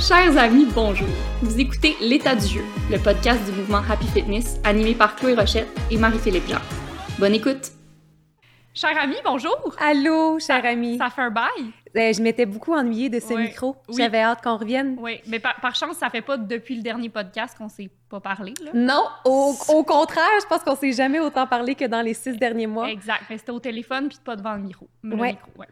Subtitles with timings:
[0.00, 1.08] Chers amis, bonjour.
[1.42, 5.68] Vous écoutez L'état du jeu, le podcast du mouvement Happy Fitness animé par Chloé Rochette
[5.90, 6.58] et Marie-Philippe Jean.
[7.18, 7.70] Bonne écoute.
[8.72, 9.74] Chers amis, bonjour.
[9.78, 10.96] Allô, cher ami.
[10.98, 11.48] Ça fait un bail?
[11.96, 13.76] Euh, je m'étais beaucoup ennuyée de ce micro.
[13.88, 13.96] Oui.
[13.98, 14.96] J'avais hâte qu'on revienne.
[15.00, 18.20] Oui, mais par, par chance, ça fait pas depuis le dernier podcast qu'on s'est pas
[18.20, 18.54] parlé.
[18.64, 18.70] Là.
[18.74, 22.36] Non, au, au contraire, je pense qu'on s'est jamais autant parlé que dans les six
[22.36, 22.88] derniers mois.
[22.90, 24.88] Exact, mais c'était au téléphone puis pas devant le micro.
[25.02, 25.32] Le Ouais.
[25.32, 25.66] micro, ouais.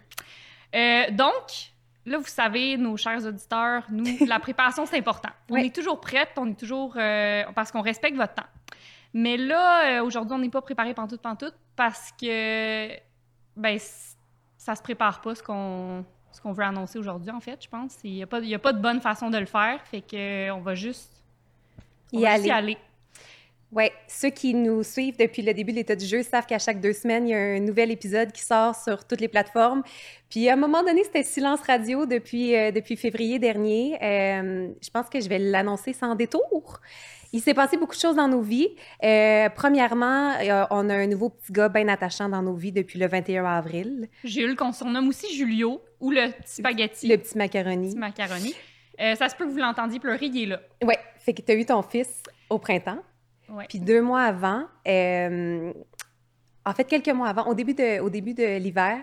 [0.75, 1.73] Euh, donc,
[2.09, 5.31] là, vous savez, nos chers auditeurs, nous, la préparation, c'est important.
[5.51, 5.67] On Ouais.
[5.67, 6.95] est toujours prête, on est toujours...
[6.97, 8.47] euh, parce qu'on respecte votre temps.
[9.15, 12.89] Mais là, euh, aujourd'hui, on n'est pas préparé pantoute, pantoute, parce que,
[13.57, 13.79] ben,
[14.59, 17.97] ça se prépare pas, ce qu'on ce qu'on veut annoncer aujourd'hui, en fait, je pense.
[18.05, 20.75] Il n'y a, a pas de bonne façon de le faire, fait que on va
[20.75, 21.11] juste...
[22.13, 22.79] on Y va juste y aller.
[23.71, 26.81] Ouais, ceux qui nous suivent depuis le début de l'état du jeu savent qu'à chaque
[26.81, 29.83] deux semaines, il y a un nouvel épisode qui sort sur toutes les plateformes.
[30.31, 33.99] Puis à un moment donné, c'était silence radio depuis, euh, depuis février dernier.
[34.03, 36.81] Euh, je pense que je vais l'annoncer sans détour.
[37.33, 38.69] Il s'est passé beaucoup de choses dans nos vies.
[39.05, 42.99] Euh, premièrement, euh, on a un nouveau petit gars bien attachant dans nos vies depuis
[42.99, 47.07] le 21 avril, Jules, qu'on surnomme aussi Julio, ou le petit spaghetti.
[47.07, 47.89] le petit macaroni.
[47.91, 48.55] petit macaroni.
[49.01, 50.61] Euh, ça se peut que vous l'entendiez pleurer, il est là.
[50.83, 52.99] Ouais, fait que tu as eu ton fils au printemps.
[53.69, 55.73] Puis deux mois avant, euh,
[56.65, 58.99] en fait, quelques mois avant, au début de, au début de l'hiver,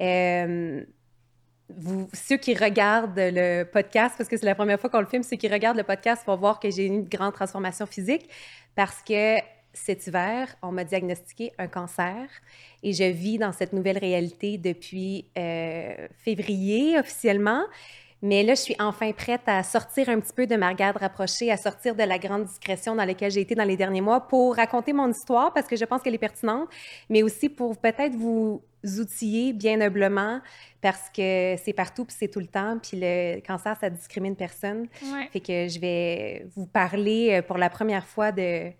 [0.00, 0.84] euh,
[1.68, 5.22] vous, ceux qui regardent le podcast, parce que c'est la première fois qu'on le filme,
[5.22, 8.28] ceux qui regardent le podcast vont voir que j'ai eu une grande transformation physique
[8.74, 9.38] parce que
[9.74, 12.28] cet hiver, on m'a diagnostiqué un cancer
[12.82, 17.64] et je vis dans cette nouvelle réalité depuis euh, février officiellement.
[18.22, 21.50] Mais là, je suis enfin prête à sortir un petit peu de ma garde rapprochée,
[21.50, 24.56] à sortir de la grande discrétion dans laquelle j'ai été dans les derniers mois pour
[24.56, 26.68] raconter mon histoire parce que je pense qu'elle est pertinente,
[27.10, 28.62] mais aussi pour peut-être vous
[28.98, 30.40] outiller bien humblement
[30.80, 32.78] parce que c'est partout puis c'est tout le temps.
[32.78, 34.88] Puis le cancer, ça discrimine personne.
[35.02, 35.28] Ouais.
[35.32, 38.70] Fait que je vais vous parler euh, pour la première fois de,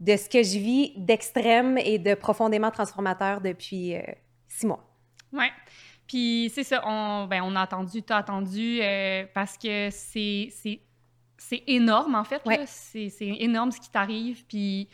[0.00, 4.02] de ce que je vis d'extrême et de profondément transformateur depuis euh,
[4.48, 4.84] six mois.
[5.32, 5.50] Ouais.
[6.12, 10.80] Puis c'est ça, on, ben, on a attendu, t'as attendu, euh, parce que c'est, c'est,
[11.38, 12.42] c'est énorme, en fait.
[12.44, 12.66] là.
[12.66, 14.44] C'est, c'est énorme ce qui t'arrive.
[14.46, 14.90] Puis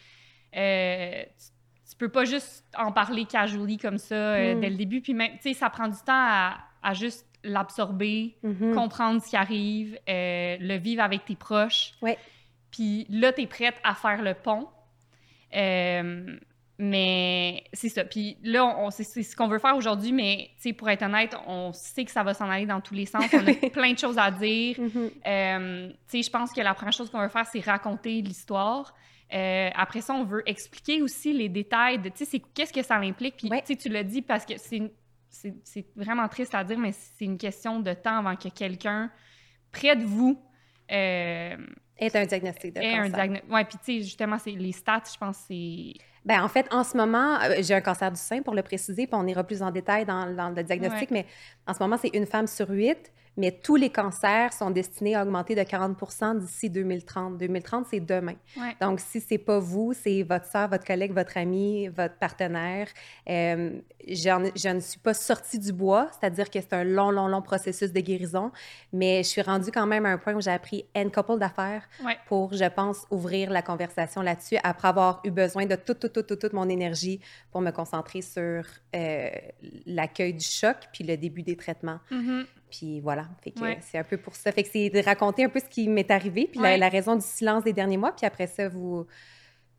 [0.56, 4.61] euh, tu, tu peux pas juste en parler casually comme ça euh, Mm.
[4.61, 5.01] dès le début.
[5.01, 8.75] Puis même, tu sais, ça prend du temps à, à juste l'absorber, Mhm.
[8.77, 11.95] comprendre ce qui arrive, le vivre avec tes proches.
[12.00, 12.17] Ouais.
[12.71, 14.69] Puis là, tu es prête à faire le pont.
[15.56, 16.39] Euh,
[16.78, 18.05] mais c'est ça.
[18.05, 21.72] Puis là, on, on- c'est, ce qu'on veut faire aujourd'hui, mais pour être honnête, on
[21.72, 23.25] sait que ça va s'en aller dans tous les sens.
[23.33, 24.77] On a plein de choses à dire.
[25.27, 28.94] Euh, tu sais, je pense que la première chose qu'on veut faire, c'est raconter l'histoire.
[29.34, 33.37] Euh, après ça, on veut expliquer aussi les détails de, qu'est-ce que ça implique.
[33.37, 33.62] Puis, Ouais.
[33.62, 34.91] tu l'as dit parce que c'est, une-
[35.28, 39.11] c'est, c'est vraiment triste à dire, mais c'est une question de temps avant que quelqu'un
[39.72, 40.41] près de vous
[40.91, 41.56] euh,
[41.99, 43.12] Est un diagnostic de ait un cancer.
[43.17, 43.53] diagnostic.
[43.53, 45.93] Ouais, puis tu sais, justement, c'est les stats, je pense, c'est...
[46.25, 49.06] Ben, en fait, en ce moment, euh, j'ai un cancer du sein pour le préciser,
[49.06, 51.27] puis on ira plus en détail dans, dans le diagnostic, mais
[51.69, 55.23] en ce moment, c'est une femme sur huit, mais tous les cancers sont destinés à
[55.23, 57.39] augmenter de 40% d'ici 2030.
[57.39, 58.34] 2030, c'est demain.
[58.56, 58.75] Ouais.
[58.81, 62.89] Donc, si c'est pas vous, c'est votre soeur, votre collègue, votre ami, votre partenaire.
[63.29, 67.43] Euh, je ne suis pas sortie du bois, c'est-à-dire que c'est un long, long, long
[67.43, 68.50] processus de guérison,
[68.93, 71.83] mais je suis rendue quand même à un point où j'ai appris une couple d'affaires
[72.05, 72.17] Ouais.
[72.27, 76.27] pour, je pense, ouvrir la conversation là-dessus après avoir eu besoin de toute, toute, toute,
[76.27, 77.21] toute, toute mon énergie
[77.53, 78.65] pour me concentrer sur
[78.97, 79.31] euh,
[79.87, 82.01] l'accueil du choc puis le début des traitements.
[82.11, 82.47] Mhm.
[82.71, 83.79] Puis voilà, fait que Ouais.
[83.81, 84.53] c'est un peu pour ça.
[84.53, 86.77] Fait que c'est de raconter un peu ce qui m'est arrivé, puis la- Ouais.
[86.79, 89.07] la, raison du silence des derniers mois, puis après ça, vous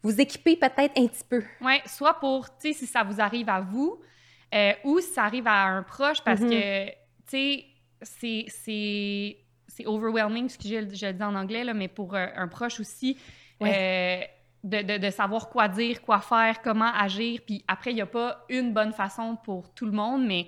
[0.01, 1.43] vous équipez peut-être un petit peu.
[1.61, 3.99] Ouais, soit pour, tu sais, si ça vous arrive à vous,
[4.55, 6.49] euh, ou si ça arrive à un proche, parce Mhm.
[6.49, 6.93] que, tu
[7.27, 7.65] sais,
[8.47, 9.37] c'est-
[9.67, 12.79] c'est overwhelming, excusez, je, je le dis en anglais, là, mais pour euh, un proche
[12.79, 13.17] aussi,
[13.61, 14.21] euh,
[14.63, 17.41] de, de- de savoir quoi dire, quoi faire, comment agir.
[17.45, 20.47] Puis après, il n'y a pas une bonne façon pour tout le monde, mais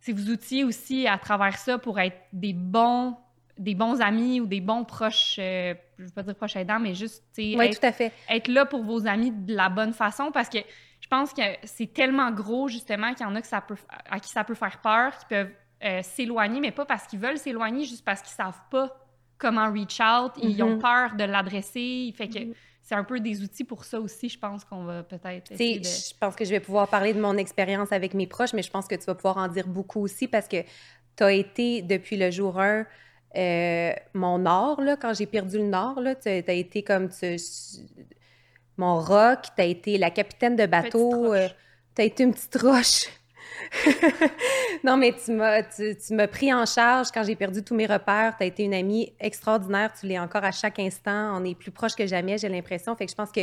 [0.00, 3.16] c'est vous outiller aussi à travers ça pour être des bons
[3.58, 6.80] des bons amis ou des bons proches, euh, je ne veux pas dire proches aidants,
[6.80, 8.10] mais juste, Oui, être- tout à fait.
[8.30, 10.56] être là pour vos amis de la bonne façon parce que
[11.00, 13.76] je pense que c'est tellement gros justement qu'il y en a que ça peut,
[14.08, 15.50] à qui ça peut faire peur, qui peuvent
[15.84, 18.96] euh, s'éloigner, mais pas parce qu'ils veulent s'éloigner, juste parce qu'ils savent pas
[19.36, 20.78] comment reach out, ils ont Mhm.
[20.78, 22.54] peur de l'adresser, fait que Mhm.
[22.90, 25.56] C'est un peu des outils pour ça aussi, je pense qu'on va peut-être de...
[25.56, 28.70] je pense que je vais pouvoir parler de mon expérience avec mes proches, mais je
[28.70, 30.56] pense que tu vas pouvoir en dire beaucoup aussi parce que
[31.16, 32.84] tu as été depuis le jour 1
[33.36, 37.36] euh, mon nord, là, quand j'ai perdu le nord, tu as été comme tu-
[38.76, 41.54] mon rock, tu as été la capitaine de bateau, roche.
[41.94, 43.04] tu as été une petite roche.
[44.84, 48.36] non, mais tu m'as, tu, m'as pris en charge quand j'ai perdu tous mes repères.
[48.36, 49.92] Tu as été une amie extraordinaire.
[49.98, 51.38] Tu l'es encore à chaque instant.
[51.40, 52.94] On est plus proche que jamais, j'ai l'impression.
[52.96, 53.40] Fait que je pense que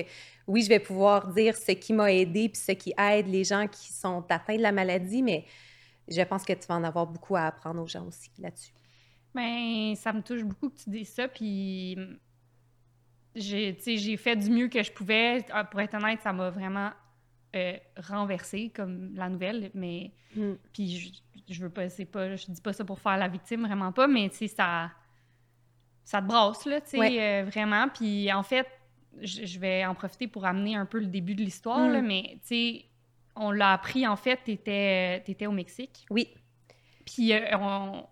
[0.47, 3.67] oui, je vais pouvoir dire ce qui m'a aidé puis ce qui aide les gens
[3.67, 5.45] qui sont atteints de la maladie, mais
[6.07, 8.73] je pense que tu vas en avoir beaucoup à apprendre aux gens aussi là-dessus.
[9.35, 11.27] Bien, ça me touche beaucoup que tu dises ça.
[11.27, 11.97] Puis
[13.35, 15.45] j'ai, j'ai fait du mieux que je pouvais.
[15.51, 16.91] Ah, pour être honnête, ça m'a vraiment
[17.57, 20.53] euh, renversé comme la nouvelle, mais mm.
[20.73, 23.65] puis je, je, veux pas, c'est pas, je dis pas ça pour faire la victime,
[23.65, 24.91] vraiment pas, mais tu sais, ça,
[26.03, 27.89] ça te brasse, là, tu sais, euh, vraiment.
[27.89, 28.67] Puis en fait,
[29.21, 32.05] je, vais en profiter pour amener un peu le début de l'histoire, là, mm.
[32.05, 32.85] mais tu sais,
[33.35, 36.05] on l'a appris, en fait, t'étais, étais au Mexique.
[36.09, 36.33] Oui.
[37.05, 37.39] Puis euh,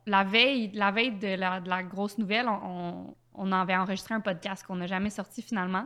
[0.05, 4.21] la veille, la veille de la, de la grosse nouvelle, on, on, avait enregistré un
[4.21, 5.85] podcast qu'on n'a jamais sorti finalement.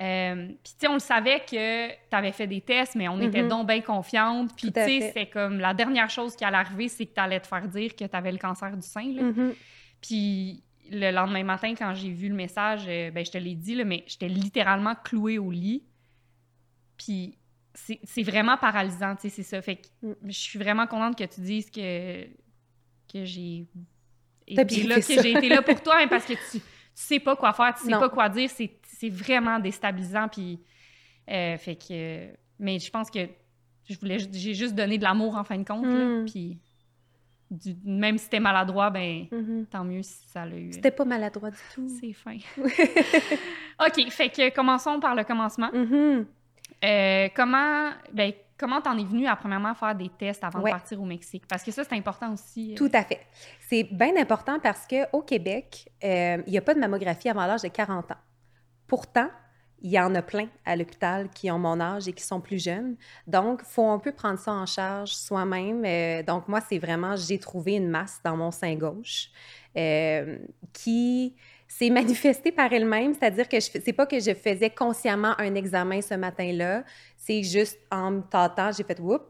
[0.00, 3.20] Euh, puis, tu sais, on le savait que tu avais fait des tests, mais on
[3.20, 3.48] était mhm.
[3.48, 4.50] donc bien confiante.
[4.56, 7.40] Puis, tu sais, c'est comme la dernière chose qui allait arriver, c'est que tu allais
[7.40, 9.04] te faire dire que tu avais le cancer du sein.
[9.04, 9.54] Mhm.
[10.00, 13.74] Puis, le lendemain matin, quand j'ai vu le message, euh, ben, je te l'ai dit,
[13.74, 15.84] là, mais j'étais littéralement clouée au lit.
[16.96, 17.36] Puis,
[17.74, 19.60] c'est vraiment paralysant, tu sais, c'est ça.
[19.60, 20.14] Fait que mm.
[20.24, 22.24] je suis vraiment contente que tu dises que,
[23.12, 23.66] que j'ai
[24.46, 26.60] été là, que j'ai été là pour toi, hein, parce que tu
[27.00, 30.28] sais pas quoi faire, tu sais pas quoi dire, c'est vraiment déstabilisant.
[30.28, 30.60] Puis,
[31.30, 33.28] euh, fait que, mais je pense que
[33.88, 35.86] je voulais, j'ai juste donné de l'amour en fin de compte.
[35.86, 36.26] Hmm.
[36.26, 36.58] puis,
[37.84, 39.66] même si c'était maladroit, ben mm-hmm.
[39.66, 40.72] tant mieux si ça l'a eu.
[40.72, 41.88] C'était pas maladroit du tout.
[42.00, 42.36] C'est fin.
[42.58, 45.70] OK, fait que commençons par le commencement.
[45.72, 46.26] Mm-hmm.
[46.84, 51.00] Euh, comment, ben, Comment t'en es venu à premièrement faire des tests avant de partir
[51.00, 51.44] au Mexique?
[51.48, 52.72] Parce que ça, c'est important aussi.
[52.72, 52.76] Euh.
[52.76, 53.20] Tout à fait.
[53.70, 57.62] C'est bien important parce qu'au Québec, euh, il n'y a pas de mammographie avant l'âge
[57.62, 58.18] de 40 ans.
[58.86, 59.30] Pourtant,
[59.80, 62.62] il y en a plein à l'hôpital qui ont mon âge et qui sont plus
[62.62, 62.96] jeunes.
[63.26, 65.82] Donc, il faut un peu prendre ça en charge soi-même.
[65.86, 69.30] Euh, donc, moi, c'est vraiment, j'ai trouvé une masse dans mon sein gauche
[70.74, 71.34] qui
[71.70, 76.00] s'est manifestée par elle-même, c'est-à-dire que ce n'est pas que je faisais consciemment un examen
[76.02, 76.82] ce matin-là,
[77.16, 79.22] c'est juste en me tâtant, j'ai fait «whoop,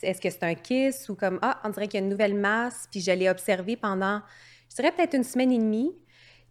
[0.00, 2.36] est-ce que c'est un kiss?» ou comme «ah, on dirait qu'il y a une nouvelle
[2.36, 4.22] masse», puis je l'ai observée pendant,
[4.70, 5.92] je dirais peut-être une semaine et demie,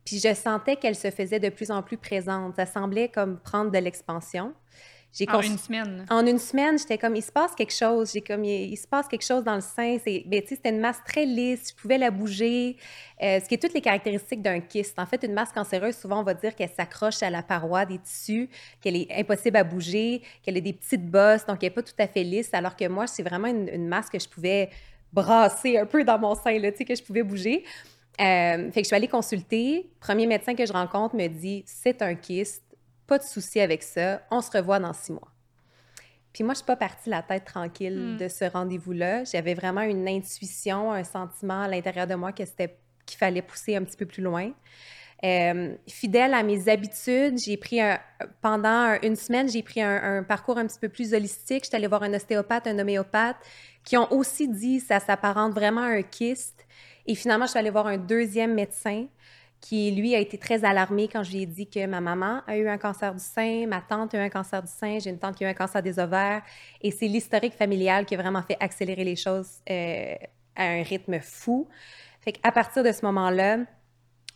[0.03, 2.57] puis je sentais qu'elle se faisait de plus en plus présente.
[2.57, 4.53] Ça semblait comme prendre de l'expansion
[5.29, 6.05] en une semaine.
[6.09, 8.11] En une semaine, j'étais comme, il se passe quelque chose.
[8.13, 9.97] J'ai comme, il, se passe quelque chose dans le sein.
[10.03, 11.69] C'est, ben, c'était une masse très lisse.
[11.71, 12.75] Je pouvais la bouger.
[13.21, 14.99] Euh, ce qui est toutes les caractéristiques d'un kyste.
[14.99, 17.97] En fait, une masse cancéreuse, souvent, on va dire qu'elle s'accroche à la paroi des
[17.99, 18.49] tissus,
[18.81, 21.93] qu'elle est impossible à bouger, qu'elle a des petites bosses, donc elle n'est pas tout
[21.97, 22.53] à fait lisse.
[22.53, 24.69] Alors que moi, c'est vraiment une, masse que je pouvais
[25.13, 27.63] brasser un peu dans mon sein, là, tu sais, que je pouvais bouger.
[28.19, 29.89] Euh, fait que je suis allée consulter.
[29.99, 32.63] Premier médecin que je rencontre me dit c'est un kyste
[33.07, 34.21] pas de souci avec ça.
[34.31, 35.31] On se revoit dans six mois.
[36.33, 38.17] Puis moi, je suis pas partie la tête tranquille hmm.
[38.17, 39.23] de ce rendez-vous-là.
[39.23, 43.75] J'avais vraiment une intuition, un sentiment à l'intérieur de moi que c'était qu'il fallait pousser
[43.75, 44.51] un petit peu plus loin.
[45.23, 47.99] Euh, fidèle à mes habitudes, j'ai pris un,
[48.41, 51.63] pendant une semaine, j'ai pris un, parcours un petit peu plus holistique.
[51.63, 53.37] J'étais allée voir un ostéopathe, un homéopathe,
[53.83, 56.65] qui ont aussi dit ça s'apparente vraiment à un kyste.
[57.05, 59.07] Et finalement, je suis allée voir un deuxième médecin
[59.65, 62.55] qui, lui, a été très alarmé quand je lui ai dit que ma maman a
[62.55, 65.17] eu un cancer du sein, ma tante a eu un cancer du sein, j'ai une
[65.17, 66.43] tante qui a eu un cancer des ovaires.
[66.83, 70.13] Et c'est l'historique familial qui a vraiment fait accélérer les choses euh,
[70.55, 71.67] à un rythme fou.
[72.21, 73.57] Fait qu'à partir de ce moment-là,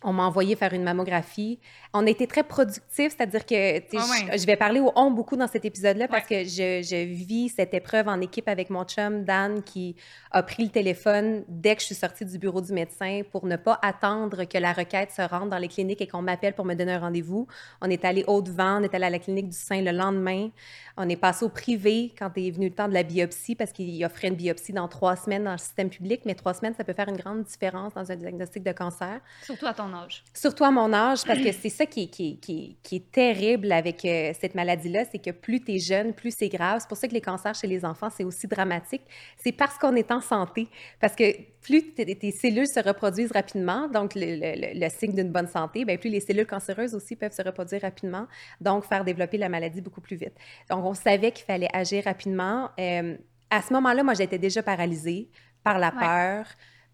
[0.02, 1.58] on m'a envoyé faire une mammographie.
[1.92, 5.46] On a été très productifs, c'est-à-dire que ah je, vais parler au on beaucoup dans
[5.46, 9.62] cet épisode-là parce que je, je, vis cette épreuve en équipe avec mon chum Dan
[9.62, 9.96] qui
[10.30, 13.56] a pris le téléphone dès que je suis sortie du bureau du médecin pour ne
[13.56, 16.74] pas attendre que la requête se rende dans les cliniques et qu'on m'appelle pour me
[16.74, 17.46] donner un rendez-vous.
[17.82, 20.48] On est allé au-devant, on est allé à la clinique du sein le lendemain.
[20.96, 24.02] On est passé au privé quand est venu le temps de la biopsie parce qu'il
[24.04, 26.92] offrait une biopsie dans trois semaines dans le système public, mais trois semaines, ça peut
[26.92, 29.20] faire une grande différence dans un diagnostic de cancer.
[29.42, 30.24] Surtout à ton âge.
[30.34, 33.72] Surtout à mon âge, parce que c'est ça qui est, qui, qui, qui est, terrible
[33.72, 36.78] avec euh, cette maladie-là, c'est que plus tu es jeune, plus c'est grave.
[36.80, 39.02] C'est pour ça que les cancers chez les enfants, c'est aussi dramatique.
[39.36, 40.68] C'est parce qu'on est en santé.
[41.00, 41.24] Parce que
[41.60, 46.20] plus tes cellules se reproduisent rapidement, donc le, signe d'une bonne santé, bien, plus les
[46.20, 48.26] cellules cancéreuses aussi peuvent se reproduire rapidement,
[48.60, 50.34] donc faire développer la maladie beaucoup plus vite.
[50.70, 52.70] Donc, on savait qu'il fallait agir rapidement.
[52.78, 53.16] Euh,
[53.50, 55.28] à ce moment-là, moi, j'étais déjà paralysée
[55.62, 56.46] par la peur.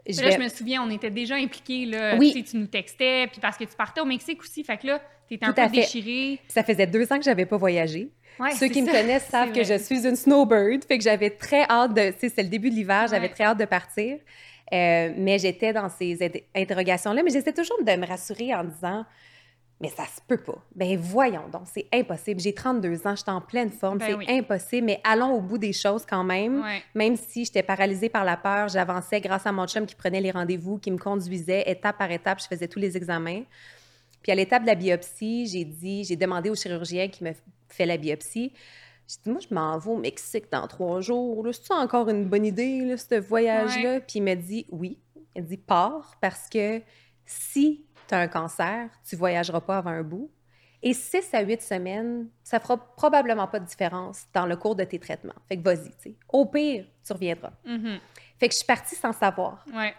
[0.09, 1.87] Je, là, je me souviens, on était déjà impliqués.
[1.87, 2.45] Là, oui.
[2.49, 4.63] Tu, nous textais, puis parce que tu partais au Mexique aussi.
[4.63, 6.39] Fait que là, tu étais un peu déchirée.
[6.49, 8.11] Ça faisait deux ans que j'avais pas voyagé.
[8.59, 10.85] Ceux qui me connaissent savent que je suis une snowbird.
[10.85, 12.11] Fait que j'avais très hâte de.
[12.11, 14.19] Tu sais, c'est le début de l'hiver, j'avais très hâte de partir.
[14.73, 16.19] Euh, mais j'étais dans ces
[16.55, 17.23] interrogations-là.
[17.23, 19.05] Mais j'essaie toujours de me rassurer en disant
[19.79, 20.57] Mais ça se peut pas.
[20.75, 22.41] Ben voyons donc, c'est impossible.
[22.41, 24.25] J'ai 32 ans, je suis en pleine forme, Ben c'est oui.
[24.29, 24.87] impossible.
[24.87, 26.63] Mais allons au bout des choses quand même.
[26.63, 26.83] Ouais.
[26.95, 30.31] Même si j'étais paralysée par la peur, j'avançais grâce à mon chum qui prenait les
[30.31, 33.43] rendez-vous, qui me conduisait étape par étape, je faisais tous les examens.
[34.23, 37.33] Puis à l'étape de la biopsie, j'ai dit, j'ai demandé au chirurgien qui me
[37.69, 38.53] fait la biopsie.
[39.07, 41.45] J'ai dit, moi, je m'en vais au Mexique dans trois jours.
[41.45, 44.01] Là, C'est-tu encore une bonne idée, là, ce voyage-là?
[44.01, 44.99] Puis il m'a dit, oui.
[45.37, 46.81] Il dit, pars parce que
[47.25, 50.31] si tu as un cancer, tu voyageras pas avant un bout.
[50.83, 54.85] Et 6 à 8 semaines, ça fera probablement pas de différence dans le cours de
[54.85, 55.35] tes traitements.
[55.49, 56.15] Fait que vas-y, tu sais.
[56.29, 57.53] Au pire, tu reviendras.
[57.65, 57.99] Mhm.
[58.39, 59.65] Fait que je suis partie sans savoir.
[59.75, 59.95] Ouais.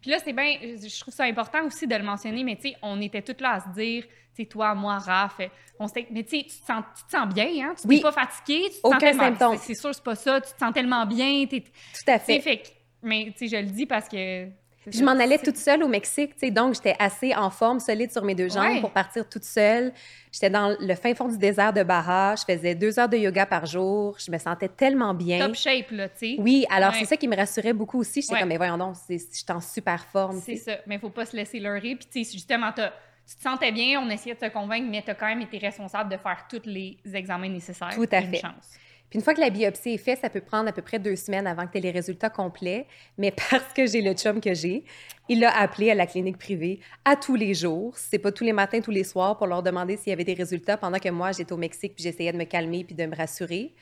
[0.00, 2.76] Puis là, c'est bien, je trouve ça important aussi de le mentionner, mais tu sais,
[2.80, 5.40] on était toutes là à se dire, tu sais, toi, moi, Raph,
[5.78, 7.74] on s'était, mais tu sais, tu te sens, tu te sens bien, hein?
[7.80, 7.96] Tu Oui.
[7.96, 9.58] t'es pas fatigué, tu te Aucun sens tellement- symptôme.
[9.58, 11.60] C'est sûr, c'est pas ça, tu te sens tellement bien, Tout
[12.06, 12.40] à fait.
[12.40, 12.62] fait
[13.02, 14.48] mais tu sais, je le dis parce que...
[14.90, 18.10] je m'en allais toute seule au Mexique, tu sais, donc j'étais assez en forme, solide
[18.12, 18.80] sur mes deux jambes Ouais.
[18.80, 19.92] pour partir toute seule.
[20.32, 23.46] J'étais dans le fin fond du désert de Baja, je faisais deux heures de yoga
[23.46, 25.46] par jour, je me sentais tellement bien.
[25.46, 26.36] Top shape, là, tu sais.
[26.38, 26.98] Oui, alors Ouais.
[27.00, 28.20] c'est ça qui me rassurait beaucoup aussi.
[28.22, 28.40] J'étais Ouais.
[28.40, 30.40] comme, mais voyons donc, je suis en super forme.
[30.44, 31.96] C'est ça, mais faut pas se laisser leurrer.
[31.96, 35.10] Puis, tu sais, justement, tu te sentais bien, on essayait de te convaincre, mais tu
[35.10, 37.94] as quand même été responsable de faire tous les examens nécessaires.
[37.94, 38.40] Tout à Une fait.
[38.40, 38.70] chance.
[39.14, 41.46] Une fois que la biopsie est faite, ça peut prendre à peu près deux semaines
[41.46, 42.86] avant que tu aies les résultats complets.
[43.16, 44.84] Mais parce que j'ai le chum que j'ai,
[45.28, 47.96] il a appelé à la clinique privée à tous les jours.
[47.96, 50.34] C'est pas tous les matins, tous les soirs pour leur demander s'il y avait des
[50.34, 53.14] résultats pendant que moi, j'étais au Mexique puis j'essayais de me calmer puis de me
[53.14, 53.74] rassurer.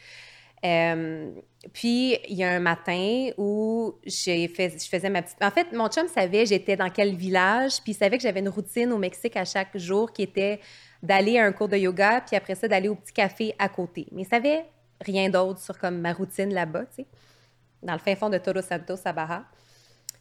[0.65, 1.31] Euh,
[1.73, 4.49] puis il y a un matin où fait,
[4.79, 5.43] je faisais ma petite.
[5.43, 8.49] En fait, mon chum savait j'étais dans quel village, puis il savait que j'avais une
[8.49, 10.61] routine au Mexique à chaque jour qui était
[11.03, 14.07] d'aller à un cours de yoga, puis après ça d'aller au petit café à côté.
[14.13, 14.65] Mais il savait
[15.05, 17.07] rien d'autre sur comme ma routine là-bas, tu sais,
[17.83, 19.45] dans le fin fond de Todos Santos à Baja.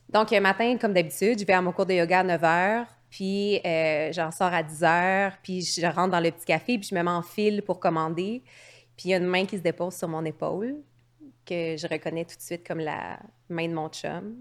[0.09, 2.85] Donc un matin, comme d'habitude, je vais à mon cours de yoga à 9 h.
[3.09, 6.88] Puis euh, j'en sors à 10 h, puis je rentre dans le petit café, puis
[6.89, 8.41] je me mets en file pour commander.
[8.95, 10.77] Puis il y a une main qui se dépose sur mon épaule,
[11.45, 13.19] que je reconnais tout de suite comme la
[13.50, 14.35] main de mon chum.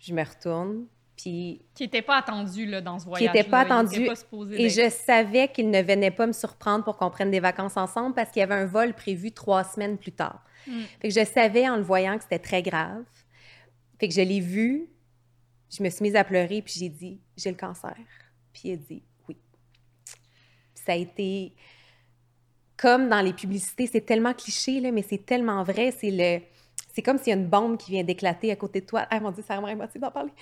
[0.00, 0.86] Je me retourne,
[1.20, 1.62] puis...
[1.74, 3.34] Qui n'était pas attendu là, dans ce Qui voyage.
[3.34, 4.06] n'était pas attendu.
[4.06, 4.14] Pas
[4.52, 8.14] Et je savais qu'il ne venait pas me surprendre pour qu'on prenne des vacances ensemble
[8.14, 10.42] parce qu'il y avait un vol prévu trois semaines plus tard.
[10.66, 10.80] Mm.
[11.00, 13.04] Fait que je savais en le voyant que c'était très grave.
[13.98, 14.88] Fait que je l'ai vu,
[15.70, 17.94] je me suis mise à pleurer, puis j'ai dit «J'ai le cancer.»
[18.52, 19.36] Puis il a dit «Oui.»
[20.74, 21.54] Ça a été
[22.78, 25.90] comme dans les publicités, c'est tellement cliché, là, mais c'est tellement vrai.
[25.90, 26.40] C'est le...
[26.94, 29.06] C'est comme s'il y a une bombe qui vient d'éclater à côté de toi.
[29.10, 30.32] Ah mon Dieu, ça vraiment émotif d'en parler.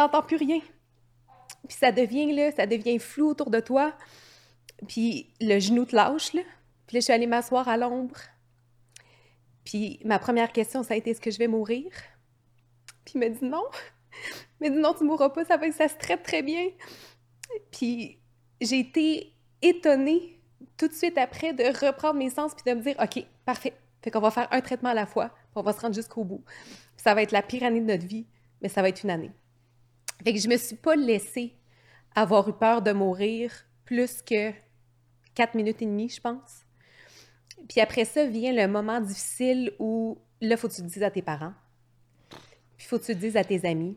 [0.00, 0.60] T'entends plus rien.
[1.68, 3.92] Puis ça devient, là, ça devient flou autour de toi.
[4.88, 6.40] Puis le genou te lâche, là.
[6.86, 8.16] Puis là, je suis allée m'asseoir à l'ombre.
[9.62, 11.92] Puis ma première question, ça a été est-ce que je vais mourir?
[13.04, 13.62] Puis il m'a dit non.
[14.62, 16.70] Il m'a dit non, tu mourras pas, ça, va, ça se traite très bien.
[17.70, 18.18] Puis
[18.62, 20.40] j'ai été étonnée
[20.78, 23.74] tout de suite après de reprendre mes sens puis de me dire OK, parfait.
[24.00, 26.24] Fait qu'on va faire un traitement à la fois, puis on va se rendre jusqu'au
[26.24, 26.42] bout.
[26.96, 28.26] Ça va être la pire année de notre vie,
[28.62, 29.32] mais ça va être une année.
[30.24, 31.56] Fait que je me suis pas laissée
[32.14, 33.52] avoir eu peur de mourir
[33.84, 34.52] plus que
[35.34, 36.64] quatre minutes et demie, je pense.
[37.68, 41.10] Puis après ça vient le moment difficile où là, faut que tu le dises à
[41.10, 41.52] tes parents.
[42.76, 43.96] Puis faut que tu le dises à tes amis.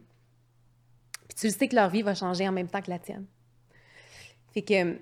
[1.28, 3.26] Puis tu le sais que leur vie va changer en même temps que la tienne.
[4.54, 5.00] Fait que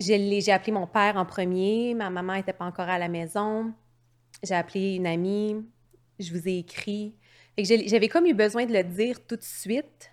[0.00, 1.94] j'ai appelé mon père en premier.
[1.94, 3.72] Ma maman n'était pas encore à la maison.
[4.42, 5.64] J'ai appelé une amie.
[6.18, 7.14] Je vous ai écrit.
[7.56, 10.10] Fait que j'avais comme eu besoin de le dire tout de suite.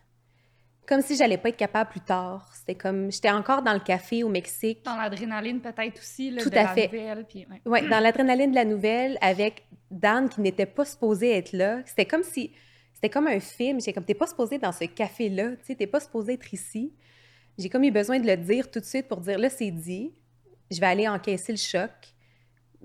[0.88, 2.48] Comme si j'allais pas être capable plus tard.
[2.54, 3.12] C'était comme...
[3.12, 4.86] J'étais encore dans le café au Mexique.
[4.86, 6.86] Dans l'adrénaline, peut-être aussi, là, Tout de à la fait.
[6.88, 7.62] nouvelle, puis, ouais.
[7.66, 11.82] Ouais, dans l'adrénaline de la nouvelle, avec Dan qui n'était pas supposé être là.
[11.86, 12.52] C'était comme si...
[12.94, 13.82] C'était comme un film.
[13.82, 15.52] J'ai comme, t'es pas supposé être dans ce café-là.
[15.58, 16.94] Tu sais, t'es pas supposé être ici.
[17.58, 20.14] J'ai comme eu besoin de le dire tout de suite pour dire, là, c'est dit.
[20.72, 21.92] Je vais aller encaisser le choc.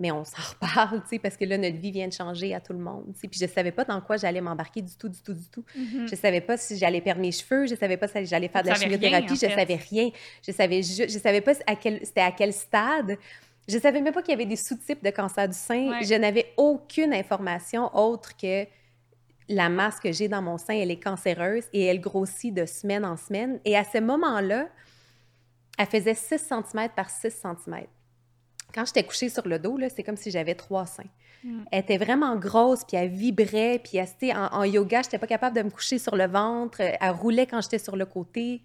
[0.01, 2.61] Mais on s'en reparle, tu sais, parce que là, notre vie vient de changer à
[2.61, 3.05] tout le monde.
[3.15, 3.29] tu sais.
[3.29, 5.63] Puis je savais pas dans quoi j'allais m'embarquer du tout, du tout, du tout.
[5.77, 6.09] Mhm.
[6.09, 8.69] Je savais pas si j'allais perdre mes cheveux, je savais pas si j'allais faire de
[8.69, 9.55] la savais chimiothérapie, rien, en je fait.
[9.55, 10.11] savais rien.
[10.47, 13.19] Je savais ju- je savais pas à quel c'était à quel stade.
[13.69, 15.91] Je savais même pas qu'il y avait des sous-types de cancer du sein.
[15.91, 16.03] Ouais.
[16.05, 18.65] Je n'avais aucune information autre que
[19.49, 23.05] la masse que j'ai dans mon sein, elle est cancéreuse et elle grossit de semaine
[23.05, 23.61] en semaine.
[23.65, 24.69] Et à ce moment-là,
[25.79, 27.85] elle faisait 6 cm par 6 cm.
[28.75, 31.05] Quand j'étais couchée sur le dos, c'est comme si j'avais trois seins.
[31.45, 31.63] Mm.
[31.71, 35.57] Elle était vraiment grosse, puis elle vibrait, puis elle, en, en yoga, j'étais pas capable
[35.57, 36.81] de me coucher sur le ventre.
[36.81, 38.63] Elle roulait quand j'étais sur le côté.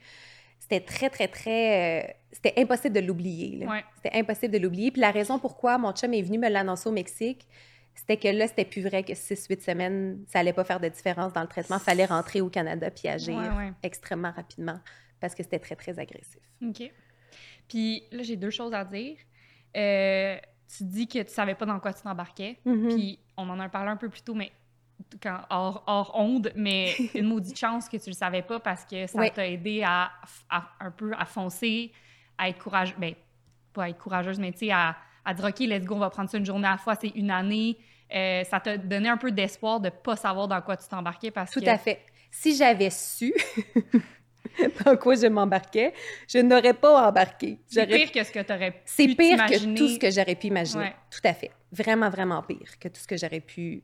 [0.59, 2.03] C'était très, très, très...
[2.03, 3.65] euh, c'était impossible de l'oublier.
[3.67, 3.83] Ouais.
[3.95, 4.91] C'était impossible de l'oublier.
[4.91, 7.47] Puis la raison pourquoi mon chum est venu me l'annoncer au Mexique,
[7.93, 11.31] c'était que là, c'était plus vrai que 6-8 semaines, ça allait pas faire de différence
[11.33, 11.79] dans le traitement.
[11.79, 13.71] fallait rentrer au Canada puis agir Ouais, ouais.
[13.83, 14.79] extrêmement rapidement
[15.21, 16.41] parce que c'était très, très agressif.
[16.61, 16.91] OK.
[17.69, 19.15] Puis là, j'ai deux choses à dire.
[19.75, 20.37] Euh,
[20.77, 22.57] tu dis que tu savais pas dans quoi tu t'embarquais.
[22.65, 22.89] Mhm.
[22.89, 24.51] Puis on en a parlé un peu plus tôt, mais
[25.21, 29.05] quand, hors, hors onde, mais une maudite chance que tu le savais pas parce que
[29.07, 29.31] ça Oui.
[29.31, 30.11] t'a aidé à,
[30.49, 31.91] à- un peu à foncer,
[32.37, 32.95] à être courageuse.
[32.97, 33.13] Ben,
[33.73, 36.09] pas à être courageuse, mais tu sais, à, à dire OK, let's go, on va
[36.09, 37.77] prendre ça une journée à la fois, c'est une année.
[38.13, 41.51] Euh, ça t'a donné un peu d'espoir de pas savoir dans quoi tu t'embarquais parce
[41.51, 41.67] Tout que.
[41.69, 41.99] à fait.
[42.31, 43.33] Si j'avais su
[44.85, 45.93] dans quoi je m'embarquais,
[46.27, 47.59] je n'aurais pas embarqué.
[47.67, 50.35] C'est pire que ce que tu aurais pu C'est pire que tout ce que j'aurais
[50.35, 50.83] pu imaginer.
[50.85, 50.95] Ouais.
[51.11, 51.51] Tout à fait.
[51.71, 53.83] Vraiment, vraiment pire que tout ce que j'aurais pu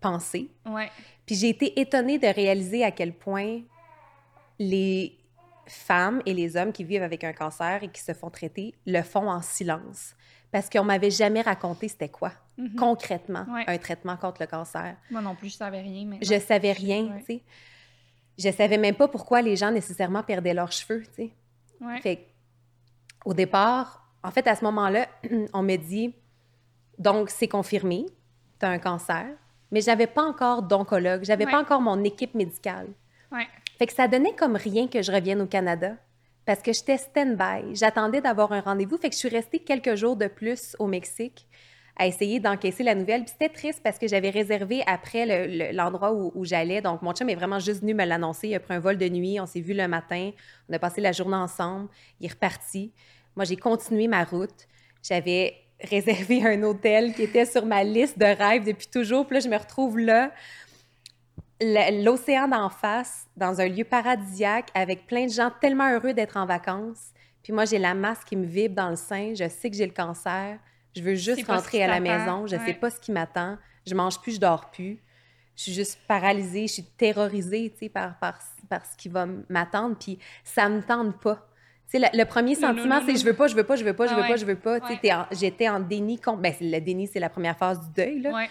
[0.00, 0.50] penser.
[0.66, 0.90] Ouais.
[1.26, 3.60] Puis j'ai été étonnée de réaliser à quel point
[4.58, 5.16] les
[5.66, 9.02] femmes et les hommes qui vivent avec un cancer et qui se font traiter le
[9.02, 10.14] font en silence.
[10.50, 12.74] Parce qu'on m'avait jamais raconté c'était quoi, Mhm.
[12.74, 13.64] concrètement, Ouais.
[13.68, 14.96] un traitement contre le cancer.
[15.10, 16.04] Moi non plus, je savais rien.
[16.06, 17.42] Mais Je savais rien, tu sais.
[18.42, 21.30] Je savais même pas pourquoi les gens nécessairement perdaient leurs cheveux, tu sais.
[21.80, 22.00] Ouais.
[22.00, 22.26] Fait
[23.24, 25.06] au départ, en fait, à ce moment-là,
[25.52, 26.14] on me dit
[26.98, 28.06] donc c'est confirmé,
[28.58, 29.26] tu as un cancer,
[29.70, 31.50] mais j'avais pas encore d'oncologue, j'avais Ouais.
[31.50, 32.88] pas encore mon équipe médicale.
[33.32, 33.46] Ouais.
[33.78, 35.92] Fait que ça donnait comme rien que je revienne au Canada
[36.44, 37.74] parce que j'étais stand-by.
[37.74, 41.46] J'attendais d'avoir un rendez-vous, fait que je suis restée quelques jours de plus au Mexique
[42.00, 43.24] à essayer d'encaisser la nouvelle.
[43.24, 46.80] Puis c'était triste parce que j'avais réservé après le- le- l'endroit où, où j'allais.
[46.80, 48.48] Donc, mon chum est vraiment juste venu me l'annoncer.
[48.48, 49.38] Il a pris un vol de nuit.
[49.38, 50.30] On s'est vu le matin.
[50.68, 51.88] On a passé la journée ensemble.
[52.18, 52.90] Il est reparti.
[53.36, 54.66] Moi, j'ai continué ma route.
[55.02, 59.26] J'avais réservé un hôtel qui était sur ma liste de rêves depuis toujours.
[59.26, 60.32] Puis là, je me retrouve là,
[61.60, 66.46] l'océan d'en face, dans un lieu paradisiaque, avec plein de gens tellement heureux d'être en
[66.46, 67.10] vacances.
[67.42, 69.34] Puis moi, j'ai la masse qui me vibre dans le sein.
[69.34, 70.58] Je sais que j'ai le cancer.
[70.96, 72.46] Je veux juste sais rentrer à la maison.
[72.46, 72.74] Je sais Ouais.
[72.74, 73.56] pas ce qui m'attend.
[73.86, 74.98] Je mange plus, je dors plus.
[75.56, 76.66] Je suis juste paralysée.
[76.66, 79.96] Je suis terrorisée, sais, par, par, par ce qui va m'attendre.
[79.98, 81.46] Puis ça me tente pas.
[81.86, 84.06] Sais, le, le premier sentiment, c'est je veux pas, je veux pas, je veux pas,
[84.06, 84.78] je veux pas, je veux pas.
[84.86, 85.24] Sais, Ouais.
[85.32, 86.20] J'étais en déni.
[86.38, 88.30] Ben, le déni, c'est la première phase du deuil, là.
[88.32, 88.48] Ouais.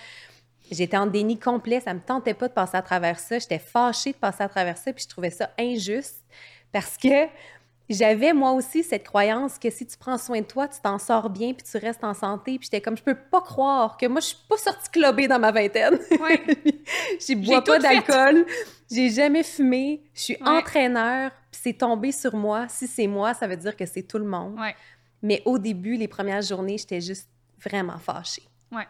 [0.72, 3.39] J'étais en déni complet, ça me tentait pas de passer à travers ça.
[3.39, 6.24] J'étais fâchée de passer à travers ça, puis je trouvais ça injuste
[6.72, 7.25] parce que
[7.90, 11.30] j'avais moi aussi cette croyance que si tu prends soin de toi, tu t'en sors
[11.30, 12.58] bien, puis tu restes en santé.
[12.58, 15.40] Puis j'étais comme, je peux pas croire que moi, je suis pas sortie clubée dans
[15.40, 15.98] ma vingtaine.
[16.20, 16.42] Ouais.
[17.20, 18.46] Je bois pas d'alcool,
[18.92, 22.68] j'ai jamais fumé, je suis entraîneur, puis c'est tombé sur moi.
[22.70, 24.60] Si c'est moi, ça veut dire que c'est tout le monde.
[24.60, 24.75] Ouais.
[25.22, 27.28] Mais au début, les premières journées, j'étais juste
[27.64, 28.44] vraiment fâchée.
[28.72, 28.88] Ouais.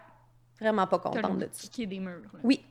[0.60, 1.86] Vraiment pas contente de ça.
[1.86, 2.22] des murs.
[2.34, 2.40] là.
[2.44, 2.64] Oui.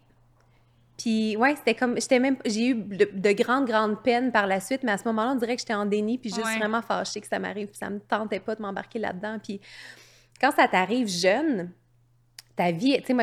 [0.98, 1.94] Puis, ouais, c'était comme.
[2.00, 2.36] J'étais même.
[2.44, 5.36] J'ai eu de, de grandes, grandes peines par la suite, mais à ce moment-là, on
[5.36, 6.58] dirait que j'étais en déni, puis juste Ouais.
[6.58, 9.38] vraiment fâchée que ça m'arrive, puis ça me tentait pas de m'embarquer là-dedans.
[9.42, 9.60] Puis,
[10.40, 11.70] quand ça t'arrive jeune,
[12.56, 13.22] ta vie, tu sais, moi,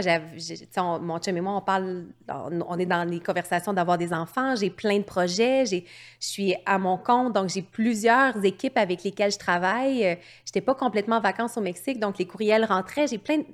[0.77, 4.13] on- mon chum et moi, on parle, on, on est dans les conversations d'avoir des
[4.13, 5.83] enfants, j'ai plein de projets, j'ai-
[6.21, 10.05] je suis à mon compte, donc j'ai plusieurs équipes avec lesquelles je travaille.
[10.05, 13.45] Euh, J'étais pas complètement en vacances au Mexique, donc les courriels rentraient, j'ai plein de...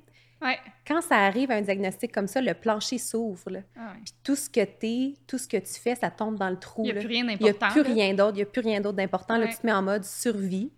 [0.42, 0.58] Ouais.
[0.86, 3.44] Quand ça arrive à un diagnostic comme ça, le plancher s'ouvre.
[3.76, 4.00] Ah ouais.
[4.04, 6.82] Puis tout ce que t'es, tout ce que tu fais, ça tombe dans le trou.
[6.84, 7.72] Il n'y a plus rien Il n'y a d'important.
[7.72, 7.94] plus là.
[7.94, 9.36] rien d'autre, il n'y a plus rien d'autre d'important.
[9.36, 10.72] Là, tu te mets en mode survie,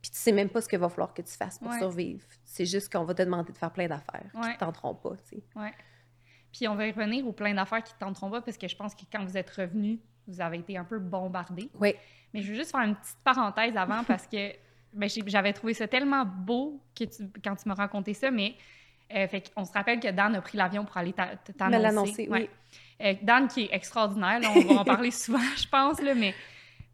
[0.00, 2.24] puis tu sais même pas ce qu'il va falloir que tu fasses pour survivre.
[2.44, 5.36] C'est juste qu'on va te demander de faire plein d'affaires qui ne tenteront pas, tu
[5.36, 5.42] sais.
[6.52, 8.74] Puis on va y revenir aux plein d'affaires qui ne tenteront pas parce que je
[8.76, 11.68] pense que quand vous êtes revenus, vous avez été un peu bombardés.
[11.78, 11.94] Oui.
[12.32, 14.52] Mais je veux juste faire une petite parenthèse avant parce que
[14.94, 18.54] ben, j'avais trouvé ça tellement beau que tu- quand tu m'as raconté ça, mais
[19.14, 21.14] euh, fait qu'on se rappelle que Dan a pris l'avion pour aller
[21.56, 22.28] t'annoncer.
[22.28, 22.40] Ouais.
[22.40, 22.50] oui.
[23.06, 26.34] Euh, Dan qui est extraordinaire, là, on va en parler souvent, je pense, là, mais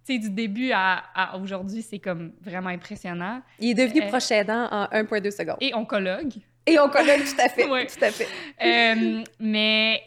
[0.06, 3.40] du début à, à aujourd'hui, c'est comme vraiment impressionnant.
[3.58, 5.56] Il est devenu Euh, proche aidant en 1,2 secondes.
[5.60, 6.34] Et oncologue.
[6.66, 7.86] Et on connaît tout à fait, Ouais.
[7.86, 8.28] tout à fait.
[8.62, 10.02] Euh, mais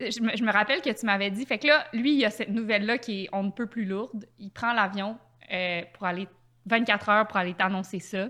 [0.00, 2.30] je me, je me rappelle que tu m'avais dit, fait que là, lui, il a
[2.30, 4.26] cette nouvelle-là qui est on ne peut plus lourde.
[4.40, 5.16] Il prend l'avion
[5.52, 6.26] euh, pour aller
[6.66, 8.28] 24 heures pour aller t'annoncer ça.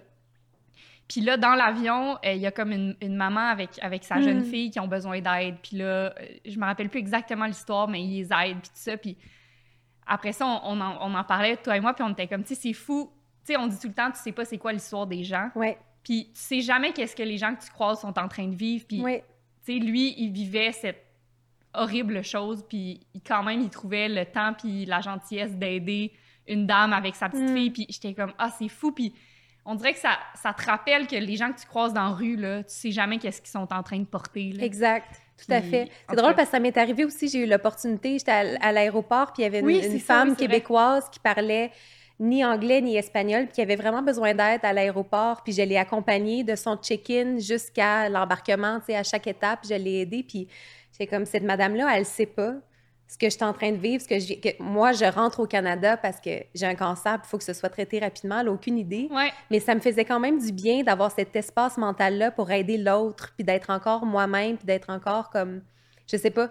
[1.09, 4.21] Puis là, dans l'avion, euh, il y a comme une, une maman avec, avec sa
[4.21, 4.45] jeune Mm.
[4.45, 5.57] fille qui ont besoin d'aide.
[5.63, 6.11] Puis là, euh,
[6.45, 8.97] je me rappelle plus exactement l'histoire, mais ils les aident, puis tout ça.
[8.97, 9.17] Puis
[10.07, 12.43] après ça, on, on en, on en parlait, toi et moi, puis on était comme,
[12.43, 13.11] tu sais, c'est fou.
[13.45, 15.49] Tu sais, on dit tout le temps, tu sais pas c'est quoi l'histoire des gens.
[15.55, 18.49] Oui, Puis tu sais jamais qu'est-ce que les gens que tu croises sont en train
[18.49, 18.85] de vivre.
[18.89, 19.21] Puis oui.
[19.65, 21.03] tu sais, lui, il vivait cette
[21.75, 26.13] horrible chose, puis il- quand même, il trouvait le temps puis la gentillesse d'aider
[26.49, 27.55] une dame avec sa petite Mm.
[27.55, 29.13] fille, puis j'étais comme «Ah, c'est fou!» Puis
[29.67, 32.15] on dirait que ça, ça te rappelle que les gens que tu croises dans la
[32.15, 34.65] rue, là, tu sais jamais qu'est-ce qu'ils sont en train de porter, là.
[34.65, 35.07] Exact.
[35.37, 35.91] Tout à fait.
[36.09, 37.29] C'est drôle parce que ça m'est arrivé aussi.
[37.29, 40.15] J'ai eu l'opportunité, j'étais à, l'aéroport, puis il y avait une, Oui, une c'est ça,
[40.15, 40.55] femme oui, c'est vrai.
[40.55, 41.73] québécoise qui parlait
[42.19, 45.43] ni anglais ni espagnol, puis qui avait vraiment besoin d'aide à l'aéroport.
[45.43, 49.75] Puis je l'ai accompagnée de son check-in jusqu'à l'embarquement, tu sais, à chaque étape, je
[49.75, 50.23] l'ai aidée.
[50.23, 50.49] Puis
[50.91, 52.55] c'est comme cette madame-là, elle sait pas
[53.09, 55.41] ce que je suis en train de vivre, ce que, je, que moi, je rentre
[55.41, 58.49] au Canada parce que j'ai un cancer, il faut que ce soit traité rapidement, elle
[58.49, 59.09] aucune idée.
[59.13, 59.31] Ouais.
[59.51, 63.33] Mais ça me faisait quand même du bien d'avoir cet espace mental-là pour aider l'autre,
[63.37, 65.63] puis d'être encore moi-même, puis d'être encore comme,
[66.11, 66.51] je sais pas,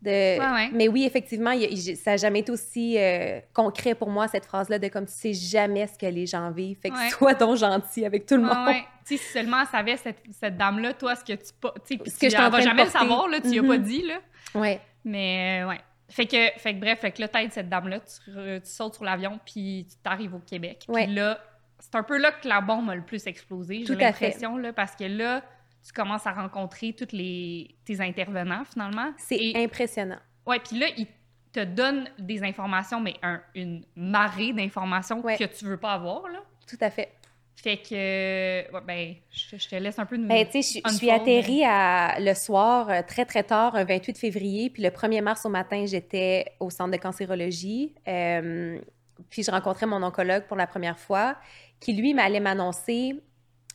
[0.00, 0.08] de...
[0.38, 0.70] Ouais, ouais.
[0.72, 4.46] Mais oui, effectivement, y a- ça n'a jamais été aussi euh, concret pour moi, cette
[4.46, 6.78] phrase-là, de comme tu sais jamais ce que les gens vivent.
[6.80, 8.74] Fait que sois donc gentil avec tout le monde.
[9.04, 11.44] si seulement savait, cette, cette dame-là, toi, ce que tu...
[11.44, 13.48] Ce que tu- je suis en elle va train de jamais le savoir, là, tu
[13.50, 13.68] y as Mhm.
[13.68, 14.14] pas dit, là.
[14.54, 14.80] Ouais.
[15.04, 15.80] Mais, euh, ouais.
[16.10, 19.38] Fait que, fait que bref, fait que là, t'aides cette dame-là, tu, sautes sur l'avion,
[19.44, 20.84] puis tu t'arrives au Québec.
[20.88, 21.04] Ouais.
[21.06, 21.38] Puis là,
[21.78, 24.94] c'est un peu là que la bombe a le plus explosé, j'ai l'impression, là, parce
[24.96, 25.42] que là,
[25.84, 29.12] tu commences à rencontrer tous les, tes intervenants, finalement.
[29.16, 30.18] C'est impressionnant.
[30.46, 31.06] Ouais, puis là, ils
[31.52, 35.36] te donnent des informations, mais un- une marée d'informations Ouais.
[35.38, 36.40] que tu veux pas avoir, là.
[36.68, 37.12] Tout à fait.
[37.56, 40.26] Fait que, ouais, ben, je, je te laisse un peu nous...
[40.28, 43.84] Ben, tu sais, je- je suis atterrie à, le soir euh, très, très tard, un
[43.84, 47.94] 28 février, puis le 1er mars au matin, j'étais au centre de cancérologie.
[48.08, 48.80] euh,
[49.28, 51.36] puis je rencontrais mon oncologue pour la première fois,
[51.80, 53.14] qui, lui, m'allait m'annoncer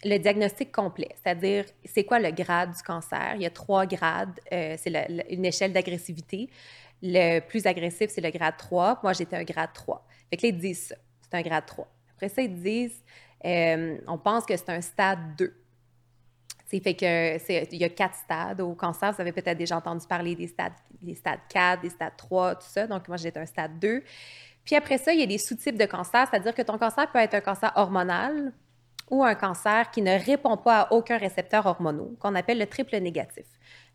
[0.03, 3.33] le diagnostic complet, c'est-à-dire c'est quoi le grade du cancer?
[3.35, 6.49] Il y a trois grades, euh, c'est la- la- une échelle d'agressivité.
[7.03, 8.99] Le plus agressif, c'est le grade 3.
[9.03, 10.05] Moi, j'étais un grade 3.
[10.29, 11.87] Fait que là, ils disent ça, c'est un grade 3.
[12.15, 13.03] Après ça, ils disent,
[13.45, 15.53] euh, on pense que c'est un stade 2.
[16.67, 19.13] C'est fait que c'est il y a quatre stades au cancer.
[19.13, 22.67] Vous avez peut-être déjà entendu parler des stades, des stades 4, des stades 3, tout
[22.67, 22.87] ça.
[22.87, 24.01] Donc, moi, j'étais un stade 2.
[24.63, 27.19] Puis après ça, il y a des sous-types de cancer, c'est-à-dire que ton cancer peut
[27.19, 28.51] être un cancer hormonal
[29.11, 32.97] ou un cancer qui ne répond pas à aucun récepteur hormonaux, qu'on appelle le triple
[32.97, 33.45] négatif.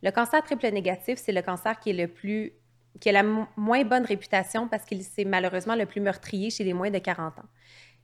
[0.05, 2.53] Le cancer triple négatif, c'est le cancer qui est le plus
[3.01, 6.65] qui a la mo- moins bonne réputation parce qu'il c'est malheureusement le plus meurtrier chez
[6.65, 7.49] les moins de 40 ans.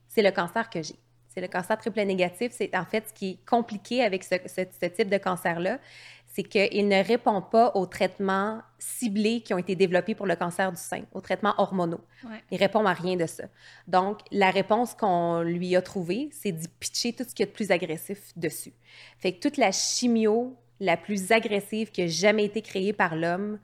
[0.07, 0.95] C'est le cancer que j'ai.
[1.37, 2.51] C'est le cancer triple négatif.
[2.51, 5.77] C'est en fait ce qui est compliqué avec ce, ce- ce type de cancer-là,
[6.25, 10.71] c'est qu'il ne répond pas aux traitements ciblés qui ont été développés pour le cancer
[10.71, 12.01] du sein, aux traitements hormonaux.
[12.23, 12.41] Ouais.
[12.49, 13.43] Il répond à rien de ça.
[13.87, 17.51] Donc, la réponse qu'on lui a trouvée, c'est d'y pitcher tout ce qu'il y a
[17.51, 18.73] de plus agressif dessus.
[19.19, 23.59] Fait que toute la chimio la plus agressive qui a jamais été créée par l'homme,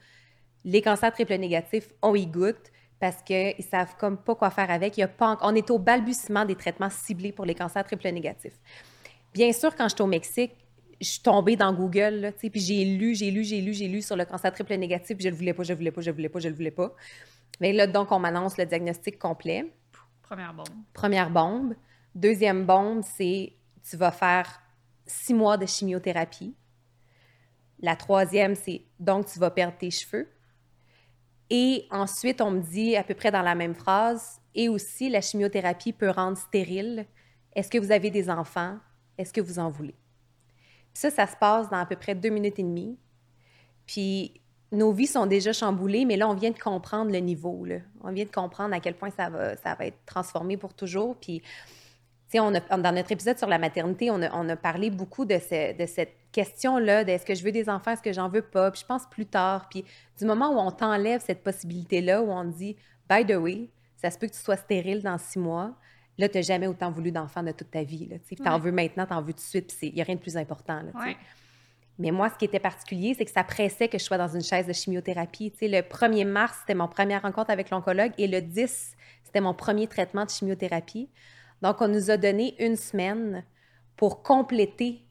[0.63, 2.71] les cancers triple négatifs, on y goûte
[3.03, 4.95] parce qu'ils savent comme pas quoi faire avec.
[4.95, 8.07] Il y a pas On est au balbutiement des traitements ciblés pour les cancers triple
[8.07, 8.57] négatifs.
[9.33, 10.53] Bien sûr, quand j'étais au Mexique,
[11.01, 14.01] je suis tombée dans Google, là, puis j'ai lu, j'ai lu, j'ai lu, j'ai lu
[14.01, 16.11] sur le cancer triple négatif, puis je le voulais pas, je le voulais pas, je
[16.11, 16.95] le voulais pas, je le voulais pas.
[17.59, 19.69] Mais là, donc, on m'annonce le diagnostic complet.
[20.21, 20.69] Première bombe.
[20.93, 21.75] Première bombe.
[22.15, 23.51] Deuxième bombe, c'est
[23.89, 24.61] tu vas faire
[25.05, 26.55] six mois de chimiothérapie.
[27.81, 30.29] La troisième, c'est donc tu vas perdre tes cheveux.
[31.55, 35.21] Et ensuite, on me dit à peu près dans la même phrase, et aussi la
[35.21, 37.05] chimiothérapie peut rendre stérile.
[37.55, 38.79] Est-ce que vous avez des enfants?
[39.19, 39.93] Est-ce que vous en voulez?
[40.95, 42.97] Ça, ça se passe dans à peu près deux minutes et demie.
[43.85, 47.67] Puis nos vies sont déjà chamboulées, mais là, on vient de comprendre le niveau.
[48.01, 51.15] On vient de comprendre à quel point ça va, ça va être transformé pour toujours.
[51.17, 51.41] Puis,
[52.31, 55.37] tu sais, dans notre épisode sur la maternité, on a, on a parlé beaucoup de,
[55.37, 58.69] ce- de cette question-là, est-ce que je veux des enfants, est-ce que j'en veux pas.
[58.71, 59.69] Puis je pense plus tard.
[59.69, 59.85] Puis
[60.19, 62.75] du moment où on t'enlève cette possibilité-là, où on te dit,
[63.09, 65.73] by the way, ça se peut que tu sois stérile dans six mois,
[66.17, 68.07] là, tu n'as jamais autant voulu d'enfants de toute ta vie.
[68.07, 68.59] Là, tu Ouais.
[68.59, 70.81] veux maintenant, t'en veux tout de suite, puis il n'y a rien de plus important.
[70.81, 70.97] Là, tu.
[70.97, 71.17] Ouais.
[71.99, 74.41] Mais moi, ce qui était particulier, c'est que ça pressait que je sois dans une
[74.41, 75.51] chaise de chimiothérapie.
[75.51, 79.41] Tu sais, le 1er mars, c'était mon première rencontre avec l'oncologue et le 10, c'était
[79.41, 81.07] mon premier traitement de chimiothérapie.
[81.61, 83.45] Donc, on nous a donné une semaine
[83.95, 85.05] pour compléter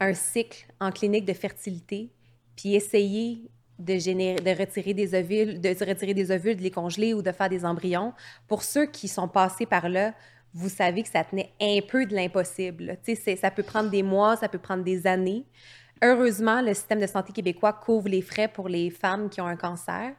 [0.00, 2.10] un cycle en clinique de fertilité,
[2.56, 7.14] puis essayer de, générer, de retirer des ovules, de retirer des ovules, de les congeler
[7.14, 8.12] ou de faire des embryons.
[8.46, 10.14] Pour ceux qui sont passés par là,
[10.52, 12.96] vous savez que ça tenait un peu de l'impossible.
[13.40, 15.44] ça peut prendre des mois, ça peut prendre des années.
[16.02, 19.56] Heureusement, le système de santé québécois couvre les frais pour les femmes qui ont un
[19.56, 20.12] cancer.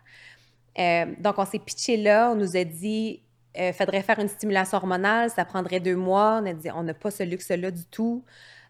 [0.78, 3.22] Euh, donc, on s'est pitché là, on nous a dit
[3.58, 6.42] euh, faudrait faire une stimulation hormonale, ça prendrait deux mois.
[6.42, 8.26] On a dit on n'a pas ce luxe-là du tout.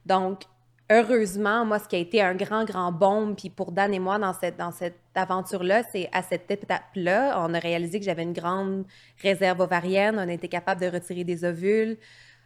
[0.05, 0.43] Donc,
[0.91, 4.19] heureusement, moi, ce qui a été un grand, grand bombe, puis pour Dan et moi,
[4.19, 8.33] dans cette, dans cette aventure-là, c'est à cette étape-là, on a réalisé que j'avais une
[8.33, 8.85] grande
[9.21, 11.97] réserve ovarienne, on a été capable de retirer des ovules,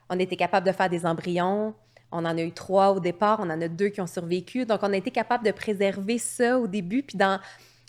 [0.09, 1.73] on a été capable de faire des embryons.
[2.11, 4.65] On en a eu trois au départ, on en a deux qui ont survécu.
[4.65, 7.03] Donc, on a été capable de préserver ça au début.
[7.03, 7.39] Puis, dans,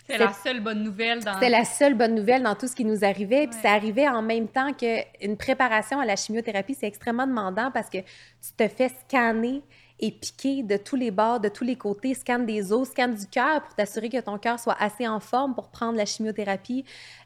[0.07, 1.33] C'est la seule bonne nouvelle dans...
[1.33, 3.47] c'était la seule bonne nouvelle dans tout ce qui nous arrivait.
[3.47, 3.61] Puis Ouais.
[3.63, 7.97] ça arrivait en même temps qu'une préparation à la chimiothérapie, c'est extrêmement demandant parce que
[7.97, 9.63] tu te fais scanner
[10.01, 13.27] et piquer de tous les bords, de tous les côtés, scan des os, scan du
[13.27, 16.83] cœur pour t'assurer que ton cœur soit assez en forme pour prendre la chimiothérapie.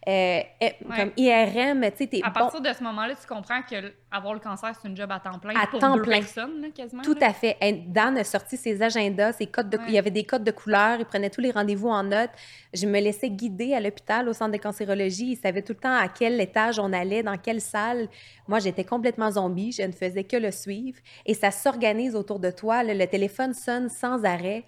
[0.07, 2.33] Euh, eh, Comme IRM, tu sais, t'es À bon.
[2.33, 5.39] partir de ce moment-là, tu comprends que avoir le cancer, c'est une job à temps
[5.39, 6.19] plein À pour temps deux plein.
[6.19, 7.01] personnes, là, quasiment.
[7.01, 7.27] Tout là.
[7.29, 7.57] à fait.
[7.87, 9.79] Dan a sorti ses agendas, ses codes de...
[9.87, 12.29] Il y avait des codes de couleurs, il prenait tous les rendez-vous en notes.
[12.73, 15.31] Je me laissais guider à l'hôpital, au centre de cancérologie.
[15.31, 18.07] Il savait tout le temps à quel étage on allait, dans quelle salle.
[18.47, 20.99] Moi, j'étais complètement zombie, je ne faisais que le suivre.
[21.25, 22.83] Et ça s'organise autour de toi.
[22.83, 24.63] Le téléphone sonne sans arrêt.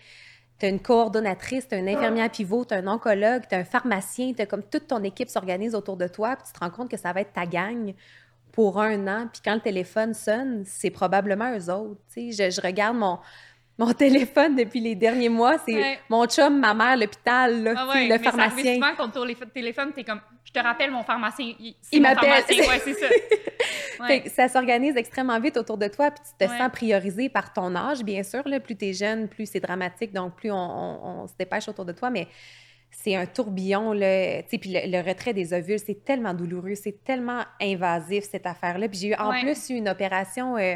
[0.59, 3.59] Tu as une coordonnatrice, tu as un infirmière pivot, tu as un oncologue, tu as
[3.59, 6.71] un pharmacien, tu comme toute ton équipe s'organise autour de toi, puis tu te rends
[6.71, 7.93] compte que ça va être ta gang
[8.51, 9.27] pour un an.
[9.31, 12.01] Puis quand le téléphone sonne, c'est probablement eux autres.
[12.15, 13.19] Je, je regarde mon,
[13.77, 15.99] mon téléphone depuis les derniers mois, c'est Ouais.
[16.09, 18.73] mon chum, ma mère, l'hôpital, Ah ouais, le mais ça arrive pharmacien.
[18.75, 21.53] souvent quand tu le téléphone, t'es comme, je te rappelle mon pharmacien.
[21.91, 22.43] Il, m'appelle.
[22.49, 23.07] Ouais, c'est ça.
[23.99, 24.07] Ouais.
[24.07, 26.55] Fait que ça s'organise extrêmement vite autour de toi, puis tu te Ouais.
[26.59, 28.47] sens priorisé par ton âge, bien sûr.
[28.47, 31.67] Là, plus tu es jeune, plus c'est dramatique, donc plus on, on- on se dépêche
[31.67, 32.27] autour de toi, mais
[32.91, 34.43] c'est un tourbillon, là.
[34.43, 38.45] Tu sais, puis le, le retrait des ovules, c'est tellement douloureux, c'est tellement invasif, cette
[38.45, 38.87] affaire-là.
[38.87, 40.57] Puis j'ai eu en plus eu une opération...
[40.57, 40.75] euh,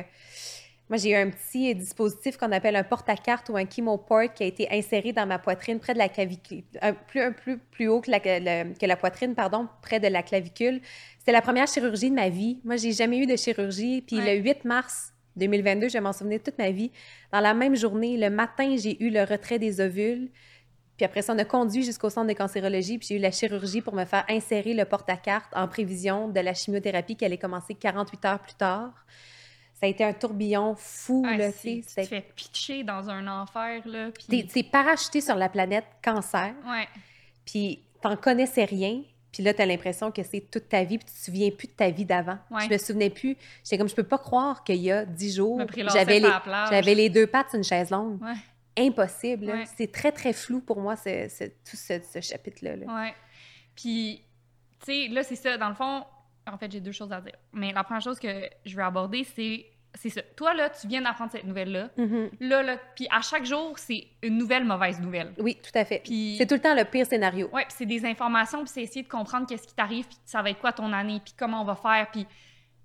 [0.92, 4.46] moi, j'ai eu un petit dispositif qu'on appelle un porte-à-carte ou un chemoport qui a
[4.46, 8.02] été inséré dans ma poitrine près de la clavicule, un, plus, un plus, plus haut
[8.02, 10.82] que la, le- que la poitrine, pardon, près de la clavicule.
[11.18, 12.60] C'était la première chirurgie de ma vie.
[12.66, 14.02] Moi, j'ai jamais eu de chirurgie.
[14.02, 14.36] Puis Ouais.
[14.36, 16.92] le 8 mars 2022, je vais m'en souvenir toute ma vie.
[17.32, 20.30] Dans la même journée, le matin, j'ai eu le retrait des ovules.
[20.98, 23.80] Puis après ça, on a conduit jusqu'au centre de cancérologie, puis j'ai eu la chirurgie
[23.80, 28.26] pour me faire insérer le porte-à-carte en prévision de la chimiothérapie qui allait commencer 48
[28.26, 28.94] heures plus tard.
[29.82, 33.82] Ça a été un tourbillon fou, Ouais, là, tu te fais pitcher dans un enfer,
[33.86, 34.12] là.
[34.12, 34.46] Puis...
[34.46, 36.88] t'es parachuté sur la planète cancer, Ouais.
[37.46, 41.14] puis t'en connaissais rien, puis là, t'as l'impression que c'est toute ta vie, puis tu
[41.14, 42.38] te souviens plus de ta vie d'avant.
[42.52, 42.66] Ouais.
[42.66, 43.36] Je me souvenais plus.
[43.64, 45.60] J'étais comme, je peux pas croire qu'il y a dix jours,
[45.92, 46.30] j'avais les,
[46.70, 48.22] j'avais les deux pattes sur une chaise longue.
[48.22, 48.34] Ouais.
[48.78, 49.46] Impossible.
[49.48, 49.64] Ouais.
[49.78, 52.76] C'est très, très flou pour moi, ce, ce- tout ce, ce chapitre-là.
[52.76, 52.86] là.
[52.86, 53.14] Ouais.
[53.76, 54.22] Puis,
[54.80, 55.58] tu sais, là, c'est ça.
[55.58, 56.04] Dans le fond,
[56.48, 57.36] en fait, j'ai deux choses à dire.
[57.54, 60.22] Mais la première chose que je veux aborder, c'est c'est ça.
[60.36, 61.90] Toi, là, tu viens d'apprendre cette nouvelle-là.
[61.98, 62.30] Mhm.
[62.40, 65.34] Là, là, puis à chaque jour, c'est une nouvelle mauvaise nouvelle.
[65.38, 66.00] Oui, tout à fait.
[66.04, 67.50] Puis- C'est tout le temps le pire scénario.
[67.52, 70.42] Ouais, puis c'est des informations, puis c'est essayer de comprendre qu'est-ce qui t'arrive, puis ça
[70.42, 72.26] va être quoi ton année, puis comment on va faire, puis...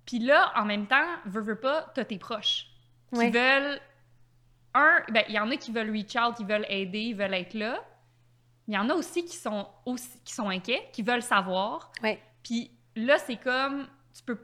[0.05, 2.67] Puis là, en même temps, veux, veux pas, t'as tes proches
[3.13, 3.29] qui Ouais.
[3.29, 3.79] veulent...
[4.73, 7.33] Un, ben, il y en a qui veulent reach out, qui veulent aider, ils veulent
[7.33, 7.83] être là.
[8.67, 11.91] Il y en a aussi qui sont, aussi, qui sont inquiets, qui veulent savoir.
[12.03, 12.21] Ouais.
[12.43, 13.87] Puis là, c'est comme...
[14.15, 14.37] Tu peux...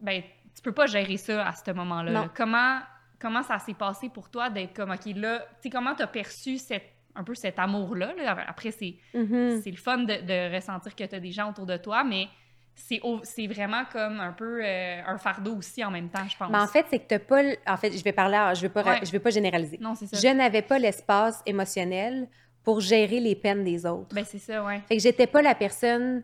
[0.00, 0.22] Ben,
[0.60, 2.10] tu peux pas gérer ça à ce moment-là.
[2.10, 2.28] Là.
[2.36, 2.80] Comment,
[3.18, 5.38] comment ça s'est passé pour toi d'être comme, OK, là...
[5.38, 8.12] Tu sais, comment t'as perçu cette, un peu cet amour-là?
[8.14, 8.36] là?
[8.46, 9.60] Après, c'est Mhm.
[9.62, 12.28] c'est le fun de, de ressentir que tu as des gens autour de toi, mais
[12.74, 16.36] c'est au- c'est vraiment comme un peu euh, un fardeau aussi en même temps, je
[16.36, 16.50] pense.
[16.50, 17.42] Mais en fait, c'est que t'as pas...
[17.66, 18.38] En fait, je vais parler...
[18.54, 19.00] Je vais pas, Ouais.
[19.02, 19.78] je vais pas généraliser.
[19.80, 20.16] non, c'est ça.
[20.18, 22.28] Je n'avais pas l'espace émotionnel
[22.62, 24.14] pour gérer les peines des autres.
[24.14, 24.80] Ben, c'est ça, ouais.
[24.88, 26.22] Fait que j'étais pas la personne...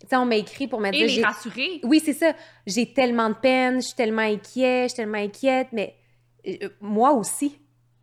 [0.00, 1.80] Tu sais, on m'a écrit pour me Et les rassurer.
[1.82, 2.32] Oui, c'est ça.
[2.66, 5.94] J'ai tellement de peine, je suis tellement inquiet, je suis tellement inquiète, mais
[6.46, 7.58] euh, moi aussi.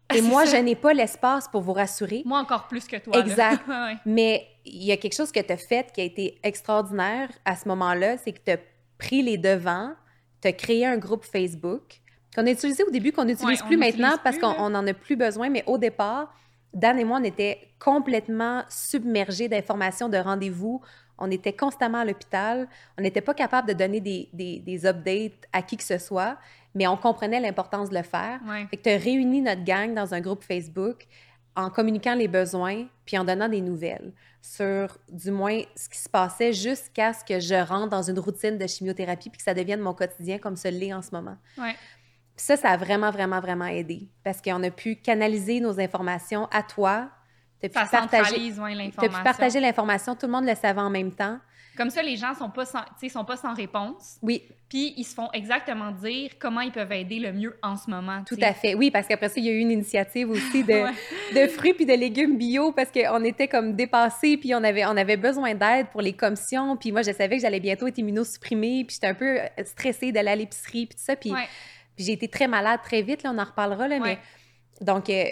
[0.13, 0.57] Et moi, ça.
[0.57, 2.21] je n'ai pas l'espace pour vous rassurer.
[2.25, 3.17] Moi encore plus que toi.
[3.19, 3.61] Exact.
[3.67, 3.95] Ouais.
[4.05, 7.55] Mais il y a quelque chose que tu as fait qui a été extraordinaire à
[7.55, 8.57] ce moment-là, c'est que tu as
[8.97, 9.93] pris les devants,
[10.41, 12.01] tu as créé un groupe Facebook
[12.35, 15.15] qu'on a utilisé au début, qu'on n'utilise Ouais, plus maintenant parce qu'on n'en a plus
[15.15, 16.33] besoin, mais au départ,
[16.73, 20.81] Dan et moi, on était complètement submergés d'informations, de rendez-vous.
[21.21, 22.67] On était constamment à l'hôpital.
[22.97, 26.37] On n'était pas capable de donner des, des, des updates à qui que ce soit,
[26.75, 28.39] mais on comprenait l'importance de le faire.
[28.47, 28.65] Ouais.
[28.67, 31.07] Fait que tu as réuni notre gang dans un groupe Facebook
[31.55, 36.09] en communiquant les besoins puis en donnant des nouvelles sur du moins ce qui se
[36.09, 39.81] passait jusqu'à ce que je rentre dans une routine de chimiothérapie puis que ça devienne
[39.81, 41.37] mon quotidien comme ce l'est en ce moment.
[41.57, 41.75] Ouais.
[42.35, 46.47] Puis ça, ça a vraiment, vraiment, vraiment aidé parce qu'on a pu canaliser nos informations
[46.51, 47.09] à toi.
[47.61, 49.23] Tu Ça pu partager, ouais, t'as pu l'information.
[49.23, 51.37] partager l'information, tout le monde le savait en même temps.
[51.77, 54.17] Comme ça, les gens sont pas sans, sont pas sans réponse.
[54.21, 57.89] Oui, Puis ils se font exactement dire comment ils peuvent aider le mieux en ce
[57.89, 58.23] moment.
[58.27, 58.73] tout à fait.
[58.75, 60.91] Oui, parce qu'après ça, il y a eu une initiative aussi de, Ouais.
[61.45, 64.97] de fruits puis de légumes bio parce qu'on était comme dépassés puis on avait, on
[64.97, 66.75] avait besoin d'aide pour les commissions.
[66.75, 70.11] Puis moi, je savais que j'allais bientôt être immunosupprimée puis j'étais un peu euh, stressée
[70.11, 71.15] d'aller à l'épicerie puis tout ça.
[71.15, 71.47] Puis, Ouais.
[71.97, 74.19] j'ai été très malade très vite, là, on en reparlera, là, mais
[74.81, 75.09] donc...
[75.09, 75.23] euh,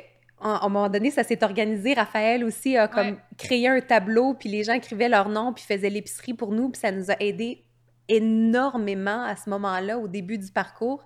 [0.41, 1.93] à à un moment donné, ça s'est organisé.
[1.93, 3.17] Raphaël aussi a comme Ouais.
[3.38, 6.80] créé un tableau, puis les gens écrivaient leur nom, puis faisaient l'épicerie pour nous, puis
[6.80, 7.63] ça nous a aidé
[8.08, 11.04] énormément à ce moment-là, au début du parcours.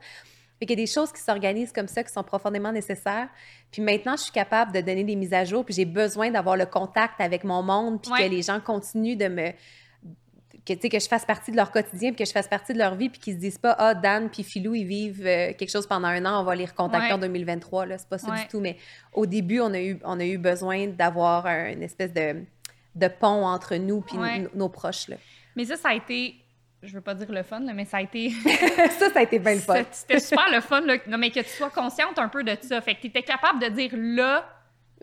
[0.60, 3.28] Fait qu'il y a des choses qui s'organisent comme ça, qui sont profondément nécessaires.
[3.72, 6.56] Puis maintenant, je suis capable de donner des mises à jour, puis j'ai besoin d'avoir
[6.56, 8.26] le contact avec mon monde, puis Ouais.
[8.26, 9.52] que les gens continuent de me...
[10.65, 12.95] Que, que je fasse partie de leur quotidien, puis que je fasse partie de leur
[12.95, 15.86] vie, puis qu'ils se disent pas «Ah, Dan puis Philou, ils vivent euh, quelque chose
[15.86, 17.13] pendant un an, on va les recontacter Ouais.
[17.13, 18.39] en 2023.» là, C'est pas ça Ouais.
[18.39, 18.78] du tout, mais
[19.12, 22.43] au début, on a eu, on a eu besoin d'avoir un- une espèce de,
[22.95, 24.47] de pont entre nous puis Ouais.
[24.56, 25.10] nos proches.
[25.10, 25.17] Là.
[25.58, 26.36] Mais ça, ça a été
[26.86, 28.30] je veux pas dire le fun, là, mais ça a été.
[28.99, 29.84] ça, ça a été bien le fun.
[29.91, 32.82] C'était super le fun, là, non, mais que tu sois consciente un peu de ça.
[32.82, 34.45] Fait que tu étais capable de dire là,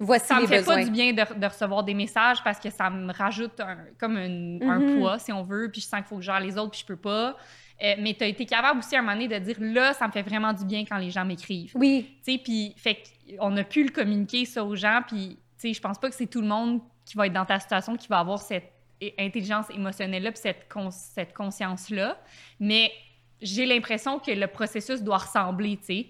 [0.01, 0.77] Voici ça me les fait besoins.
[0.77, 4.17] pas du bien de, de recevoir des messages parce que ça me rajoute un, comme
[4.17, 4.95] une- un Mhm.
[4.99, 6.81] poids, si on veut, puis je sens qu'il faut que je gère les autres, puis
[6.81, 7.37] je peux pas.
[7.83, 10.07] Euh, mais tu as été capable aussi à un moment donné de dire là, ça
[10.07, 11.73] me fait vraiment du bien quand les gens m'écrivent.
[11.75, 13.03] Oui, Tu sais, puis fait
[13.39, 16.15] qu'on a pu le communiquer ça aux gens, puis tu sais, je pense pas que
[16.17, 18.71] c'est tout le monde qui va être dans ta situation qui va avoir cette
[19.19, 20.67] intelligence émotionnelle-là, puis cette,
[21.15, 22.19] cette conscience-là.
[22.59, 22.93] Mais
[23.41, 26.07] j'ai l'impression que le processus doit ressembler, tu sais.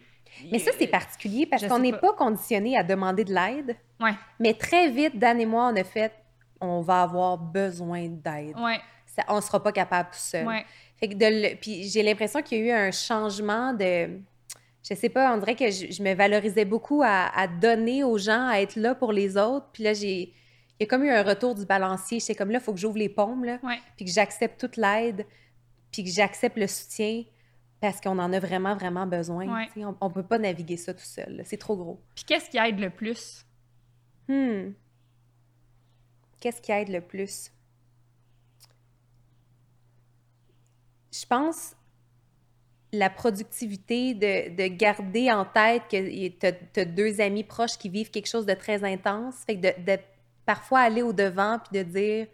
[0.51, 1.99] Mais ça, c'est particulier parce qu'on n'est pas.
[1.99, 3.77] pas conditionné à demander de l'aide.
[4.01, 6.13] Ouais, Mais très vite, Dan et moi, on a fait
[6.61, 8.55] on va avoir besoin d'aide.
[8.59, 10.47] ouais, Ça- on ne sera pas capable tout seul.
[10.47, 10.65] ouais.
[10.99, 14.19] Fait que de Puis j'ai l'impression qu'il y a eu un changement de.
[14.89, 18.17] Je sais pas, on dirait que je, je me valorisais beaucoup à, à donner aux
[18.19, 19.67] gens, à être là pour les autres.
[19.73, 20.33] Puis là, j'ai.
[20.79, 22.21] Il y a comme eu un retour du balancier.
[22.21, 23.59] J'étais comme là, il faut que j'ouvre les paumes, là,
[23.97, 25.27] puis que j'accepte toute l'aide,
[25.93, 27.25] puis que j'accepte le soutien
[27.81, 29.47] parce qu'on en a vraiment, vraiment besoin.
[29.47, 29.69] Ouais.
[29.85, 31.43] On, on peut pas naviguer ça tout seul.
[31.45, 32.01] C'est trop gros.
[32.15, 33.47] Puis qu'est-ce qui aide le plus?
[34.29, 34.73] Hmm.
[36.41, 37.51] Qu'est-ce qui aide le plus?
[41.13, 41.75] Je pense
[42.93, 48.11] la productivité, de, de garder en tête que tu as, deux amis proches qui vivent
[48.11, 49.37] quelque chose de très intense.
[49.47, 49.99] Fait que de, de
[50.45, 52.27] parfois aller au-devant puis de dire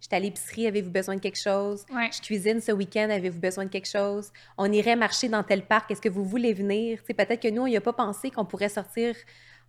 [0.00, 1.84] Je suis à l'épicerie, avez-vous besoin de quelque chose?
[1.92, 2.08] Ouais.
[2.12, 4.30] Je cuisine ce week-end, avez-vous besoin de quelque chose?
[4.56, 7.00] On irait marcher dans tel parc, est-ce que vous voulez venir?
[7.04, 9.16] Peut-être que nous, on n'y a pas pensé qu'on pourrait sortir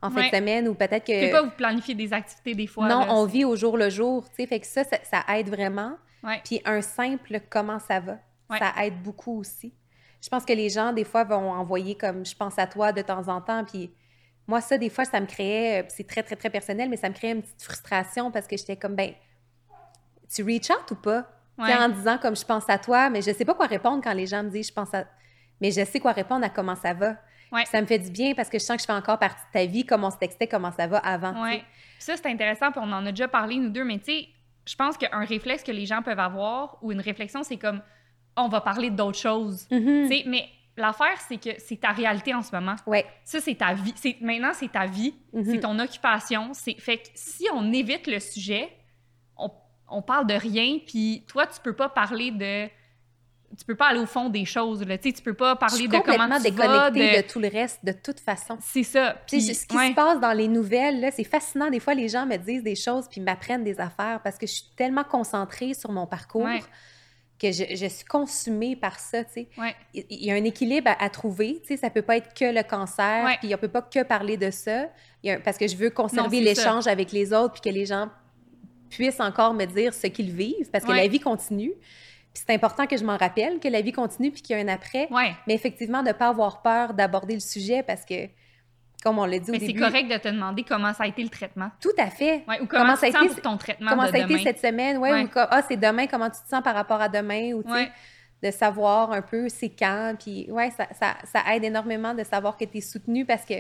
[0.02, 1.14] en fin de semaine ou peut-être que.
[1.14, 2.88] Pouvez pas vous planifier des activités des fois.
[2.88, 4.98] Non, là, on c'est- vit au jour le jour, tu sais, fait que ça, ça,
[5.04, 5.94] ça aide vraiment.
[6.24, 6.40] Ouais.
[6.46, 8.18] Puis un simple comment ça va,
[8.58, 9.74] ça aide beaucoup aussi.
[10.22, 13.02] Je pense que les gens, des fois, vont envoyer comme je pense à toi de
[13.02, 13.64] temps en temps.
[13.64, 13.90] Puis
[14.48, 17.14] moi, ça, des fois, ça me créait, c'est très, très, très personnel, mais ça me
[17.14, 19.14] créait une petite frustration parce que j'étais comme, ben,
[20.34, 21.26] tu reach out ou pas?
[21.58, 21.74] Ouais.
[21.76, 24.26] en disant comme je pense à toi, mais je sais pas quoi répondre quand les
[24.28, 25.04] gens me disent je pense à.
[25.60, 27.18] Mais je sais quoi répondre à comment ça va.
[27.52, 27.66] Ouais.
[27.66, 29.52] Ça me fait du bien parce que je sens que je fais encore partie de
[29.52, 31.44] ta vie, comme on se textait, comment ça va avant.
[31.44, 31.64] Ouais.
[31.98, 34.28] Ça, c'est intéressant, puis on en a déjà parlé, nous deux, mais tu sais,
[34.66, 37.82] je pense qu'un réflexe que les gens peuvent avoir ou une réflexion, c'est comme
[38.38, 39.68] on va parler d'autres choses.
[39.72, 40.08] Mhm.
[40.08, 42.76] Sais, mais l'affaire, c'est que c'est ta réalité en ce moment.
[42.86, 43.06] Ouais.
[43.26, 43.94] Ça, c'est ta vie.
[44.22, 45.44] Maintenant, c'est ta vie, Mhm.
[45.44, 46.52] c'est ton occupation.
[46.54, 48.70] C'est, fait que si on évite le sujet,
[49.92, 52.68] on, parle de rien, puis toi, tu peux pas parler de.
[53.58, 54.86] Tu peux pas aller au fond des choses.
[54.86, 54.98] Là.
[55.00, 56.92] Tu sais, tu peux pas parler de comment tu vas.
[56.92, 57.00] De...
[57.00, 57.22] de...
[57.28, 58.58] tout le reste, de toute façon.
[58.62, 59.16] C'est ça.
[59.26, 59.90] Puis, ce qui ouais.
[59.90, 61.72] se passe dans les nouvelles, là, c'est fascinant.
[61.72, 64.54] Des fois, les gens me disent des choses puis m'apprennent des affaires parce que je
[64.54, 66.62] suis tellement concentrée sur mon parcours Ouais.
[67.40, 69.50] que je, je suis consumée par ça, tu sais.
[69.58, 69.76] Ouais.
[69.96, 71.78] Il il y a un équilibre à, à trouver, tu sais.
[71.78, 74.90] Ça peut pas être que le cancer, puis on peut pas que parler de ça.
[75.24, 77.76] Il y a un- parce que je veux conserver l'échange avec les autres puis que
[77.76, 78.10] les gens
[78.90, 80.98] puissent encore me dire ce qu'ils vivent parce que Ouais.
[81.04, 81.72] la vie continue.
[82.34, 84.64] Puis c'est important que je m'en rappelle que la vie continue puis qu'il y a
[84.64, 85.08] un après.
[85.12, 85.34] Ouais.
[85.48, 88.28] Mais effectivement, de ne pas avoir peur d'aborder le sujet parce que,
[89.04, 91.24] comme on l'a dit au Mais c'est correct de te demander comment ça a été
[91.24, 91.72] le traitement.
[91.82, 92.44] Tout à fait.
[92.48, 94.36] Ouais, ou comment, ça a été- ton traitement Comment de ça a demain?
[94.36, 94.98] été cette semaine?
[94.98, 95.24] Ouais.
[95.24, 97.54] Ou ah, c'est demain, comment tu te sens par rapport à demain?
[97.54, 97.92] Ou, tu sais, Ouais.
[98.44, 100.14] de savoir un peu c'est quand.
[100.20, 103.56] Puis, ouais, ça, ça, ça aide énormément de savoir que tu es soutenu parce que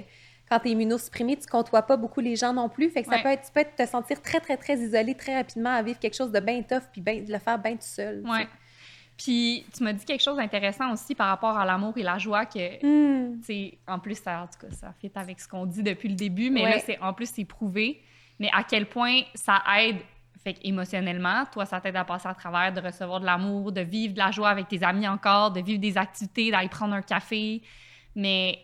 [0.50, 2.90] quand tu es immunosupprimé, tu côtoies pas beaucoup les gens non plus.
[2.90, 3.24] Fait que ça Ouais.
[3.24, 6.00] peut être, tu peux être- te sentir très, très, très isolé très rapidement à vivre
[6.00, 8.22] quelque chose de bien tough puis ben- de le faire bien tout seul.
[8.28, 8.48] Ouais.
[9.18, 12.46] Puis tu m'as dit quelque chose d'intéressant aussi par rapport à l'amour et la joie
[12.46, 13.42] que, Hmm.
[13.42, 16.16] tu en plus, ça, en tout cas, ça fit avec ce qu'on dit depuis le
[16.16, 16.70] début, mais Ouais.
[16.72, 18.02] là, c'est, en plus, c'est prouvé.
[18.40, 19.98] Mais à quel point ça aide,
[20.42, 24.14] fait émotionnellement, toi, ça t'aide à passer à travers, de recevoir de l'amour, de vivre
[24.14, 27.62] de la joie avec tes amis encore, de vivre des activités, d'aller prendre un café.
[28.16, 28.58] Mais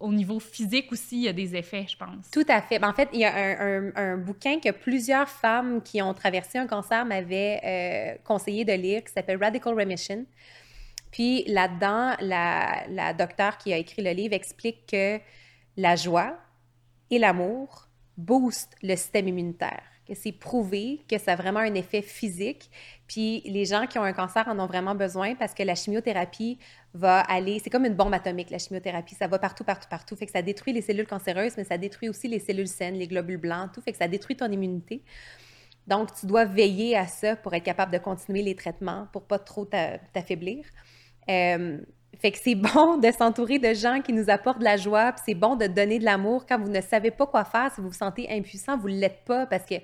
[0.00, 2.30] au niveau physique aussi, il y a des effets, je pense.
[2.30, 2.78] Tout à fait.
[2.78, 6.58] Ben, en fait, il y a un, un- bouquin que plusieurs femmes qui ont traversé
[6.58, 10.24] un cancer m'avaient euh, conseillé de lire, qui s'appelle Radical Remission.
[11.10, 15.18] Puis là-dedans, la, la docteure qui a écrit le livre explique que
[15.76, 16.36] la joie
[17.10, 22.02] et l'amour boostent le système immunitaire, que c'est prouvé que ça a vraiment un effet
[22.02, 22.70] physique.
[23.06, 26.58] Puis les gens qui ont un cancer en ont vraiment besoin parce que la chimiothérapie
[26.94, 30.16] va aller, c'est comme une bombe atomique, la chimiothérapie, ça va partout, partout, partout.
[30.16, 33.06] Fait que ça détruit les cellules cancéreuses, mais ça détruit aussi les cellules saines, les
[33.06, 33.80] globules blancs, tout.
[33.82, 35.02] Fait que ça détruit ton immunité.
[35.86, 39.38] Donc, tu dois veiller à ça pour être capable de continuer les traitements, pour pas
[39.38, 40.66] trop t'a- t'affaiblir.
[41.30, 41.78] Euh,
[42.18, 45.22] fait que c'est bon de s'entourer de gens qui nous apportent de la joie, puis
[45.26, 47.88] c'est bon de donner de l'amour quand vous ne savez pas quoi faire, si vous
[47.88, 49.76] vous sentez impuissant, vous ne l'êtes pas parce que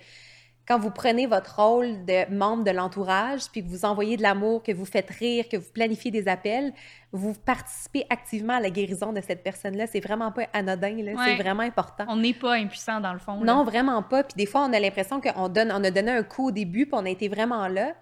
[0.66, 4.62] quand vous prenez votre rôle de membre de l'entourage, puis que vous envoyez de l'amour,
[4.62, 6.72] que vous faites rire, que vous planifiez des appels,
[7.12, 9.86] vous participez activement à la guérison de cette personne-là.
[9.86, 10.96] C'est vraiment pas anodin.
[10.96, 11.14] Ouais.
[11.26, 12.06] c'est vraiment important.
[12.08, 13.44] On n'est pas impuissant dans le fond.
[13.44, 13.52] là.
[13.52, 14.24] Non, vraiment pas.
[14.24, 16.86] Puis des fois, on a l'impression qu'on donne, on a donné un coup au début,
[16.86, 17.92] puis on a été vraiment là.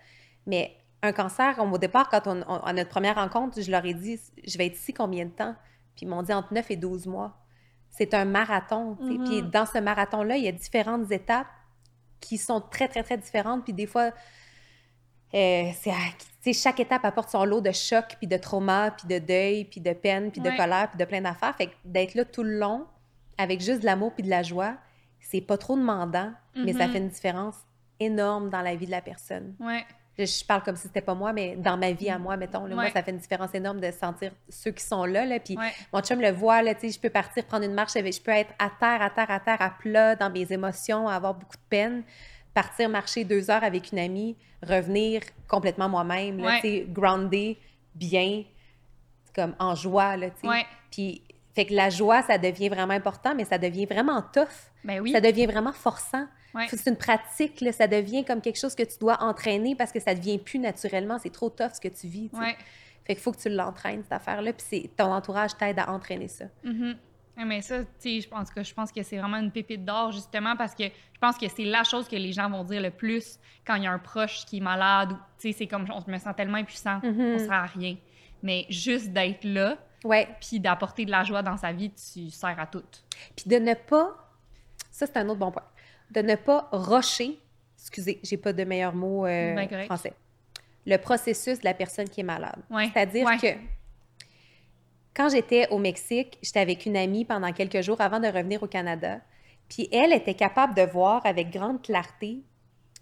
[0.47, 4.20] Mais un cancer, au départ, quand on, à notre première rencontre, je leur ai dit,
[4.46, 5.55] je vais être ici combien de temps?
[5.96, 7.36] Puis ils m'ont dit entre 9 et 12 mois.
[7.90, 8.96] C'est un marathon.
[9.00, 9.24] Mhm.
[9.24, 11.48] Puis dans ce marathon-là, il y a différentes étapes
[12.20, 13.64] qui sont très, très, très différentes.
[13.64, 14.12] Puis des fois,
[15.34, 15.70] euh,
[16.40, 19.80] c'est chaque étape apporte son lot de chocs, puis de traumas, puis de deuil, puis
[19.80, 20.57] de peine, puis de Ouais.
[20.57, 21.55] colère, puis de plein d'affaires.
[21.57, 22.86] Fait que d'être là tout le long,
[23.38, 24.76] avec juste de l'amour puis de la joie,
[25.20, 26.92] c'est pas trop demandant, mais ça Mhm.
[26.92, 27.57] fait une différence
[27.98, 29.55] énorme dans la vie de la personne.
[29.61, 29.84] Ouais.
[30.19, 32.67] Je, je parle comme si c'était pas moi, mais dans ma vie à moi, mettons,
[32.67, 35.57] là, moi, ça fait une différence énorme de sentir ceux qui sont là, là puis
[35.57, 35.73] Ouais.
[35.93, 38.31] mon chum le voit, là, tu sais, je peux partir prendre une marche, je peux
[38.31, 41.63] être à terre, à terre, à terre, à plat dans mes émotions, avoir beaucoup de
[41.71, 42.03] peine,
[42.53, 46.61] partir marcher deux heures avec une amie, revenir complètement moi-même, Ouais.
[46.61, 47.59] tu sais, groundé,
[47.95, 48.45] bien,
[49.35, 50.67] comme en joie, là, tu sais.
[50.91, 51.23] Puis,
[51.55, 54.47] fait que la joie, ça devient vraiment important, mais ça devient vraiment tough.
[54.85, 55.13] Ben oui.
[55.13, 56.27] Ça devient vraiment forçant.
[56.55, 56.66] Ouais.
[56.68, 60.00] C'est une pratique, là, ça devient comme quelque chose que tu dois entraîner parce que
[60.00, 61.18] ça devient plus naturellement.
[61.18, 62.28] C'est trop tough ce que tu vis.
[62.34, 62.57] Ouais.
[63.05, 64.53] Fait qu'il faut que tu l'entraînes, cette affaire-là.
[64.53, 66.44] Puis ton entourage t'aide à entraîner ça.
[66.64, 66.96] Mhm.
[67.38, 69.84] Ouais, Mais ça, tu sais, je pense que je pense que c'est vraiment une pépite
[69.84, 72.82] d'or justement parce que je pense que c'est la chose que les gens vont dire
[72.82, 75.66] le plus quand il y a un proche qui est malade ou tu sais, c'est
[75.66, 77.20] comme on me sens tellement impuissant, Mhm.
[77.36, 77.96] on sert à rien.
[78.42, 80.28] Mais juste d'être là Ouais.
[80.40, 82.82] puis d'apporter de la joie dans sa vie, tu sers à tout.
[83.34, 84.14] Puis de ne pas.
[84.90, 85.62] Ça, c'est un autre bon point.
[86.13, 87.39] De ne pas rocher.
[87.79, 90.13] Excusez, j'ai pas de meilleur mot euh, Ben français.
[90.87, 92.61] Le processus de la personne qui est malade.
[92.71, 92.91] Ouais.
[92.93, 93.39] C'est-à-dire Ouais.
[93.39, 93.59] que
[95.15, 98.67] quand j'étais au Mexique, j'étais avec une amie pendant quelques jours avant de revenir au
[98.67, 99.21] Canada.
[99.69, 102.43] Puis elle était capable de voir avec grande clarté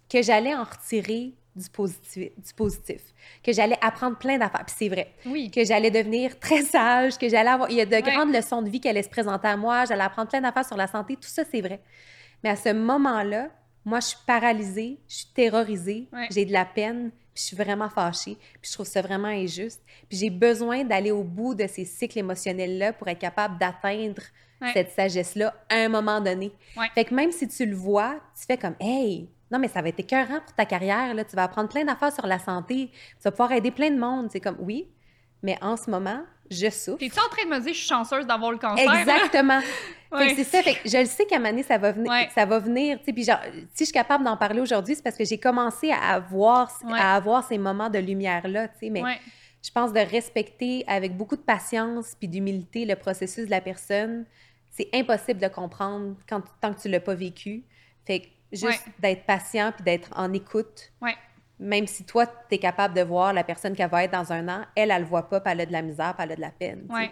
[0.09, 3.01] que j'allais en retirer du positif, du positif,
[3.43, 4.65] que j'allais apprendre plein d'affaires.
[4.65, 5.51] Puis c'est vrai Oui.
[5.51, 7.69] que j'allais devenir très sage, que j'allais avoir...
[7.69, 10.03] Il y a de grandes leçons de vie qui allaient se présenter à moi, j'allais
[10.03, 11.81] apprendre plein d'affaires sur la santé, tout ça, c'est vrai.
[12.43, 13.49] Mais à ce moment-là,
[13.85, 16.27] moi, je suis paralysée, je suis terrorisée, Ouais.
[16.31, 19.81] j'ai de la peine, puis je suis vraiment fâchée, puis je trouve ça vraiment injuste.
[20.09, 24.21] Puis j'ai besoin d'aller au bout de ces cycles émotionnels-là pour être capable d'atteindre
[24.61, 24.73] Ouais.
[24.73, 26.51] cette sagesse-là à un moment donné.
[26.77, 26.85] Ouais.
[26.93, 29.89] Fait que même si tu le vois, tu fais comme «Hey, non, mais ça va
[29.89, 31.23] être écœurant pour ta carrière, là.
[31.25, 34.29] tu vas apprendre plein d'affaires sur la santé, tu vas pouvoir aider plein de monde.»
[34.31, 34.87] C'est comme «Oui,
[35.41, 36.21] mais en ce moment,
[36.51, 38.91] je souffre.» T'es-tu en train de me dire je suis chanceuse d'avoir le cancer?
[38.93, 39.59] Exactement.
[40.17, 40.61] Fait que c'est ça.
[40.61, 42.11] Fait que je le sais qu'à donné, ça va venir.
[42.11, 42.29] Ouais.
[42.35, 42.99] Ça va venir.
[43.01, 43.39] Puis genre,
[43.73, 46.99] si je suis capable d'en parler aujourd'hui, c'est parce que j'ai commencé à avoir, Ouais.
[46.99, 48.67] à avoir ces moments de lumière-là.
[48.67, 48.89] tu sais.
[48.89, 49.01] Mais
[49.63, 54.25] je pense de respecter avec beaucoup de patience puis d'humilité le processus de la personne.
[54.71, 57.63] C'est impossible de comprendre quand, tant que tu l'as pas vécu.
[58.05, 60.91] Fait que juste d'être patient puis d'être en écoute.
[61.01, 61.15] Ouais.
[61.61, 64.47] Même si toi, tu es capable de voir la personne qu'elle va être dans un
[64.49, 66.35] an, elle, elle le voit pas, puis elle a de la misère, puis elle a
[66.35, 66.85] de la peine.
[66.89, 67.11] Ouais.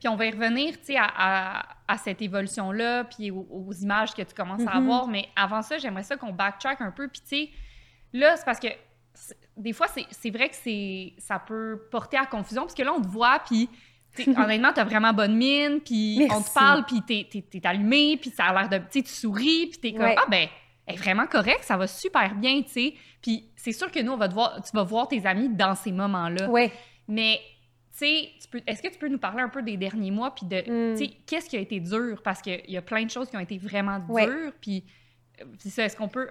[0.00, 3.72] Puis on va y revenir, tu sais, à, à- à cette évolution-là, puis aux, aux
[3.74, 4.84] images que tu commences à Mhm.
[4.84, 5.06] avoir.
[5.08, 7.06] Mais avant ça, j'aimerais ça qu'on backtrack un peu.
[7.08, 7.50] Puis tu sais,
[8.12, 8.68] là, c'est parce que
[9.56, 13.00] des fois, c'est vrai que c'est ça peut porter à confusion, parce que là, on
[13.02, 13.68] te voit, puis
[14.36, 18.46] honnêtement, t'as vraiment bonne mine, puis on te parle, puis t'es t'es allumé, puis ça
[18.46, 18.78] a l'air de...
[18.78, 20.16] Tu sais, tu souris, puis t'es comme, Ouais.
[20.18, 20.48] ah ben,
[20.86, 22.94] est vraiment correcte, ça va super bien, tu sais.
[23.20, 25.74] Puis c'est sûr que nous, on va te voir, tu vas voir tes amis dans
[25.74, 26.48] ces moments-là.
[26.50, 26.72] Ouais.
[27.08, 27.40] Mais,
[27.92, 28.28] tu sais,
[28.66, 30.96] est-ce que tu peux nous parler un peu des derniers mois, puis de, Mm.
[30.96, 32.20] tu sais, qu'est-ce qui a été dur?
[32.24, 34.84] Parce qu'il y a plein de choses qui ont été vraiment dures, puis
[35.40, 36.30] euh, c'est ça, est-ce qu'on peut...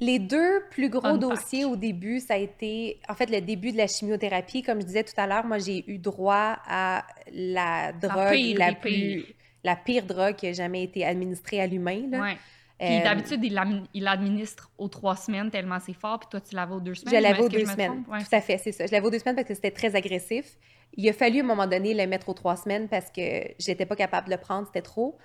[0.00, 1.20] Les deux plus gros Unpack.
[1.30, 4.62] dossiers au début, ça a été, en fait, le début de la chimiothérapie.
[4.62, 8.72] Comme je disais tout à l'heure, moi, j'ai eu droit à la drogue pire la,
[8.72, 9.24] des plus,
[9.62, 12.08] la pire drogue qui a jamais été administrée à l'humain.
[12.10, 12.20] là.
[12.20, 12.36] Ouais.
[12.78, 16.40] Puis Euh, d'habitude, il l'admi- il l'administre aux trois semaines tellement c'est fort, puis toi,
[16.40, 17.14] tu l'avais aux deux semaines.
[17.14, 18.04] Je l'avais aux deux semaines.
[18.08, 18.18] Ouais.
[18.18, 18.86] Tout à fait, c'est ça.
[18.86, 20.56] Je l'avais aux deux semaines parce que c'était très agressif.
[20.96, 23.20] Il a fallu, à un moment donné, le mettre aux trois semaines parce que
[23.58, 25.16] j'étais pas capable de le prendre, c'était trop.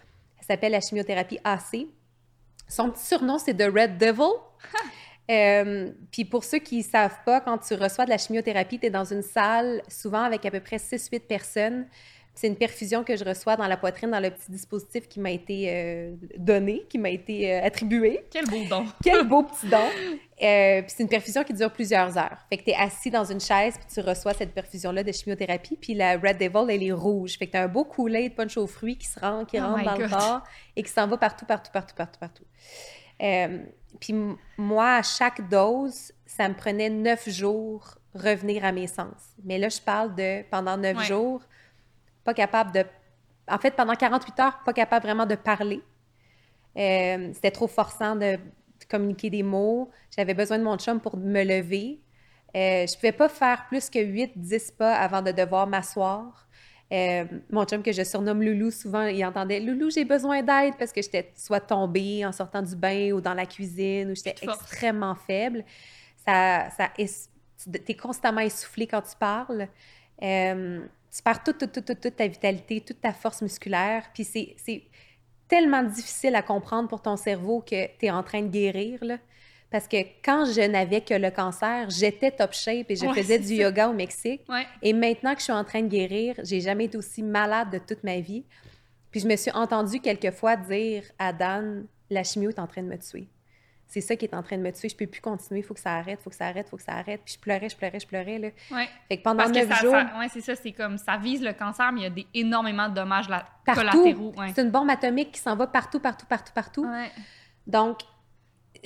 [0.41, 1.87] Ça s'appelle la chimiothérapie AC.
[2.67, 4.31] Son petit surnom, c'est The Red Devil.
[5.31, 8.87] Euh, puis pour ceux qui ne savent pas, quand tu reçois de la chimiothérapie, tu
[8.87, 11.85] es dans une salle, souvent avec à peu près 6-8 personnes.
[12.39, 15.31] C'est une perfusion que je reçois dans la poitrine, dans le petit dispositif qui m'a
[15.31, 18.23] été euh, donné, qui m'a été euh, attribué.
[18.31, 18.85] Quel beau don!
[19.03, 19.77] Quel beau petit don!
[19.77, 22.37] Euh, puis c'est une perfusion qui dure plusieurs heures.
[22.47, 25.75] Fait que tu es assis dans une chaise, puis tu reçois cette perfusion-là de chimiothérapie.
[25.75, 27.37] Puis la Red Devil, elle est rouge.
[27.37, 29.59] Fait que tu as un beau coulet de punch aux fruits qui, se rend, qui
[29.59, 30.43] Oh rentre dans le corps
[30.77, 32.45] et qui s'en va partout, partout, partout, partout, partout.
[33.99, 34.15] Puis
[34.57, 39.35] moi, à chaque dose, ça me prenait neuf jours revenir à mes sens.
[39.43, 41.03] Mais là, je parle de pendant neuf Ouais.
[41.03, 41.41] jours,
[42.29, 42.83] pas capable de.
[43.47, 45.81] En fait, pendant 48 heures, pas capable vraiment de parler.
[46.77, 48.37] Euh, C'était trop forçant de
[48.81, 49.89] de communiquer des mots.
[50.15, 51.99] J'avais besoin de mon chum pour me lever.
[52.55, 56.47] Euh, je pouvais pas faire plus que 8-10 pas avant de devoir m'asseoir.
[56.93, 60.93] Euh, mon chum que je surnomme Loulou, souvent, il entendait «Loulou, j'ai besoin d'aide» parce
[60.93, 65.15] que j'étais soit tombée en sortant du bain ou dans la cuisine ou j'étais extrêmement
[65.15, 65.65] faible.
[66.25, 67.27] Ça, ça, es-
[67.85, 69.67] tu es constamment essoufflé quand tu parles.
[70.23, 70.79] Euh,
[71.15, 74.03] tu perds toute, toute, toute, toute, ta vitalité, toute ta force musculaire.
[74.13, 74.83] Puis c'est
[75.47, 79.03] tellement difficile à comprendre pour ton cerveau que tu es en train de guérir.
[79.03, 79.17] Là.
[79.71, 83.55] Parce que quand je n'avais que le cancer, j'étais top shape et je faisais du
[83.55, 84.41] yoga au Mexique.
[84.81, 87.79] Et maintenant que je suis en train de guérir, j'ai jamais été aussi malade de
[87.79, 88.43] toute ma vie.
[89.11, 92.87] Puis je me suis entendue quelquefois dire à Dan, la chimio est en train de
[92.87, 93.27] me tuer
[93.89, 95.73] c'est ça qui est en train de me tuer, je peux plus continuer, il faut
[95.73, 97.21] que ça arrête, il faut que ça arrête, il faut que ça arrête.
[97.25, 98.37] Puis je pleurais, je pleurais, je pleurais.
[98.37, 98.49] Là.
[98.71, 98.87] Ouais.
[99.07, 99.95] Fait que pendant neuf jours...
[100.19, 102.87] Oui, c'est ça, c'est comme, ça vise le cancer, mais il y a des, énormément
[102.87, 103.27] de dommages
[103.65, 104.33] collatéraux.
[104.53, 106.87] C'est une bombe atomique qui s'en va partout, partout, partout, partout.
[107.65, 108.01] Donc,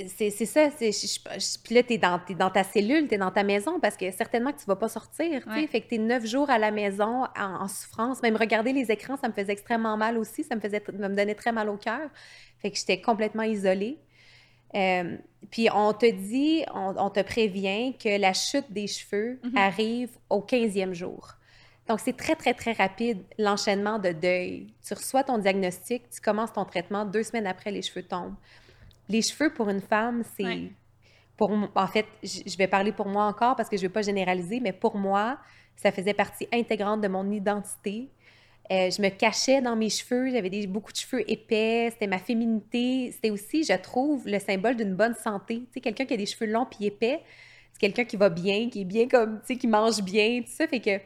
[0.07, 0.69] c'est ça.
[0.77, 4.53] Puis là, tu es, dans ta cellule, tu es dans ta maison parce que certainement
[4.53, 5.43] que tu vas pas sortir.
[5.69, 8.21] Fait que tu es neuf jours à la maison en, souffrance.
[8.21, 10.45] Même regarder les écrans, ça me faisait extrêmement mal aussi.
[10.45, 12.09] Ça me, faisait, me donnait très mal au cœur.
[12.59, 13.99] Fait que j'étais complètement isolée.
[14.75, 15.17] Euh,
[15.51, 19.57] puis on te dit, on, te prévient que la chute des cheveux mhm.
[19.57, 21.35] arrive au 15e jour.
[21.87, 24.73] Donc, c'est très, très, très rapide, l'enchaînement de deuil.
[24.85, 28.35] Tu reçois ton diagnostic, tu commences ton traitement, deux semaines après, les cheveux tombent.
[29.09, 30.71] Les cheveux, pour une femme, c'est...
[31.35, 34.03] Pour, en fait, je vais parler pour moi encore parce que je ne veux pas
[34.03, 35.39] généraliser, mais pour moi,
[35.75, 38.09] ça faisait partie intégrante de mon identité.
[38.71, 42.19] Euh, je me cachais dans mes cheveux, j'avais des, beaucoup de cheveux épais, c'était ma
[42.19, 43.11] féminité.
[43.11, 45.59] C'était aussi, je trouve, le symbole d'une bonne santé.
[45.59, 47.21] Tu sais, quelqu'un qui a des cheveux longs puis épais,
[47.73, 50.51] c'est quelqu'un qui va bien, qui est bien comme, tu sais, qui mange bien, tout
[50.51, 50.65] ça.
[50.67, 50.99] Fait que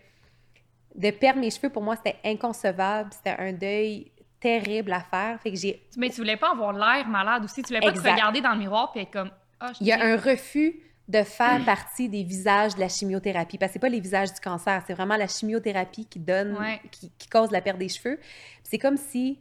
[0.96, 3.12] de perdre mes cheveux, pour moi, c'était inconcevable.
[3.14, 5.40] C'était un deuil terrible à faire.
[5.42, 5.84] Fait que j'ai...
[5.98, 7.64] Mais tu voulais pas avoir l'air malade aussi.
[7.64, 9.32] Tu voulais pas te regarder dans le miroir puis être comme...
[9.60, 13.58] Ah, Il y a un refus de faire partie des visages de la chimiothérapie.
[13.58, 16.58] Parce que c'est pas les visages du cancer, c'est vraiment la chimiothérapie qui donne,
[16.92, 18.20] qui, cause la perte des cheveux.
[18.64, 19.40] C'est comme si,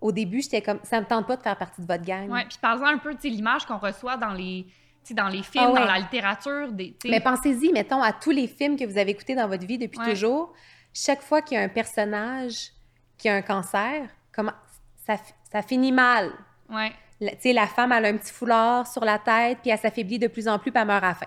[0.00, 2.30] au début, j'étais comme, ça me tente pas de faire partie de votre gang.
[2.30, 4.66] Oui, puis par exemple, un peu, tu l'image qu'on reçoit dans les,
[5.10, 6.72] dans les films, ah dans la littérature.
[6.72, 9.78] Des, Mais pensez-y, mettons, à tous les films que vous avez écoutés dans votre vie
[9.78, 10.54] depuis toujours.
[10.94, 12.70] Chaque fois qu'il y a un personnage
[13.18, 14.52] qui a un cancer, comment
[15.06, 15.16] ça,
[15.50, 16.32] ça finit mal.
[16.70, 16.92] Ouais
[17.38, 20.26] sais, la femme, elle a un petit foulard sur la tête, puis elle s'affaiblit de
[20.26, 21.26] plus en plus, puis elle meurt à la fin.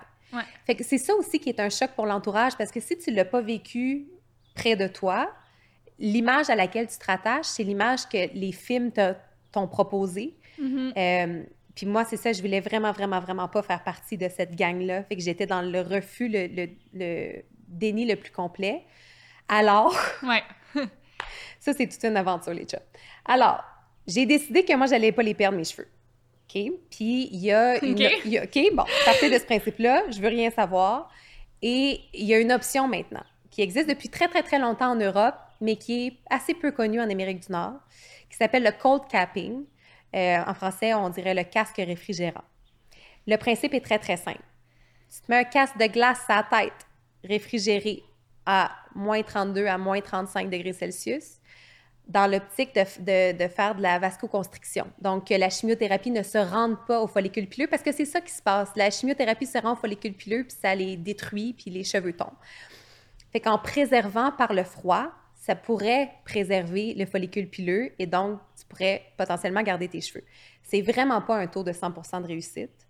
[0.66, 3.10] Fait que c'est ça aussi qui est un choc pour l'entourage, parce que si tu
[3.10, 4.06] l'as pas vécu
[4.54, 5.30] près de toi,
[5.98, 8.92] l'image à laquelle tu te rattaches, c'est l'image que les films
[9.52, 10.36] t'ont proposée.
[10.60, 10.92] Mm-hmm.
[10.96, 11.42] Euh,
[11.74, 15.04] puis moi, c'est ça, je voulais vraiment, vraiment, vraiment pas faire partie de cette gang-là.
[15.04, 18.84] Fait que j'étais dans le refus, le, le, déni le plus complet.
[19.48, 19.94] Alors...
[20.22, 20.42] Ouais.
[21.60, 22.82] ça, c'est toute une aventure, les chats.
[23.26, 23.62] Alors,
[24.06, 25.88] j'ai décidé que moi, j'allais pas les perdre, mes cheveux.
[26.48, 26.72] OK?
[26.90, 27.94] Puis il y a une...
[27.94, 31.10] OK, bon, partir de ce principe-là, je veux rien savoir.
[31.62, 34.96] Et il y a une option maintenant qui existe depuis très, très, très longtemps en
[34.96, 37.80] Europe, mais qui est assez peu connue en Amérique du Nord,
[38.28, 39.64] qui s'appelle le cold capping.
[40.14, 42.44] Euh, en français, on dirait le casque réfrigérant.
[43.26, 44.42] Le principe est très, très simple.
[45.10, 46.86] Tu te mets un casque de glace à la tête
[47.24, 48.02] réfrigéré
[48.44, 51.40] à moins 32 à moins 35 degrés Celsius
[52.06, 54.86] dans l'optique de, faire de la vascoconstriction.
[55.00, 58.20] Donc, que la chimiothérapie ne se rende pas au follicule pileux parce que c'est ça
[58.20, 58.70] qui se passe.
[58.76, 62.38] La chimiothérapie se rend au follicule pileux puis ça les détruit puis les cheveux tombent.
[63.32, 68.64] Fait qu'en préservant par le froid, ça pourrait préserver le follicule pileux et donc tu
[68.66, 70.24] pourrais potentiellement garder tes cheveux.
[70.62, 72.86] C'est vraiment pas un taux de 100% de réussite.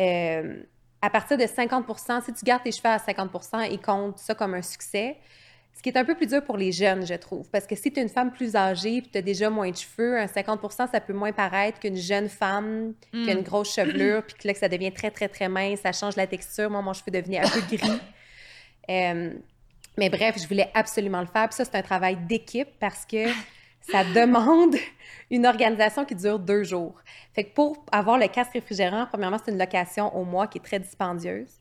[0.00, 0.62] Euh,
[1.02, 1.84] à partir de 50
[2.24, 3.30] si tu gardes tes cheveux à 50
[3.70, 5.16] ils comptent ça comme un succès.
[5.76, 7.92] Ce qui est un peu plus dur pour les jeunes, je trouve, parce que si
[7.92, 10.90] tu es une femme plus âgée et tu as déjà moins de cheveux, un 50%
[10.90, 14.54] ça peut moins paraître qu'une jeune femme qui a une grosse chevelure, puis que là,
[14.54, 16.70] que ça devient très, très, très mince, ça change la texture.
[16.70, 18.00] Moi, mon cheveu devenait un peu gris.
[18.88, 19.32] Euh,
[19.98, 21.48] mais bref, je voulais absolument le faire.
[21.48, 23.26] Puis ça, c'est un travail d'équipe parce que
[23.80, 24.76] ça demande
[25.30, 26.94] une organisation qui dure deux jours.
[27.34, 30.64] Fait que pour avoir le casque réfrigérant, premièrement, c'est une location au mois qui est
[30.64, 31.58] très dispendieuse.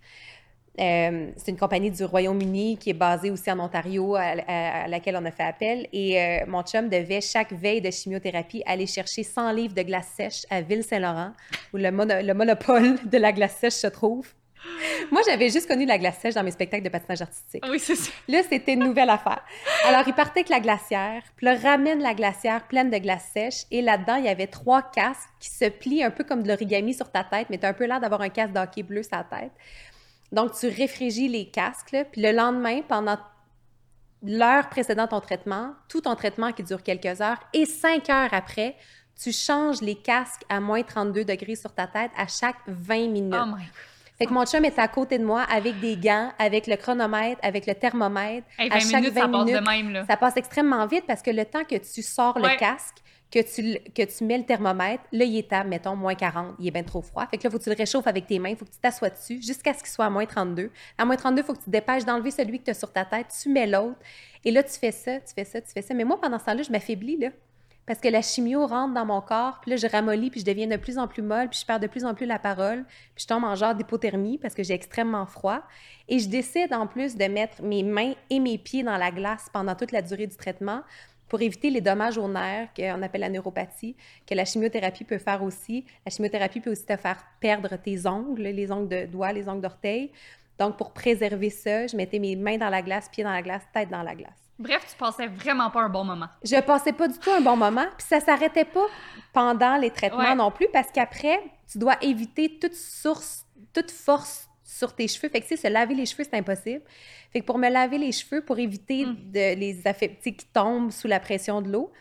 [0.80, 5.26] Euh, c'est une compagnie du Royaume-Uni qui est basée aussi en Ontario, à, laquelle on
[5.26, 5.88] a fait appel.
[5.93, 10.07] Et euh, mon chum devait, chaque veille de chimiothérapie, aller chercher 100 livres de glace
[10.15, 11.32] sèche à Ville-Saint-Laurent,
[11.73, 14.28] où le, le, monopole de la glace sèche se trouve.
[15.11, 17.63] Moi, j'avais juste connu la glace sèche dans mes spectacles de patinage artistique.
[17.69, 18.11] Oui, c'est ça.
[18.28, 19.43] Là, c'était une nouvelle affaire.
[19.86, 23.63] Alors, il partait avec la glacière, puis là, ramène la glacière pleine de glace sèche,
[23.69, 26.93] et là-dedans, il y avait trois casques qui se plient un peu comme de l'origami
[26.95, 29.15] sur ta tête, mais tu as un peu l'air d'avoir un casque d'hockey bleu sur
[29.15, 29.51] la tête.
[30.32, 33.17] Donc, tu réfrigis les casques, puis le lendemain, pendant
[34.23, 38.76] l'heure précédant ton traitement, tout ton traitement qui dure quelques heures, et cinq heures après,
[39.21, 43.36] tu changes les casques à moins 32 degrés sur ta tête à chaque 20 minutes.
[43.39, 43.63] Oh my
[44.17, 47.39] Fait que mon chum est à côté de moi avec des gants, avec le chronomètre,
[47.43, 48.47] avec le thermomètre.
[48.57, 50.05] à chaque minutes, 20 ça minutes, passe de même, là.
[50.05, 52.97] Ça passe extrêmement vite parce que le temps que tu sors le casque,
[53.32, 53.39] que
[54.05, 57.01] tu, mets le thermomètre, là, il est à, mettons, moins 40, il est bien trop
[57.01, 57.26] froid.
[57.28, 58.71] Fait que là, il faut que tu le réchauffes avec tes mains, il faut que
[58.71, 60.71] tu t'assoies dessus jusqu'à ce qu'il soit à moins 32.
[60.97, 62.91] À moins 32, il faut que tu te dépêches d'enlever celui que tu as sur
[62.91, 63.99] ta tête, tu mets l'autre.
[64.43, 65.93] Et là, tu fais ça, tu fais ça, tu fais ça.
[65.93, 67.30] Mais moi, pendant ce temps-là, je m'affaiblis, là.
[67.86, 70.65] Parce que la chimio rentre dans mon corps, puis là, je ramollis, puis je deviens
[70.65, 73.23] de plus en plus molle, puis je perds de plus en plus la parole, puis
[73.23, 75.61] je tombe en genre d'hypothermie parce que j'ai extrêmement froid.
[76.07, 79.49] Et je décide en plus de mettre mes mains et mes pieds dans la glace
[79.53, 80.82] pendant toute la durée du traitement
[81.28, 83.95] pour éviter les dommages aux nerfs qu'on appelle la neuropathie,
[84.28, 85.86] que la chimiothérapie peut faire aussi.
[86.05, 89.61] La chimiothérapie peut aussi te faire perdre tes ongles, les ongles de doigts, les ongles
[89.61, 90.11] d'orteils.
[90.57, 93.63] Donc, pour préserver ça, je mettais mes mains dans la glace, pieds dans la glace,
[93.73, 94.45] tête dans la glace.
[94.57, 96.28] Bref, tu passais vraiment pas un bon moment.
[96.41, 98.86] Je passais pas du tout un bon moment, puis ça s'arrêtait pas
[99.34, 104.93] pendant les traitements non plus, parce qu'après, tu dois éviter toute source, toute force sur
[104.95, 105.30] tes cheveux.
[105.30, 106.82] Fait que, tu sais, se laver les cheveux, c'est impossible.
[107.32, 109.15] Fait que pour me laver les cheveux, pour éviter Mm.
[109.32, 111.91] de les affecter qui tombent sous la pression de l'eau,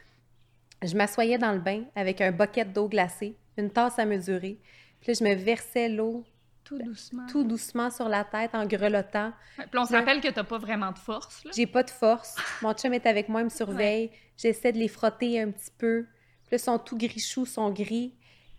[0.83, 4.59] je m'assoyais dans le bain avec un bucket d'eau glacée, une tasse à mesurer.
[5.01, 6.25] Puis là, je me versais l'eau
[6.64, 7.27] Tout doucement.
[7.31, 9.33] tout doucement sur la tête en grelottant.
[9.59, 11.51] Ouais, Puis on se rappelle que t'as pas vraiment de force, là.
[11.55, 12.37] J'ai pas de force.
[12.62, 14.11] Mon chum est avec moi, il me surveille.
[14.37, 16.07] J'essaie de les frotter un petit peu.
[16.47, 18.14] Puis là, ils sont tout gris choux, sont gris.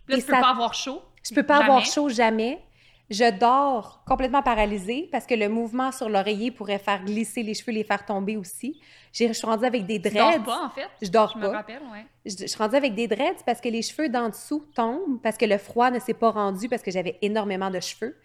[0.08, 1.02] Là, Et tu peux ça- pas avoir chaud.
[1.28, 2.60] Je peux pas avoir chaud jamais.
[3.08, 7.70] Je dors complètement paralysée parce que le mouvement sur l'oreiller pourrait faire glisser les cheveux,
[7.72, 8.80] les faire tomber aussi.
[9.12, 10.14] Je suis rendue avec des dreads.
[10.14, 10.88] dors pas, en fait.
[11.00, 12.04] Je dors Je me rappelle, ouais.
[12.24, 15.36] Je, je suis rendue avec des dreads parce que les cheveux d'en dessous tombent, parce
[15.36, 18.16] que le froid ne s'est pas rendu, parce que j'avais énormément de cheveux.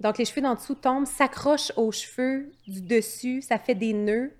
[0.00, 4.32] Donc, les cheveux d'en dessous tombent, s'accrochent aux cheveux du dessus, ça fait des nœuds.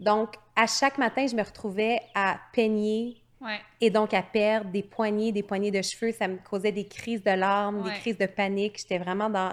[0.00, 3.60] Donc, à chaque matin, je me retrouvais à peigner Ouais.
[3.80, 6.12] et donc à perdre des poignées, des poignées de cheveux.
[6.12, 7.92] Ça me causait des crises de larmes, Ouais.
[7.92, 8.78] des crises de panique.
[8.78, 9.50] J'étais vraiment dans...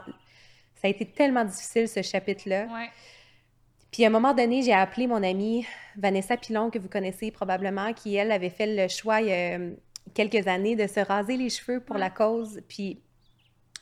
[0.76, 2.66] Ça a été tellement difficile, ce chapitre-là.
[2.66, 2.90] Ouais.
[3.92, 5.66] Puis à un moment donné, j'ai appelé mon amie
[5.96, 9.58] Vanessa Pilon, que vous connaissez probablement, qui, elle, avait fait le choix il y a
[9.58, 9.74] euh,
[10.14, 12.62] quelques années de se raser les cheveux pour la cause.
[12.68, 13.00] Puis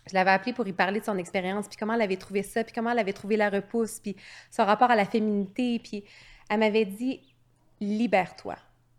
[0.07, 2.63] je l'avais appelée pour y parler de son expérience, puis comment elle avait trouvé ça,
[2.63, 4.15] puis comment elle avait trouvé la repousse, puis
[4.51, 5.79] son rapport à la féminité.
[5.79, 6.03] Puis
[6.49, 7.21] elle m'avait dit
[7.81, 8.55] Libère-toi,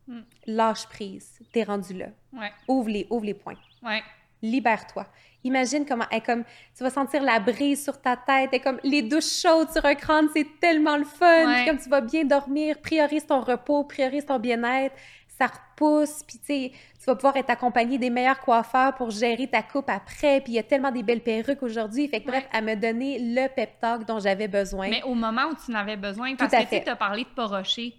[0.07, 0.21] Mm.
[0.49, 2.07] lâche prise, t'es rendu là.
[2.33, 2.53] Ouais.
[2.69, 3.37] Ouvre les, ouvre les
[3.83, 4.03] Ouais.
[4.43, 5.07] libère-toi.
[5.45, 6.45] Imagine comment elle comme
[6.77, 9.95] tu vas sentir la brise sur ta tête, et comme les douches chaudes sur un
[9.95, 11.47] crâne, c'est tellement le fun.
[11.47, 11.57] Ouais.
[11.57, 14.95] Puis comme tu vas bien dormir, priorise ton repos, priorise ton bien-être,
[15.39, 19.63] ça repousse, puis tu tu vas pouvoir être accompagné des meilleurs coiffeurs pour gérer ta
[19.63, 22.09] coupe après, puis il y a tellement des belles perruques aujourd'hui.
[22.09, 24.89] Fait que bref, elle me donnait le pep talk dont j'avais besoin.
[24.89, 27.25] Mais au moment où tu en avais besoin, parce Tout à que tu as parlé
[27.25, 27.95] de pas rocher.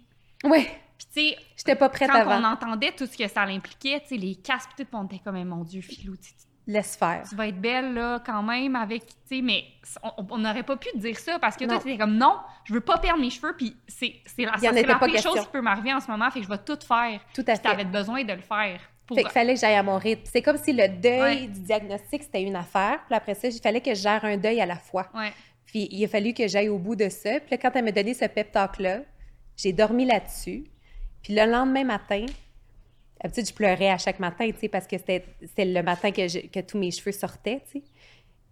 [0.98, 2.40] Puis tu sais, j'étais pas prête quand avant.
[2.40, 5.36] on entendait tout ce que ça impliquait, tu sais, les casques, tout, on était comme,
[5.36, 6.32] Eh, mon Dieu, Philou, tu,
[6.68, 7.22] Laisse faire.
[7.28, 9.64] tu vas être belle, là, quand même, avec, tu sais, mais
[10.30, 11.80] on- n'aurait pas pu te dire ça, parce que toi, Non.
[11.80, 14.72] tu étais comme, non, je veux pas perdre mes cheveux, puis c'est c'est la, ça,
[14.72, 17.20] la chose qui peut m'arriver en ce moment, fait que je vais tout faire.
[17.34, 17.84] Tout à Puis t'avais fait.
[17.84, 18.80] besoin de le faire.
[19.06, 19.16] Pour...
[19.16, 20.22] Fait qu'il fallait que j'aille à mon rythme.
[20.24, 21.46] C'est comme si le deuil Ouais.
[21.46, 22.98] du diagnostic, c'était une affaire.
[23.06, 25.06] Puis après ça, il fallait que je gère un deuil à la fois.
[25.14, 25.32] Ouais.
[25.66, 27.38] Puis il a fallu que j'aille au bout de ça.
[27.38, 29.02] Puis là, quand elle m'a donné ce pep talk-là,
[29.56, 30.64] j'ai dormi là-dessus.
[31.26, 32.24] Puis le lendemain matin,
[33.20, 35.24] d'habitude, je pleurais à chaque matin, tu sais, parce que c'était
[35.64, 37.84] le matin que, je- que tous mes cheveux sortaient, tu sais.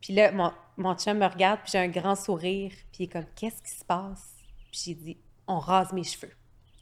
[0.01, 2.73] Puis là, mon, mon chum me regarde, puis j'ai un grand sourire.
[2.93, 4.35] Puis il est comme, qu'est-ce qui se passe?
[4.73, 5.17] Puis j'ai dit,
[5.47, 6.33] on rase mes cheveux.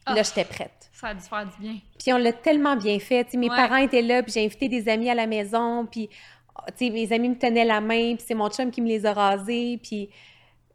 [0.06, 0.22] Puis Là, Ah.
[0.22, 0.90] j'étais prête.
[0.94, 1.76] Ça a dû faire du bien.
[1.98, 3.24] Puis on l'a tellement bien fait.
[3.26, 3.54] Tu sais, mes Ouais.
[3.56, 6.08] parents étaient là, puis j'ai invité des amis à la maison, puis
[6.56, 8.88] oh, tu sais, mes amis me tenaient la main, puis c'est mon chum qui me
[8.88, 10.08] les a rasés, puis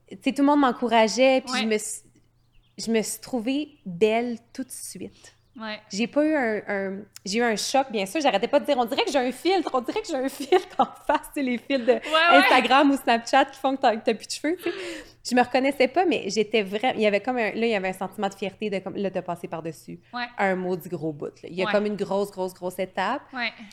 [0.09, 1.61] tu sais, tout le monde m'encourageait, puis Ouais.
[1.63, 2.01] je, me suis,
[2.77, 5.33] je me suis trouvée belle tout de suite.
[5.59, 5.79] Ouais.
[5.91, 8.21] J'ai pas eu un, un- j'ai eu un choc, bien sûr.
[8.21, 10.29] J'arrêtais pas de dire, on dirait que j'ai un filtre, on dirait que j'ai un
[10.29, 12.37] filtre en face, tu sais, les fils de Ouais, ouais.
[12.37, 14.75] Instagram ou Snapchat qui font que t'as, plus de cheveux, tu sais.
[15.27, 17.73] Je me reconnaissais pas, mais j'étais vraiment, il y avait comme un, là, il y
[17.75, 19.99] avait un sentiment de fierté de comme, là, de passer par-dessus
[20.37, 21.25] un maudit gros bout.
[21.41, 21.49] là.
[21.49, 23.23] Il y a comme une grosse, grosse, grosse étape.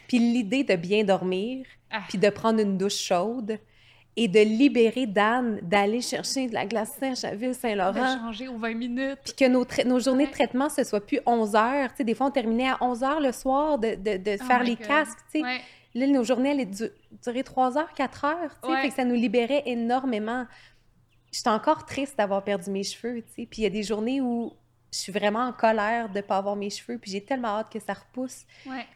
[0.09, 2.01] Puis l'idée de bien dormir, Ah.
[2.09, 3.59] puis de prendre une douche chaude
[4.17, 8.19] et de libérer Dan d'aller chercher de la glace sèche à De Ville-Saint-Laurent.
[8.19, 9.19] changer aux 20 minutes.
[9.25, 11.91] Puis que nos, nos journées de traitement, ce soit plus 11 heures.
[11.91, 14.45] Tu sais, des fois, on terminait à 11 heures le soir de, de- de Oh
[14.45, 14.87] faire les God.
[14.87, 15.19] casques.
[15.33, 15.45] Tu sais.
[15.45, 15.61] Ouais.
[15.97, 16.91] Là, nos journées allaient du-
[17.25, 18.59] durer 3 heures, 4 heures.
[18.63, 18.75] Tu sais.
[18.75, 18.83] Ouais.
[18.83, 20.47] Fait que ça nous libérait énormément.
[21.33, 23.23] J'étais encore triste d'avoir perdu mes cheveux.
[23.23, 23.47] Tu sais.
[23.51, 24.53] Puis il y a des journées où
[24.93, 26.99] je suis vraiment en colère de ne pas avoir mes cheveux.
[26.99, 28.45] Puis j'ai tellement hâte que ça repousse.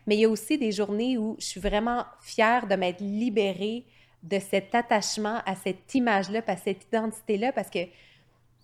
[0.07, 3.85] Mais il y a aussi des journées où je suis vraiment fière de m'être libérée
[4.23, 7.81] de cet attachement à cette image-là, à cette identité-là, parce que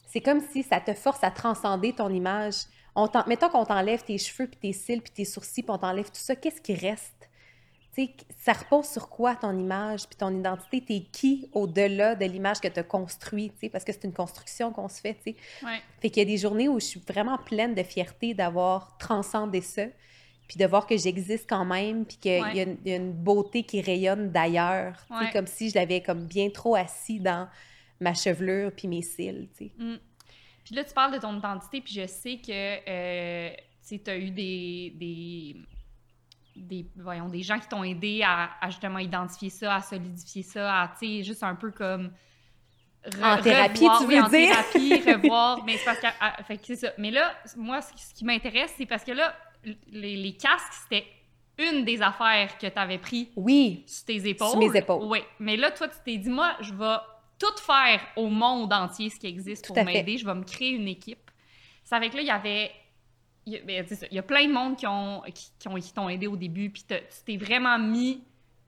[0.06, 2.54] c'est comme si ça te force à transcender ton image.
[2.94, 6.06] On mettons qu'on t'enlève tes cheveux, puis tes cils, puis tes sourcils, puis on t'enlève
[6.06, 7.28] tout ça, qu'est-ce qui reste?
[8.38, 10.80] Ça repose sur quoi ton image, puis ton identité?
[10.80, 14.12] T'es qui au-delà de l'image que tu as construit, tu sais, parce que c'est une
[14.12, 15.16] construction qu'on se fait.
[15.24, 15.80] Ouais.
[16.00, 19.60] Fait qu'il y a des journées où je suis vraiment pleine de fierté d'avoir transcendé
[19.60, 19.84] ça.
[20.48, 22.76] Puis de voir que j'existe quand même, puis qu'il y, a Ouais.
[22.84, 25.04] y a une beauté qui rayonne d'ailleurs.
[25.10, 25.30] Ouais.
[25.32, 27.48] Comme si je l'avais comme bien trop assis dans
[28.00, 29.72] ma chevelure puis mes cils, tu sais.
[29.78, 29.96] Mm.
[30.64, 33.50] Puis là, tu parles de ton identité, puis je sais que euh,
[33.86, 35.56] tu as eu des, des,
[36.56, 40.82] des, voyons, des gens qui t'ont aidé à, à justement identifier ça, à solidifier ça,
[40.82, 42.12] à, tu sais, juste un peu comme...
[43.06, 44.48] re- En thérapie, revoir- tu oui, veux en dire?
[44.48, 46.06] thérapie, revoir, mais c'est parce que...
[46.20, 46.92] ah, fait que c'est ça.
[46.98, 49.34] Mais là, moi, ce qui m'intéresse, c'est parce que là,
[49.90, 51.06] les, les casques, c'était
[51.58, 54.50] une des affaires que tu avais pris Oui, sur tes épaules.
[54.50, 55.04] Sur mes épaules.
[55.04, 55.20] Oui.
[55.38, 56.96] Mais là, toi, tu t'es dit, moi, je vais
[57.38, 60.18] tout faire au monde entier ce qui existe Tout pour m'aider.
[60.18, 61.30] Je vais me créer une équipe.
[61.84, 62.70] Ça fait que là, il y avait.
[63.46, 65.50] Il y a, ben, c'est ça, il y a plein de monde qui ont qui,
[65.58, 66.96] qui ont qui t'ont aidé au début, puis tu
[67.26, 68.24] t'es vraiment mis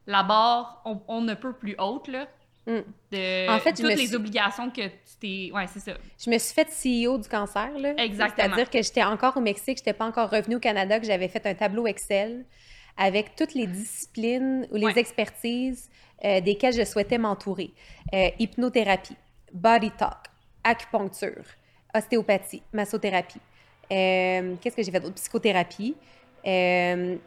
[0.06, 2.28] la barre, on, on ne peut plus haute, là,
[2.66, 2.80] Mm.
[3.12, 5.50] de En fait, toutes les suis- obligations que tu t'es...
[5.54, 5.92] Ouais, c'est ça.
[6.24, 7.94] je me suis faite CEO du cancer, là.
[7.96, 8.48] Exactement.
[8.48, 11.46] C'est-à-dire que j'étais encore au Mexique, j'étais pas encore revenue au Canada, que j'avais fait
[11.46, 12.44] un tableau Excel
[12.96, 14.98] avec toutes les disciplines ou les Ouais.
[14.98, 15.88] expertises
[16.24, 17.70] euh, desquelles je souhaitais m'entourer.
[18.14, 19.16] Euh, hypnothérapie,
[19.52, 20.16] body talk,
[20.64, 21.44] acupuncture,
[21.94, 23.40] ostéopathie, massothérapie.
[23.92, 25.14] Euh, Qu'est-ce que j'ai fait d'autre?
[25.14, 25.94] Psychothérapie,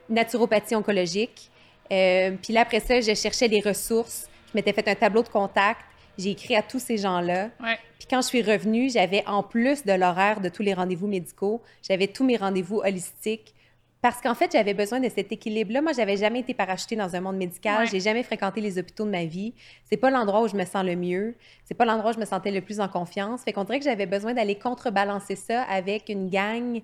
[0.09, 1.49] naturopathie oncologique.
[1.89, 4.27] Puis là, après ça, je cherchais des ressources.
[4.51, 5.81] Je m'étais fait un tableau de contact.
[6.17, 7.49] J'ai écrit à tous ces gens-là.
[7.61, 7.77] Ouais.
[7.97, 11.61] Puis quand je suis revenue, j'avais en plus de l'horaire de tous les rendez-vous médicaux,
[11.81, 13.53] j'avais tous mes rendez-vous holistiques.
[14.01, 15.81] Parce qu'en fait, j'avais besoin de cet équilibre-là.
[15.81, 17.81] Moi, j'avais jamais été parachutée dans un monde médical.
[17.81, 17.87] Ouais.
[17.87, 19.53] J'ai jamais fréquenté les hôpitaux de ma vie.
[19.83, 21.35] C'est pas l'endroit où je me sens le mieux.
[21.65, 23.43] C'est pas l'endroit où je me sentais le plus en confiance.
[23.43, 26.81] Fait qu'on dirait que j'avais besoin d'aller contrebalancer ça avec une gang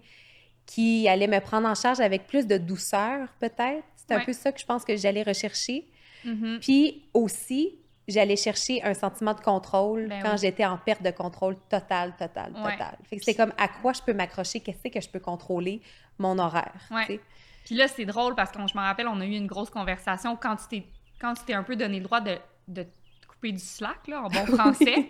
[0.66, 3.84] qui allait me prendre en charge avec plus de douceur, peut-être.
[3.96, 5.86] C'est un peu ça que je pense que j'allais rechercher.
[6.26, 6.60] Mhm.
[6.62, 7.76] Puis aussi,
[8.08, 10.38] j'allais chercher un sentiment de contrôle Ben quand oui.
[10.42, 12.74] j'étais en perte de contrôle totale, totale, Ouais.
[12.74, 12.98] totale.
[13.10, 15.82] Fait que c'est comme à quoi je peux m'accrocher, qu'est-ce que je peux contrôler,
[16.20, 16.74] mon horaire.
[16.92, 17.20] Ouais.
[17.66, 20.36] Puis là, c'est drôle parce que je me rappelle, on a eu une grosse conversation
[20.36, 20.84] quand tu t'es,
[21.20, 24.22] quand tu t'es un peu donné le droit de, de te couper du slack, là,
[24.24, 25.10] en bon français.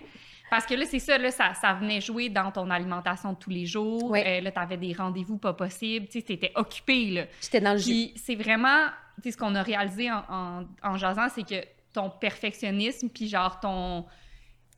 [0.49, 3.49] parce que là, c'est ça, là, ça, ça venait jouer dans ton alimentation de tous
[3.49, 4.09] les jours.
[4.11, 4.39] Ouais.
[4.39, 6.07] Euh, là, tu avais des rendez-vous pas possibles.
[6.07, 7.25] Tu sais, t'étais occupé, là.
[7.41, 7.91] J'étais dans le jus.
[7.91, 8.87] Puis c'est vraiment,
[9.23, 14.05] ce qu'on a réalisé en, en, en jasant, c'est que ton perfectionnisme, puis genre ton.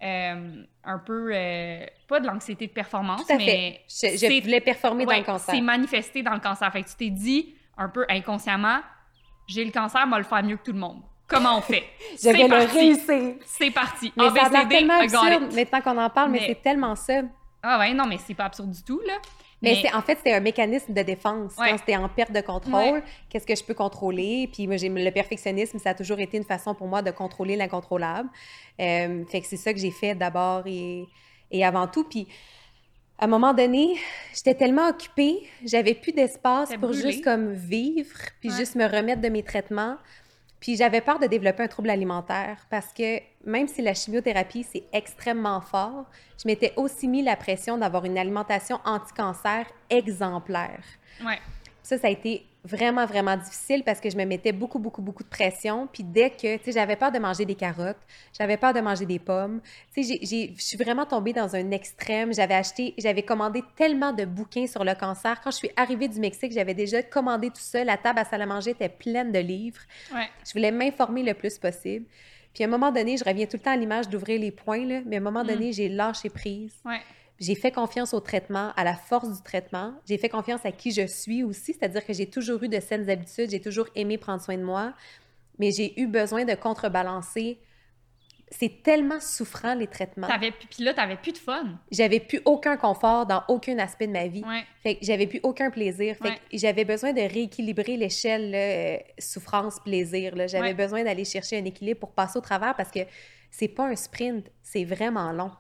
[0.04, 1.32] euh, un peu.
[1.34, 3.82] euh, pas de l'anxiété de performance, Tout à mais.
[3.88, 4.18] fait.
[4.18, 5.54] Je, voulais performer dans le cancer.
[5.56, 6.72] C'est manifesté dans le cancer.
[6.72, 8.80] Fait que tu t'es dit, un peu inconsciemment,
[9.48, 11.02] j'ai le cancer, moi le faire mieux que tout le monde.
[11.28, 11.84] Comment on fait?
[12.24, 13.36] Je vais le réussir.
[13.46, 14.14] C'est parti.
[14.16, 16.48] Mais ça a l'air ABCD, tellement I got absurde maintenant qu'on en parle, mais, Mais-
[16.48, 17.22] c'est tellement ça.
[17.64, 19.16] Ah ouais, non, mais c'est pas absurde du tout, là.
[19.62, 21.56] Mais, c'est en fait, c'était un mécanisme de défense.
[21.58, 21.72] Ouais.
[21.72, 24.48] Quand c'était en perte de contrôle, qu'est-ce que je peux contrôler?
[24.54, 27.56] Puis moi, j'ai le perfectionnisme, ça a toujours été une façon pour moi de contrôler
[27.56, 28.30] l'incontrôlable.
[28.80, 31.08] Euh, fait que c'est ça que j'ai fait d'abord et,
[31.50, 32.04] et avant tout.
[32.04, 32.28] Puis
[33.18, 33.96] à un moment donné,
[34.36, 38.56] j'étais tellement occupée, j'avais plus d'espace pour juste comme vivre, puis Ouais.
[38.58, 39.96] juste me remettre de mes traitements.
[40.60, 44.84] Puis j'avais peur de développer un trouble alimentaire parce que même si la chimiothérapie, c'est
[44.92, 46.06] extrêmement fort,
[46.42, 50.84] je m'étais aussi mis la pression d'avoir une alimentation anti-cancer exemplaire.
[51.24, 51.40] Ouais.
[51.84, 55.24] Ça, ça a été vraiment, vraiment difficile parce que je me mettais beaucoup, beaucoup, beaucoup
[55.24, 55.88] de pression.
[55.92, 57.98] Puis dès que, tu sais, j'avais peur de manger des carottes,
[58.38, 59.62] j'avais peur de manger des pommes.
[59.96, 62.34] Tu sais, je suis vraiment tombée dans un extrême.
[62.34, 65.40] J'avais acheté, j'avais commandé tellement de bouquins sur le cancer.
[65.42, 67.84] Quand je suis arrivée du Mexique, j'avais déjà commandé tout ça.
[67.84, 69.82] La table à salle à manger était pleine de livres.
[70.14, 70.28] Ouais.
[70.46, 72.06] Je voulais m'informer le plus possible.
[72.54, 74.84] Puis à un moment donné, je reviens tout le temps à l'image d'ouvrir les points,
[74.86, 75.48] là, mais à un moment Mm.
[75.48, 76.74] donné, j'ai lâché prise.
[76.86, 77.00] Ouais.
[77.40, 79.94] J'ai fait confiance au traitement, à la force du traitement.
[80.08, 83.10] J'ai fait confiance à qui je suis aussi, c'est-à-dire que j'ai toujours eu de saines
[83.10, 84.94] habitudes, j'ai toujours aimé prendre soin de moi,
[85.60, 87.60] mais j'ai eu besoin de contrebalancer.
[88.50, 90.26] C'est tellement souffrant, les traitements.
[90.28, 91.66] T'avais, puis là, t'avais plus de fun.
[91.92, 94.42] J'avais plus aucun confort dans aucun aspect de ma vie.
[94.42, 94.64] Ouais.
[94.82, 96.16] Fait que j'avais plus aucun plaisir.
[96.16, 96.36] Fait Ouais.
[96.50, 100.34] que j'avais besoin de rééquilibrer l'échelle euh, souffrance-plaisir.
[100.48, 100.74] J'avais Ouais.
[100.74, 103.00] besoin d'aller chercher un équilibre pour passer au travers parce que
[103.52, 105.52] c'est pas un sprint, c'est vraiment long.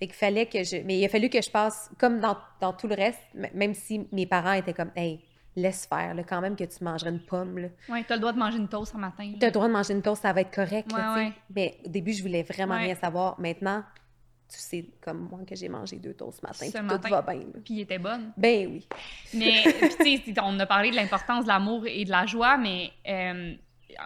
[0.00, 0.78] Fait qu'il fallait que je.
[0.84, 3.20] Mais il a fallu que je passe, comme dans, dans tout le reste,
[3.54, 5.20] même si mes parents étaient comme, hey,
[5.56, 7.58] laisse faire, là, quand même que tu mangerais une pomme.
[7.58, 7.68] Là.
[7.88, 9.30] Ouais, t'as le droit de manger une toast ce matin.
[9.38, 10.90] Tu as le droit de manger une toast, ça va être correct.
[10.92, 11.32] Ouais, tu.
[11.54, 12.84] Mais au début, je voulais vraiment Ouais.
[12.84, 13.38] rien savoir.
[13.38, 13.82] Maintenant,
[14.48, 16.98] tu sais, comme moi, que j'ai mangé deux toasts ce matin, Ce puis matin.
[17.08, 17.40] tout va bien.
[17.42, 17.60] là.
[17.64, 18.32] Puis il était bonne.
[18.36, 18.88] Ben oui.
[19.34, 19.62] Mais,
[20.00, 23.54] tu sais, on a parlé de l'importance de l'amour et de la joie, mais euh,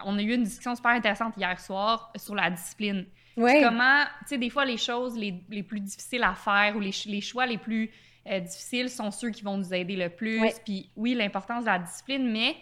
[0.05, 3.05] on a eu une discussion super intéressante hier soir sur la discipline.
[3.37, 3.61] Ouais.
[3.61, 6.91] Comment, tu sais, des fois, les choses les, les plus difficiles à faire ou les,
[7.07, 7.91] les choix les plus
[8.27, 10.39] euh, difficiles sont ceux qui vont nous aider le plus.
[10.41, 10.53] Ouais.
[10.63, 12.55] Puis oui, l'importance de la discipline, mais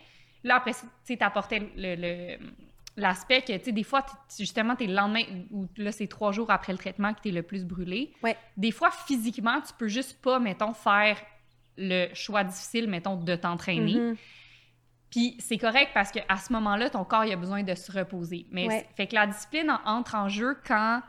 [0.43, 2.37] là, après, tu sais, t'apportais le- le-
[2.97, 4.05] l'aspect que, tu sais, des fois,
[4.37, 7.41] justement, t'es le lendemain, ou là, c'est trois jours après le traitement que t'es le
[7.43, 8.11] plus brûlé.
[8.23, 8.35] Ouais.
[8.57, 11.17] Des fois, physiquement, tu peux juste pas, mettons, faire
[11.77, 13.95] le choix difficile, mettons, de t'entraîner.
[13.95, 14.15] Mhm.
[15.13, 18.47] Puis c'est correct parce qu'à ce moment-là, ton corps, il a besoin de se reposer.
[18.49, 18.87] Mais Ouais.
[18.97, 21.01] fait que la discipline en- entre en jeu quand,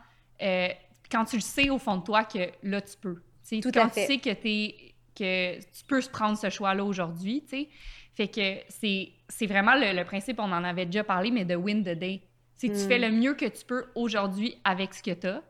[0.43, 0.69] euh,
[1.11, 3.23] quand tu le sais au fond de toi que là, tu peux.
[3.63, 4.07] Tout quand à fait.
[4.07, 4.19] tu sais
[5.15, 7.69] que, tu peux se prendre ce choix-là aujourd'hui, tu sais.
[8.15, 11.83] Fait que c'est vraiment le, le principe, on en avait déjà parlé, mais de win
[11.83, 12.21] the day.
[12.57, 15.43] C'est tu fais le mieux que tu peux aujourd'hui avec ce que tu as.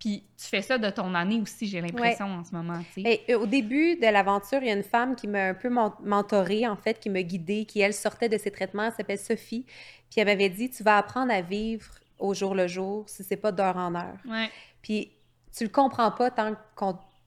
[0.00, 3.22] Puis tu fais ça de ton année aussi, j'ai l'impression, en ce moment, tu sais.
[3.28, 5.92] Et, au début de l'aventure, il y a une femme qui m'a un peu men-
[6.02, 8.84] mentorée, en fait, qui m'a guidée, qui, elle, sortait de ses traitements.
[8.86, 9.64] Elle s'appelle Sophie.
[10.10, 11.84] Puis elle m'avait dit Tu vas apprendre à vivre
[12.18, 14.16] au jour le jour si c'est pas d'heure en heure.
[14.26, 14.50] Ouais.
[14.82, 15.10] Puis
[15.56, 16.58] tu le comprends pas tant que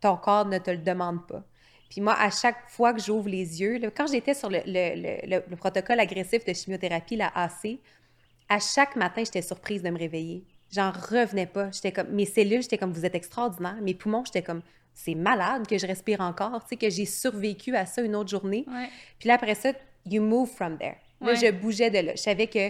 [0.02, 1.44] ton corps ne te le demande pas.
[1.90, 4.96] Puis moi, à chaque fois que j'ouvre les yeux, là, quand j'étais sur le, le-
[4.96, 7.80] le- le- le protocole agressif de chimiothérapie, la AC,
[8.50, 10.44] à chaque matin, j'étais surprise de me réveiller.
[10.74, 11.70] J'en revenais pas.
[11.72, 13.78] J'étais comme, mes cellules, j'étais comme, vous êtes extraordinaire.
[13.82, 14.62] Mes poumons, j'étais comme,
[14.94, 18.30] c'est malade que je respire encore, tu sais, que j'ai survécu à ça une autre
[18.30, 18.66] journée.
[18.68, 18.90] Ouais.
[19.20, 19.72] Puis là, après ça,
[20.06, 20.96] you move from there.
[21.22, 21.36] Là, Ouais.
[21.36, 22.12] je bougeais de là.
[22.16, 22.70] Je savais que,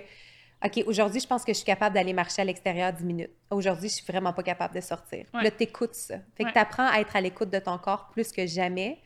[0.65, 3.31] OK, aujourd'hui, je pense que je suis capable d'aller marcher à l'extérieur 10 minutes.
[3.49, 5.25] Aujourd'hui, je suis vraiment pas capable de sortir.
[5.33, 5.43] Ouais.
[5.43, 6.15] Là, t'écoutes ça.
[6.37, 8.99] Fait que t'apprends à être à l'écoute de ton corps plus que jamais.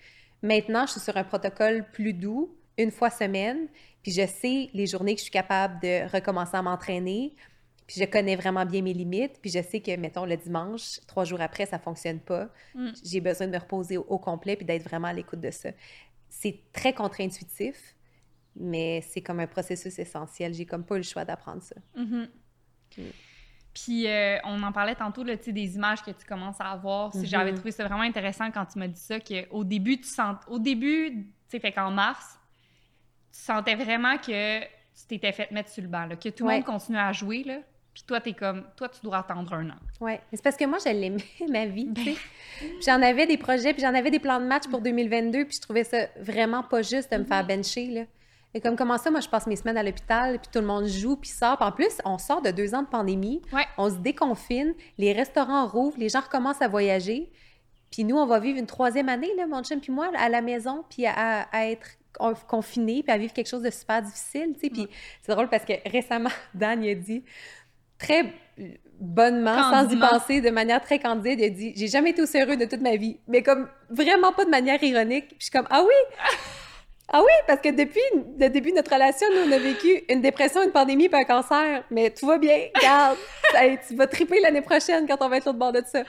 [0.43, 3.68] Maintenant, je suis sur un protocole plus doux, une fois semaine.
[4.04, 7.34] Puis je sais les journées que je suis capable de recommencer à m'entraîner.
[7.88, 9.40] Puis je connais vraiment bien mes limites.
[9.42, 12.50] Puis je sais que, mettons, le dimanche, trois jours après, ça fonctionne pas.
[12.76, 12.90] Mm.
[13.04, 15.70] J'ai besoin de me reposer au, au complet puis d'être vraiment à l'écoute de ça.
[16.30, 17.96] C'est très contre-intuitif,
[18.58, 20.54] mais c'est comme un processus essentiel.
[20.54, 21.76] J'ai comme pas eu le choix d'apprendre ça.
[21.96, 22.28] Mhm.
[23.74, 26.72] Puis euh, on en parlait tantôt, là, tu sais, des images que tu commences à
[26.72, 27.12] avoir.
[27.24, 30.38] J'avais trouvé ça vraiment intéressant quand tu m'as dit ça, qu'au début, tu sens...
[30.48, 32.40] Au début, tu sais, fait qu'en mars,
[33.32, 36.50] tu sentais vraiment que tu t'étais fait mettre sur le banc, là, que tout le
[36.50, 36.56] Ouais.
[36.56, 37.60] monde continuait à jouer, là.
[37.98, 38.64] Puis toi, t'es comme...
[38.76, 39.76] Toi, tu dois attendre un an.
[40.02, 41.86] Mais c'est parce que moi, je l'aimais, ma vie.
[41.86, 42.14] Ben.
[42.86, 45.62] J'en avais des projets, puis j'en avais des plans de match pour 2022, puis je
[45.62, 48.02] trouvais ça vraiment pas juste de me faire bencher, là.
[48.54, 50.86] Et comme comment ça, moi, je passe mes semaines à l'hôpital, puis tout le monde
[50.86, 51.58] joue, puis sort.
[51.58, 53.66] Puis en plus, on sort de deux ans de pandémie, Ouais.
[53.80, 57.32] on se déconfine, les restaurants rouvrent, les gens recommencent à voyager.
[57.91, 60.41] Puis nous, on va vivre une troisième année, là, mon chum puis moi, à la
[60.41, 64.54] maison, puis à, à être con- confinés, puis à vivre quelque chose de super difficile,
[64.54, 64.70] tu sais.
[64.70, 64.88] Puis
[65.24, 67.24] c'est drôle parce que récemment, Dan, il a dit,
[67.98, 68.34] très
[69.00, 72.39] bonnement, sans y penser, de manière très candide, il a dit «J'ai jamais été aussi
[72.39, 75.28] heureux de toute ma vie.» Mais comme vraiment pas de manière ironique.
[75.28, 75.93] Puis je suis comme «Ah oui!
[77.10, 77.32] Ah oui!
[77.48, 78.02] Parce que depuis
[78.38, 81.24] le début de notre relation, nous, on a vécu une dépression, une pandémie, puis un
[81.24, 81.86] cancer.
[81.89, 82.68] Mais tout va bien.
[82.76, 83.18] Regarde!
[83.56, 86.04] Hey, tu vas triper l'année prochaine quand on va être l'autre bord de ça.»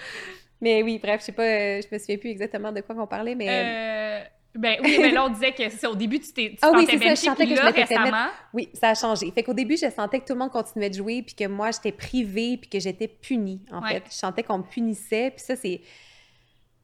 [0.60, 3.06] Mais oui, bref, je sais pas, euh, je me souviens plus exactement de quoi on
[3.06, 3.46] parlait, mais...
[3.48, 4.20] Euh,
[4.54, 6.98] ben oui, mais là, on disait que c'est au début, tu t'es Ah oui, c'est
[6.98, 8.26] ça, je sentais que je là, m'étais fait récemment...
[8.52, 9.30] Oui, ça a changé.
[9.30, 11.70] Fait qu'au début, je sentais que tout le monde continuait de jouer, puis que moi,
[11.70, 13.94] j'étais privée, puis que j'étais punie, en Ouais.
[13.94, 14.04] fait.
[14.10, 15.80] Je sentais qu'on me punissait, puis ça, c'est...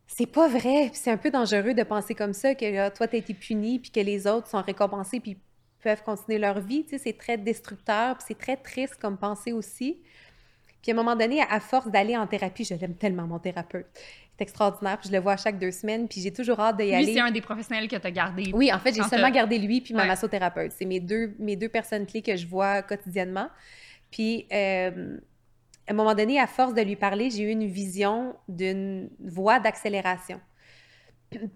[0.07, 3.09] C'est pas vrai, puis c'est un peu dangereux de penser comme ça, que là, toi,
[3.09, 5.39] t'as été puni, puis que les autres sont récompensés, puis
[5.83, 9.53] peuvent continuer leur vie, tu sais, c'est très destructeur, puis c'est très triste comme pensée
[9.53, 10.03] aussi.
[10.83, 13.87] Puis à un moment donné, à force d'aller en thérapie, je l'aime tellement, mon thérapeute.
[14.37, 16.87] C'est extraordinaire, puis je le vois à chaque deux semaines, puis j'ai toujours hâte d'y
[16.87, 17.15] Lui, aller.
[17.15, 18.51] c'est un des professionnels que tu as gardé.
[18.53, 20.09] Oui, en fait, j'ai seulement gardé lui puis ma Ouais.
[20.09, 20.73] massothérapeute.
[20.73, 23.49] C'est mes deux, mes deux personnes clés que je vois quotidiennement.
[24.11, 25.17] Puis, euh,
[25.87, 29.61] à un moment donné, à force de lui parler, j'ai eu une vision d'une voie
[29.61, 30.41] d'accélération.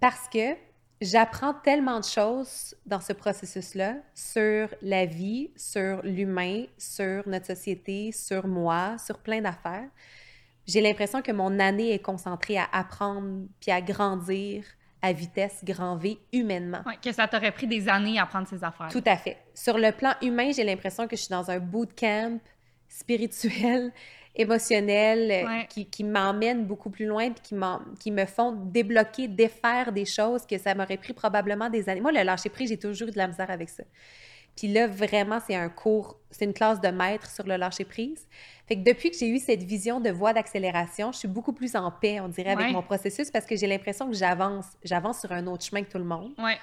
[0.01, 0.55] Parce que
[1.01, 8.13] j'apprends tellement de choses dans ce processus-là sur la vie, sur l'humain, sur notre société,
[8.13, 9.89] sur moi, sur plein d'affaires.
[10.69, 14.65] J'ai l'impression que mon année est concentrée à apprendre puis à grandir
[15.01, 16.83] à vitesse grand V humainement.
[16.85, 18.89] Ouais, que ça t'aurait pris des années à apprendre ces affaires.
[18.91, 19.39] Tout à fait.
[19.55, 22.39] Sur le plan humain, j'ai l'impression que je suis dans un bootcamp
[22.89, 23.93] spirituel,
[24.35, 25.67] émotionnel, euh, Ouais.
[25.69, 27.55] qui, qui m'emmène beaucoup plus loin puis qui,
[28.01, 32.01] qui me font débloquer, défaire des choses que ça m'aurait pris probablement des années.
[32.01, 33.85] Moi, le lâcher-prise, j'ai toujours eu de la misère avec ça.
[34.59, 38.27] Puis là, vraiment, c'est un cours, c'est une classe de maître sur le lâcher-prise.
[38.67, 41.77] Fait que depuis que j'ai eu cette vision de voie d'accélération, je suis beaucoup plus
[41.77, 42.73] en paix, on dirait, avec Ouais.
[42.73, 44.67] mon processus parce que j'ai l'impression que j'avance.
[44.83, 46.33] J'avance sur un autre chemin que tout le monde.
[46.39, 46.59] Ouais.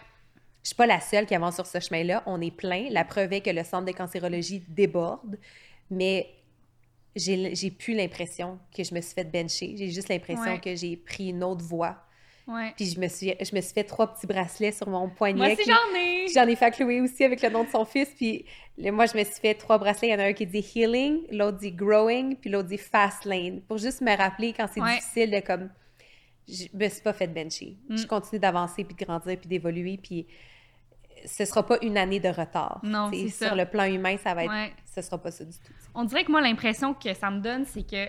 [0.61, 2.21] Je suis pas la seule qui avance sur ce chemin-là.
[2.25, 2.89] On est plein.
[2.89, 5.37] La preuve est que le centre de cancérologie déborde.
[5.89, 6.27] Mais
[7.15, 9.75] j'ai plus l'impression que je me suis fait bencher.
[9.77, 10.59] J'ai juste l'impression Ouais.
[10.59, 11.95] que j'ai pris une autre voie.
[12.47, 12.73] Ouais.
[12.75, 15.37] Puis je me suis, je me suis fait trois petits bracelets sur mon poignet.
[15.37, 16.27] Moi aussi, j'en ai!
[16.33, 18.09] J'en ai fait à Chloé aussi avec le nom de son fils.
[18.15, 18.45] Puis
[18.77, 20.09] le- moi, je me suis fait trois bracelets.
[20.09, 23.25] Il y en a un qui dit healing, l'autre dit growing, puis l'autre dit fast
[23.25, 23.61] lane.
[23.61, 24.95] Pour juste me rappeler quand c'est Ouais.
[24.97, 25.69] difficile de comme.
[26.47, 27.77] Je me suis pas fait bencher.
[27.89, 27.97] Mm.
[27.97, 29.97] Je continue d'avancer, puis de grandir, puis d'évoluer.
[29.97, 30.27] Puis
[31.25, 32.79] ce sera pas une année de retard.
[32.83, 33.47] Non, c'est ça.
[33.47, 34.51] Sur le plan humain, ça va être.
[34.51, 34.71] Ouais.
[34.93, 35.73] Ce sera pas ça du tout.
[35.95, 38.07] On dirait que moi, l'impression que ça me donne, c'est que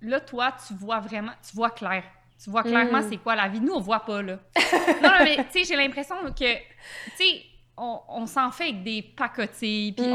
[0.00, 2.02] là, toi, tu vois vraiment, tu vois clair.
[2.42, 3.08] Tu vois clairement Mm.
[3.10, 3.60] c'est quoi la vie.
[3.60, 4.38] Nous, on voit pas, là.
[5.02, 6.60] non, non, mais tu sais, j'ai l'impression que, tu
[7.16, 7.42] sais,
[7.76, 10.12] on, s'en fait avec des pacotilles, puis Mm.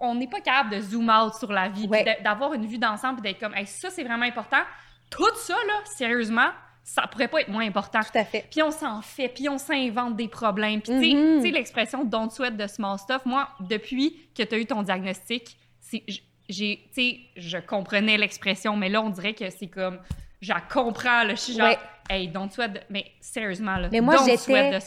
[0.00, 2.04] on n'est pas capable de zoom out sur la vie, Ouais.
[2.04, 4.62] de- d'avoir une vue d'ensemble, d'être comme, hey, ça, c'est vraiment important.
[5.10, 6.48] Tout ça, là, sérieusement,
[6.84, 8.00] ça pourrait pas être moins important.
[8.00, 8.46] Tout à fait.
[8.50, 10.80] Puis on s'en fait, puis on s'invente des problèmes.
[10.80, 11.36] Puis tu sais- Mhm.
[11.40, 14.82] tu sais, l'expression don't sweat the small stuff, moi, depuis que tu as eu ton
[14.82, 16.02] diagnostic, c'est
[16.48, 20.00] j'ai, tu sais, je comprenais l'expression, mais là, on dirait que c'est comme,
[20.40, 21.78] je comprends, là, je suis genre, Ouais.
[22.10, 24.78] hey, don't sweat, mais sérieusement, là, Mais moi, j'étais-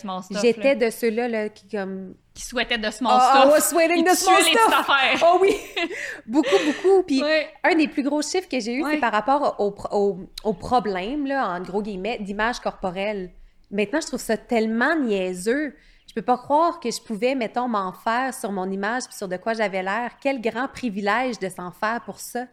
[0.42, 3.70] J'étais de ceux-là là, qui comme qui souhaitaient de small Oh, stuff.
[3.72, 5.22] sweating Ils the small stuff.
[5.24, 5.54] Oh oui,
[6.26, 7.04] beaucoup beaucoup.
[7.04, 7.50] Puis Ouais.
[7.64, 8.92] un des plus gros chiffres que j'ai eu, Ouais.
[8.94, 13.32] c'est par rapport au, au, au problème là, en gros guillemets, d'image corporelle.
[13.70, 15.76] Maintenant, je trouve ça tellement niaiseux.
[16.08, 19.28] Je peux pas croire que je pouvais, mettons, m'en faire sur mon image puis sur
[19.28, 20.12] de quoi j'avais l'air.
[20.22, 22.46] Quel grand privilège de s'en faire pour ça.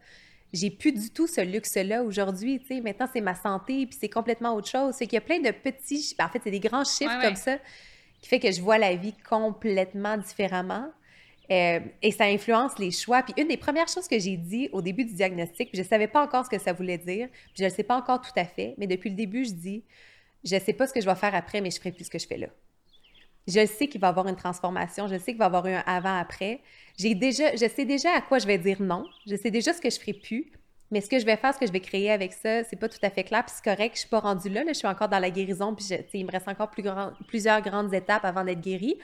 [0.53, 2.81] J'ai plus du tout ce luxe-là aujourd'hui, tu sais.
[2.81, 4.95] Maintenant, c'est ma santé, puis c'est complètement autre chose.
[4.97, 6.01] C'est qu'il y a plein de petits...
[6.03, 7.25] chi- En fait, c'est des grands chiffres Ouais, ouais.
[7.25, 7.59] comme ça
[8.21, 10.87] qui fait que je vois la vie complètement différemment.
[11.51, 13.23] Euh, et ça influence les choix.
[13.23, 16.07] Puis une des premières choses que j'ai dit au début du diagnostic, puis je savais
[16.09, 18.33] pas encore ce que ça voulait dire, puis je ne le sais pas encore tout
[18.37, 19.83] à fait, mais depuis le début, je dis,
[20.45, 22.19] je sais pas ce que je vais faire après, mais je ferai plus ce que
[22.19, 22.49] je fais là.
[23.49, 25.73] Je sais qu'il va y avoir une transformation, je sais qu'il va y avoir eu
[25.73, 26.61] un avant-après.
[26.99, 29.81] J'ai déjà, je sais déjà à quoi je vais dire non, je sais déjà ce
[29.81, 30.53] que je ferai plus,
[30.91, 32.89] mais ce que je vais faire, ce que je vais créer avec ça, c'est pas
[32.89, 34.87] tout à fait clair, puis c'est correct, je suis pas rendue là, là, je suis
[34.87, 38.25] encore dans la guérison, puis je- il me reste encore plus grand- plusieurs grandes étapes
[38.25, 38.99] avant d'être guérie.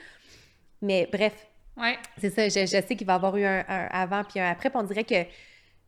[0.81, 1.33] Mais bref,
[1.77, 1.97] Ouais.
[2.19, 4.49] c'est ça, je, je sais qu'il va y avoir eu un, un avant puis un
[4.49, 4.69] après.
[4.69, 5.25] Puis on dirait que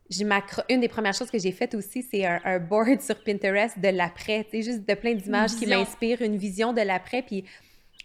[0.10, 0.24] je
[0.70, 3.90] une des premières choses que j'ai faites aussi, c'est un, un board sur Pinterest de
[3.90, 4.46] l'après.
[4.46, 7.22] Tu sais, juste de plein d'images qui m'inspirent, une vision de l'après.
[7.22, 7.44] Puis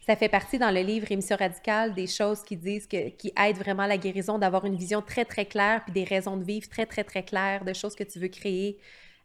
[0.06, 3.58] ça fait partie dans le livre Émission radicale des choses qui disent que, qui aident
[3.58, 6.86] vraiment la guérison, d'avoir une vision très, très claire, puis des raisons de vivre très,
[6.86, 8.78] très, très claires, de choses que tu veux créer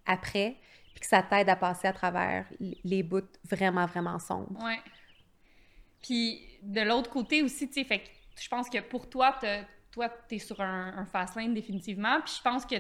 [0.06, 0.56] après,
[0.94, 4.64] puis que ça t'aide à passer à travers les bouts vraiment, vraiment sombres.
[4.64, 4.80] Ouais.
[6.02, 8.08] Puis de l'autre côté aussi, tu sais, fait que
[8.40, 9.36] je pense que pour toi,
[9.92, 12.22] toi, t'es sur un, un fast lane définitivement.
[12.24, 12.76] Puis je pense que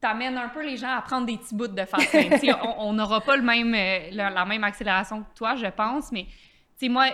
[0.00, 2.38] t'amènes un peu les gens à prendre des petits bouts de fast lane.
[2.40, 5.66] Tu on on n'aura pas le même, euh, la, la même accélération que toi, je
[5.66, 6.26] pense, mais
[6.84, 7.06] sais, moi,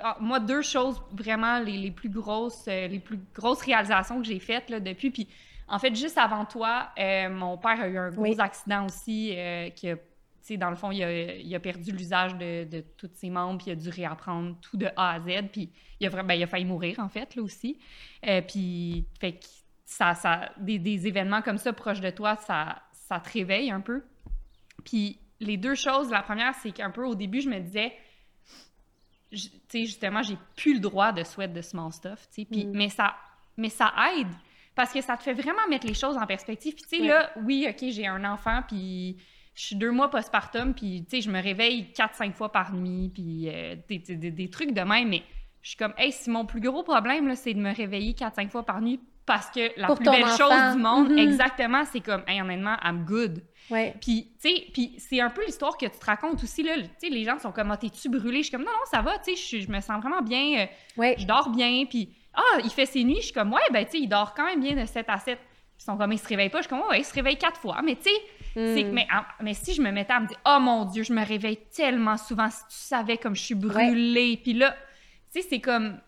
[0.00, 4.26] ah, moi, deux choses vraiment les, les plus grosses, euh, les plus grosses réalisations que
[4.26, 5.10] j'ai faites là, depuis.
[5.10, 5.28] Puis
[5.68, 8.36] en fait, juste avant toi, euh, mon père a eu un gros Oui.
[8.38, 11.90] accident aussi euh, qui a tu sais, dans le fond, il a, il a perdu
[11.90, 15.20] l'usage de, de tous ses membres, puis il a dû réapprendre tout de A à
[15.20, 17.78] Z, puis il a, ben, il a failli mourir, en fait, là aussi.
[18.26, 19.46] Euh, puis, fait que
[19.86, 23.80] ça, ça, des, des événements comme ça proches de toi, ça, ça te réveille un
[23.80, 24.04] peu.
[24.84, 27.94] Puis, les deux choses, la première, c'est qu'un peu au début, je me disais,
[29.34, 32.66] tu sais, justement, j'ai plus le droit de sweat de small stuff, tu sais, puis,
[32.66, 32.72] Mm.
[32.74, 33.14] mais, ça,
[33.56, 34.28] mais ça aide
[34.74, 36.74] parce que ça te fait vraiment mettre les choses en perspective.
[36.74, 37.08] Puis, tu sais, Ouais.
[37.08, 39.16] là, oui, OK, j'ai un enfant, puis
[39.54, 42.72] je suis deux mois postpartum, puis, tu sais, je me réveille quatre, cinq fois par
[42.72, 45.22] nuit, puis euh, des, des- des- des trucs de même, mais
[45.62, 48.34] je suis comme, hey, si mon plus gros problème, là, c'est de me réveiller quatre,
[48.34, 50.36] cinq fois par nuit parce que la Pour plus belle enfant.
[50.36, 51.18] chose du monde, Mhm.
[51.18, 53.42] exactement, c'est comme, hey, honnêtement, I'm good.
[53.70, 53.94] Ouais.
[54.00, 56.74] Puis, tu sais, puis c'est un peu l'histoire que tu te racontes aussi, là.
[56.76, 58.38] Tu sais, les gens sont comme, ah, t'es-tu brûlé?
[58.38, 60.66] Je suis comme, non, non, ça va, tu sais, je me sens vraiment bien, euh,
[60.98, 61.16] Ouais.
[61.18, 63.92] je dors bien, puis, ah, il fait ses nuits, je suis comme, ouais, ben, tu
[63.92, 65.38] sais, il dort quand même bien de 7 à 7.
[65.78, 67.58] Ils sont comme, il se réveille pas, je suis comme, ouais, il se réveille quatre
[67.60, 68.10] fois, mais tu sais,
[68.84, 68.92] Mm.
[68.92, 71.24] mais, en- mais si je me mettais à me dire, oh mon Dieu, je me
[71.26, 74.76] réveille tellement souvent, si tu savais comme je suis brûlée, puis là,
[75.34, 75.98] tu sais, c'est comme,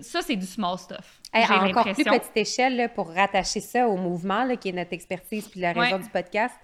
[0.00, 1.15] ça, c'est du small stuff.
[1.32, 4.72] Hey, à encore plus petite échelle, là, pour rattacher ça au mouvement, là, qui est
[4.72, 6.02] notre expertise puis la raison Ouais.
[6.02, 6.54] du podcast,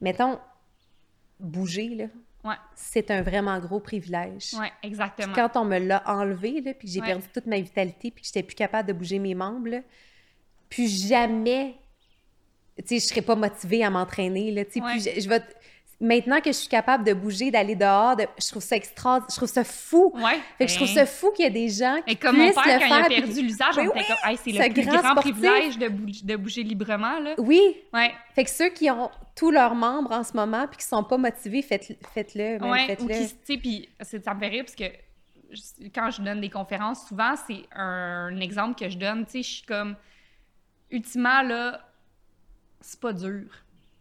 [0.00, 0.38] mettons,
[1.40, 2.04] bouger, là,
[2.44, 4.54] Ouais, c'est un vraiment gros privilège.
[4.82, 5.32] exactement.
[5.34, 7.06] Quand on me l'a enlevé, là, puis que j'ai Ouais.
[7.06, 9.80] perdu toute ma vitalité, puis que j'étais plus capable de bouger mes membres, là,
[10.70, 11.74] plus jamais,
[12.78, 15.40] tu sais, je serais pas motivée à m'entraîner, là, tu sais, je, je vais...
[15.98, 19.20] Maintenant que je suis capable de bouger, d'aller dehors, de- je trouve ça extra...
[19.30, 20.12] Je trouve ça fou.
[20.14, 20.38] Ouais.
[20.58, 22.44] Fait que je trouve ben, ça fou qu'il y a des gens qui comme mon
[22.52, 22.98] puissent père, le quand faire.
[22.98, 24.86] il a puis- perdu l'usage, Ben on était oui, comme, hey, c'est ce le plus
[24.86, 27.34] grand privilège de, bou- de bouger librement, là.
[27.38, 27.60] Oui,
[27.94, 28.12] Ouais.
[28.34, 31.16] Fait que ceux qui ont tous leurs membres en ce moment puis qui sont pas
[31.16, 32.58] motivés, faites- faites-le.
[32.58, 33.14] même, Ouais, ou faites-le.
[33.14, 34.84] qui, tu sais, puis c'est- ça me fait rire parce que
[35.94, 39.48] quand je donne des conférences, souvent, c'est un, exemple que je donne, tu sais, je
[39.56, 39.96] suis comme,
[40.90, 41.80] ultimement, là,
[42.82, 43.44] c'est pas dur.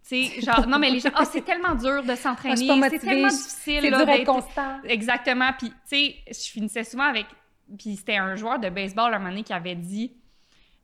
[0.07, 2.55] Sais, genre, non, mais les gens, ah, c'est tellement dur de Ah, s'entraîner,
[2.91, 4.77] c'est tellement difficile, C'est dur d'être constant.
[4.83, 5.49] Exactement.
[5.57, 7.25] Puis, tu sais, je finissais souvent avec.
[7.79, 10.11] Puis, c'était un joueur de baseball un moment donné qui avait dit.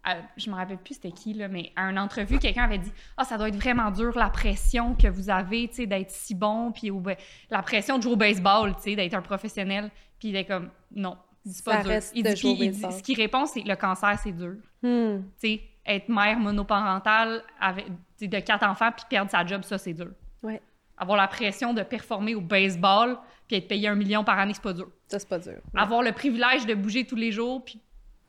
[0.08, 2.92] euh, je me rappelle plus c'était qui, là, mais à une entrevue, quelqu'un avait dit
[3.18, 6.34] Ah, ça doit être vraiment dur, la pression que vous avez, tu sais, d'être si
[6.34, 7.04] bon, puis au-
[7.52, 9.92] la pression de jouer au baseball, tu sais, d'être un professionnel.
[10.18, 11.16] Puis, il est comme Non,
[11.46, 11.90] c'est pas Ça dur.
[11.92, 14.32] reste Il de dit, jouer puis il dit- ce qu'il répond, c'est le cancer, c'est
[14.32, 14.56] dur.
[14.82, 15.20] Hmm.
[15.40, 17.88] Tu sais, être mère monoparentale avec,
[18.20, 20.12] de quatre enfants, puis perdre sa job, ça, c'est dur.
[20.44, 20.62] Ouais.
[20.98, 23.18] avoir la pression de performer au baseball,
[23.48, 24.90] puis être payé un million par année, c'est pas dur.
[25.08, 25.60] Ça, c'est pas dur.
[25.76, 27.80] Avoir le privilège de bouger tous les jours, puis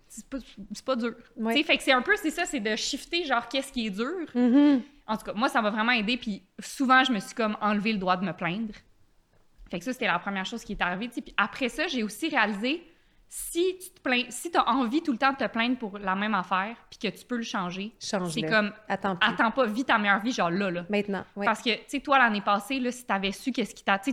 [0.09, 0.39] c'est pas,
[0.85, 1.15] pas dur.
[1.37, 1.63] Ouais.
[1.63, 4.27] Fait que c'est un peu, c'est ça, c'est de shifter, genre, qu'est-ce qui est dur.
[4.35, 4.83] Mhm.
[5.07, 7.93] En tout cas, moi, ça m'a vraiment aidé, puis souvent, je me suis comme enlevé
[7.93, 8.75] le droit de me plaindre.
[9.71, 11.09] Fait que ça, c'était la première chose qui est arrivée.
[11.09, 12.83] Puis après ça, j'ai aussi réalisé,
[13.35, 16.15] si tu te plains, si t'as envie tout le temps de te plaindre pour la
[16.15, 19.27] même affaire, puis que tu peux le changer, c'est comme, Attends plus.
[19.31, 20.85] attends pas, vis ta meilleure vie, genre là, là.
[20.91, 21.47] Maintenant, oui.
[21.47, 23.99] Parce que, tu sais, toi, l'année passée, là, si t'avais su qu'est-ce qui t'a...
[23.99, 24.13] Tu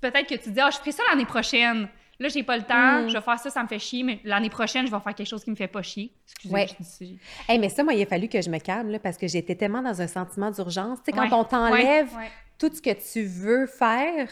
[0.00, 1.86] peut-être que tu dis, ah, je ferai ça l'année prochaine.
[2.18, 3.08] Là, j'ai pas le temps, Mm.
[3.10, 5.28] je vais faire ça, ça me fait chier, mais l'année prochaine, je vais faire quelque
[5.28, 6.10] chose qui me fait pas chier.
[6.26, 6.66] Excusez, Ouais.
[6.66, 9.18] je dis Hey, mais ça, moi, il a fallu que je me calme, là, parce
[9.18, 10.98] que j'étais tellement dans un sentiment d'urgence.
[11.00, 12.30] Tu sais, quand Ouais, on t'enlève ouais.
[12.58, 14.28] tout ce que tu veux faire,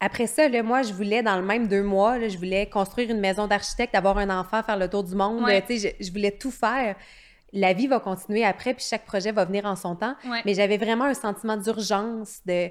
[0.00, 3.10] après ça, là, moi, je voulais, dans le même deux mois, là, je voulais construire
[3.10, 5.42] une maison d'architecte, avoir un enfant, faire le tour du monde.
[5.44, 5.64] Ouais.
[5.68, 6.96] je, je voulais tout faire.
[7.52, 10.14] La vie va continuer après, puis chaque projet va venir en son temps.
[10.28, 10.40] Ouais.
[10.44, 12.68] Mais j'avais vraiment un sentiment d'urgence, de...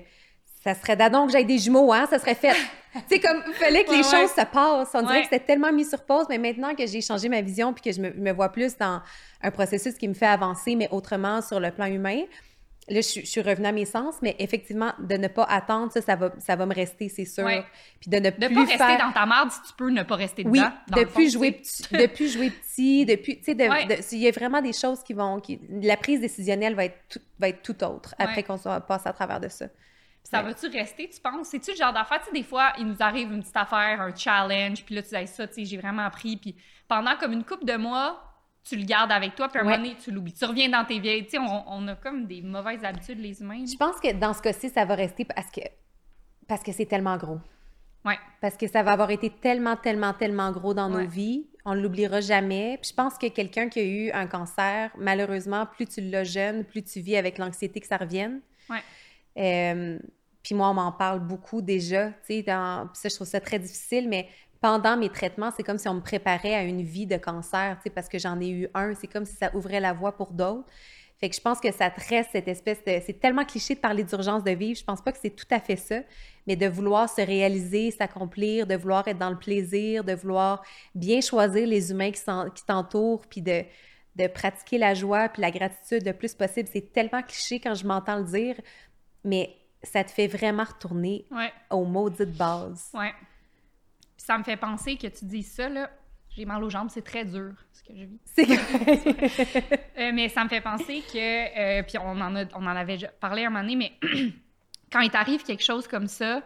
[0.63, 2.05] Ça serait d'adon que j'aille des jumeaux, hein?
[2.09, 2.53] Ça serait fait.
[2.93, 4.09] tu sais, comme, il fallait que Ouais, les ouais.
[4.21, 4.91] choses se passent.
[4.93, 7.74] On dirait que c'était tellement mis sur pause, mais maintenant que j'ai changé ma vision
[7.74, 9.01] puis que je me, me vois plus dans
[9.41, 12.21] un processus qui me fait avancer, mais autrement sur le plan humain,
[12.90, 15.92] là, je, suis- je suis revenue à mes sens, mais effectivement, de ne pas attendre,
[15.92, 17.44] ça, ça va, ça va me rester, c'est sûr.
[17.46, 17.64] Ouais.
[18.02, 18.98] Puis de ne De plus pas rester faire...
[19.00, 20.72] dans ta marde si tu peux ne pas rester Oui, dedans.
[20.90, 23.86] dans le depuis jouer petit, depuis jouer petit, depuis, tu sais, de- Ouais.
[23.86, 26.98] de- il y a vraiment des choses qui vont, qui, la prise décisionnelle va être
[27.10, 28.44] tout, va être tout autre après Ouais.
[28.44, 29.66] qu'on soit passé à travers de ça.
[30.24, 31.50] Ça va-tu rester, tu penses?
[31.50, 32.20] C'est-tu le genre d'affaire?
[32.22, 35.10] Tu sais, des fois, il nous arrive une petite affaire, un challenge, puis là, tu
[35.16, 36.38] dis, ça, tu sais, j'ai vraiment appris.
[36.38, 36.56] Puis
[36.88, 38.33] pendant comme une couple de mois,
[38.64, 39.74] tu le gardes avec toi, puis à un Ouais.
[39.78, 40.34] moment donné, tu l'oublies.
[40.34, 41.26] Tu reviens dans tes vieilles.
[41.26, 43.66] Tu sais, on, on a comme des mauvaises habitudes, les humains.
[43.66, 45.61] Je pense que dans ce cas-ci, ça va rester parce que
[46.47, 47.39] parce que c'est tellement gros.
[48.05, 48.18] Ouais.
[48.41, 51.03] Parce que ça va avoir été tellement, tellement, tellement gros dans Ouais.
[51.03, 51.47] nos vies.
[51.66, 52.78] On ne l'oubliera jamais.
[52.82, 56.66] Puis je pense que quelqu'un qui a eu un cancer, malheureusement, plus tu l'as jeune,
[56.66, 58.41] plus tu vis avec l'anxiété que ça revienne.
[58.70, 58.82] Ouais.
[59.38, 59.97] Euh,
[60.43, 62.09] puis moi, on m'en parle beaucoup déjà.
[62.09, 62.88] Tu sais, dans...
[62.88, 64.28] puis ça, je trouve ça très difficile, mais
[64.64, 67.84] pendant mes traitements, c'est comme si on me préparait à une vie de cancer, tu
[67.84, 68.93] sais, parce que j'en ai eu un.
[68.95, 70.66] C'est comme si ça ouvrait la voie pour d'autres.
[71.20, 72.93] Fait que je pense que ça te reste cette espèce de...
[73.05, 74.80] C'est tellement cliché de parler d'urgence de vivre.
[74.80, 75.99] Je pense pas que c'est tout à fait ça,
[76.47, 80.64] mais de vouloir se réaliser, s'accomplir, de vouloir être dans le plaisir, de vouloir
[80.95, 83.64] bien choisir les humains qui t'entourent, puis de,
[84.16, 86.70] de pratiquer la joie puis la gratitude le plus possible.
[86.72, 88.55] C'est tellement cliché quand je m'entends le dire,
[89.26, 92.89] mais ça te fait vraiment retourner Ouais, aux maudites bases.
[92.93, 93.11] ouais.
[94.26, 95.89] Ça me fait penser que tu dis ça, là.
[96.30, 98.19] J'ai mal aux jambes, c'est très dur, ce que je vis.
[98.24, 98.45] C'est
[99.99, 102.97] Euh, mais ça me fait penser que, euh, puis on en, a, on en avait
[103.19, 103.91] parlé un moment donné, mais
[104.91, 106.41] quand il t'arrive quelque chose comme ça,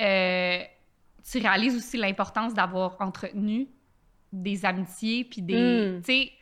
[0.00, 0.58] euh,
[1.30, 3.68] tu réalises aussi l'importance d'avoir entretenu
[4.32, 5.54] des amitiés, puis des...
[5.98, 6.02] Mm.
[6.02, 6.32] Tu sais,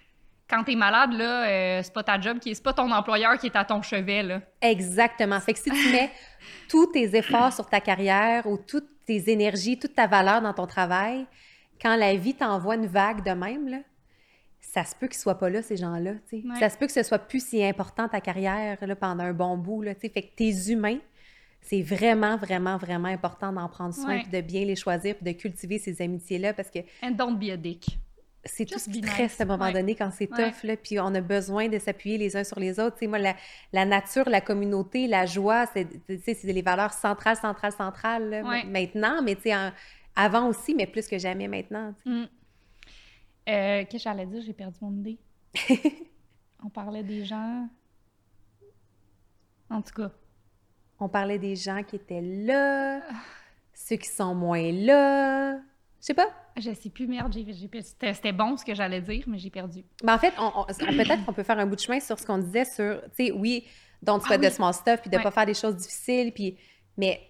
[0.49, 3.39] quand t'es malade, là, euh, c'est pas ta job, qui est- c'est pas ton employeur
[3.39, 4.41] qui est à ton chevet, là.
[4.63, 5.39] Exactement.
[5.41, 6.11] Fait que si tu mets
[6.71, 10.67] tous tes efforts sur ta carrière ou toutes tes énergies, toute ta valeur dans ton
[10.67, 11.27] travail,
[11.81, 13.79] quand la vie t'envoie une vague de même, là,
[14.61, 16.13] ça se peut qu'ils soient pas là, ces gens-là.
[16.33, 16.43] Ouais.
[16.59, 19.57] Ça se peut que ce soit plus si important ta carrière là, pendant un bon
[19.59, 19.83] bout.
[19.83, 20.99] Là, fait que tes humains,
[21.61, 24.23] c'est vraiment, vraiment, vraiment important d'en prendre soin, Ouais.
[24.23, 27.51] puis de bien les choisir, puis de cultiver ces amitiés-là, parce que And don't be
[27.51, 27.99] a dick.
[28.47, 29.73] C'est tout ce qui reste à un moment Ouais.
[29.73, 30.51] donné quand c'est Ouais.
[30.51, 32.97] tough, là, puis on a besoin de s'appuyer les uns sur les autres.
[32.97, 33.35] Tu sais, moi, la,
[33.73, 38.29] la nature, la communauté, la joie, c'est tu sais, c'est les valeurs centrales, centrales, centrales,
[38.31, 38.65] là, Ouais.
[38.65, 39.73] maintenant, mais tu sais, en-
[40.17, 41.95] avant aussi, mais plus que jamais maintenant.
[42.05, 42.23] Mm.
[42.23, 42.27] Euh,
[43.47, 44.43] Qu'est-ce que j'allais dire?
[44.47, 45.19] J'ai perdu mon idée.
[46.65, 47.69] on parlait des gens...
[49.71, 50.11] En tout cas,
[51.01, 53.01] On parlait des gens qui étaient là,
[53.75, 55.59] ceux qui sont moins là.
[56.05, 56.29] Je sais pas.
[56.59, 57.35] je sais plus, merde,
[58.13, 59.85] c'était bon ce que j'allais dire, mais j'ai perdu.
[60.03, 62.19] Mais en fait, on, on- on- peut-être qu'on peut faire un bout de chemin sur
[62.19, 63.65] ce qu'on disait sur, tu sais, oui,
[64.03, 64.49] don't Ah sweat oui.
[64.49, 65.23] the small stuff, puis de Ouais.
[65.23, 66.59] pas faire des choses difficiles, puis,
[66.99, 67.23] mais,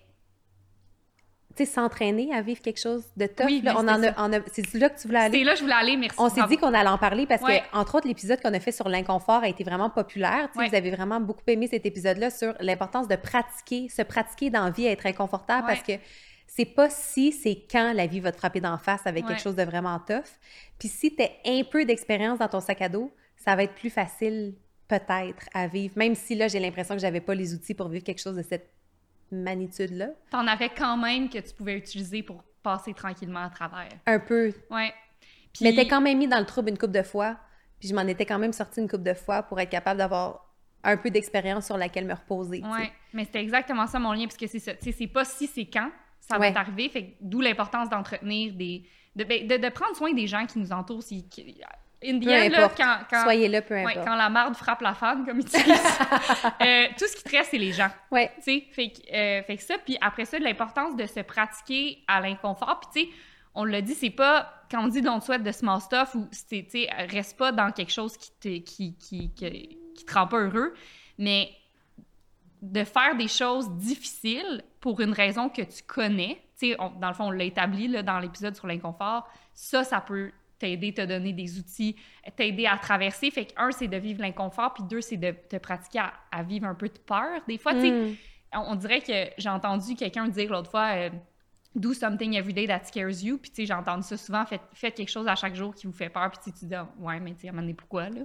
[1.57, 4.09] tu sais, s'entraîner à vivre quelque chose de tough, Oui, là, mais on en c'était
[4.09, 5.39] a, on a- c'est là que tu voulais aller.
[5.39, 6.16] C'est là que je voulais aller, merci.
[6.19, 7.61] On s'est dit qu'on allait en parler parce Ouais.
[7.73, 10.49] que, entre autres, l'épisode qu'on a fait sur l'inconfort a été vraiment populaire.
[10.49, 10.69] Tu sais, Ouais.
[10.69, 14.70] Vous avez vraiment beaucoup aimé cet épisode-là sur l'importance de pratiquer, se pratiquer dans la
[14.73, 15.93] vie à être inconfortable parce que
[16.56, 19.31] c'est pas si, c'est quand la vie va te frapper d'en face avec Ouais.
[19.31, 20.22] quelque chose de vraiment tough.
[20.78, 23.74] Puis si tu as un peu d'expérience dans ton sac à dos, ça va être
[23.74, 24.55] plus facile
[24.86, 28.05] peut-être à vivre, même si là, j'ai l'impression que j'avais pas les outils pour vivre
[28.05, 28.70] quelque chose de cette
[29.32, 30.10] magnitude-là.
[30.31, 33.89] T'en avais quand même que tu pouvais utiliser pour passer tranquillement à travers.
[34.06, 34.52] Un peu.
[34.70, 34.93] Ouais.
[35.52, 37.36] Puis, Mais t'es quand même mis dans le trouble une couple de fois,
[37.81, 40.52] puis je m'en étais quand même sortie une couple de fois pour être capable d'avoir
[40.85, 42.62] un peu d'expérience sur laquelle me reposer.
[42.62, 44.74] Ouais, mais c'était exactement ça mon lien, parce que c'est ça.
[44.74, 45.90] Tu sais, c'est pas si, c'est quand
[46.29, 46.49] ça Ouais.
[46.49, 46.89] va t'arriver.
[46.89, 48.85] Fait d'où l'importance d'entretenir des.
[49.17, 51.03] De, ben, de, de prendre soin des gens qui nous entourent.
[51.03, 51.61] Si, qui-
[52.07, 54.07] in the Peu end, là, quand, quand, Soyez là, peu ouais, importe.
[54.07, 55.55] quand la marde frappe la femme, comme ils disent,
[56.61, 57.89] euh, tout ce qui te reste, c'est les gens.
[58.11, 58.31] Ouais.
[58.37, 62.03] Tu sais, fait, que, euh, fait que ça, puis après ça, l'importance de se pratiquer
[62.07, 62.81] à l'inconfort.
[62.81, 63.17] Puis tu sais,
[63.55, 66.65] on l'a dit, c'est pas, quand on dit don't sweat de small stuff, ou tu
[66.69, 70.41] sais, reste pas dans quelque chose qui te, qui, qui, qui, qui te rend pas
[70.41, 70.75] heureux,
[71.19, 71.49] mais
[72.61, 77.28] de faire des choses difficiles pour une raison que tu connais, tu dans le fond,
[77.28, 81.59] on l'a établi là, dans l'épisode sur l'inconfort, ça, ça peut t'aider, te donner des
[81.59, 81.97] outils,
[82.36, 83.31] t'aider à traverser.
[83.31, 86.43] Fait que, un, c'est de vivre l'inconfort, puis deux, c'est de te pratiquer à, à
[86.43, 87.40] vivre un peu de peur.
[87.48, 88.15] Des fois, tu sais, Mm.
[88.56, 91.11] on, on dirait que j'ai entendu quelqu'un dire l'autre fois euh,
[91.74, 93.39] Do something every day that scares you.
[93.39, 94.44] Puis, tu sais, j'ai entendu ça souvent.
[94.44, 96.31] Faites, faites quelque chose à chaque jour qui vous fait peur.
[96.31, 98.20] Puis, tu dis, ouais, mais tu sais, à un moment donné, pourquoi, là?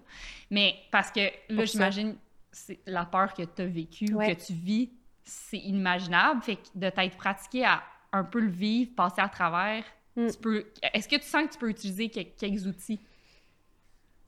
[0.52, 2.18] Mais parce que là, j'imagine,
[2.52, 4.34] c'est la peur que tu as vécue Ouais.
[4.34, 4.90] ou que tu vis,
[5.30, 6.42] c'est inimaginable.
[6.42, 7.82] Fait que de t'être pratiqué à
[8.12, 9.84] un peu le vivre, passer à travers,
[10.16, 10.28] Mm.
[10.32, 10.66] tu peux.
[10.94, 13.00] Est-ce que tu sens que tu peux utiliser quel- quelques outils?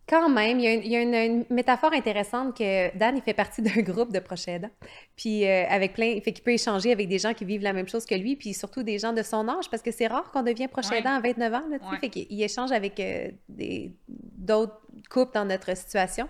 [0.07, 3.15] Quand même, il y a, une, il y a une- une métaphore intéressante que Dan,
[3.15, 4.69] il fait partie d'un groupe de proches aidants.
[5.15, 7.87] Puis euh, avec plein, fait qu'il peut échanger avec des gens qui vivent la même
[7.87, 10.43] chose que lui, puis surtout des gens de son âge, parce que c'est rare qu'on
[10.43, 10.99] devient proche Ouais.
[10.99, 11.77] aidant à 29 ans, là.
[11.91, 11.97] Ouais.
[11.99, 16.27] Fait qu'il il échange avec euh, des- d'autres couples dans notre situation.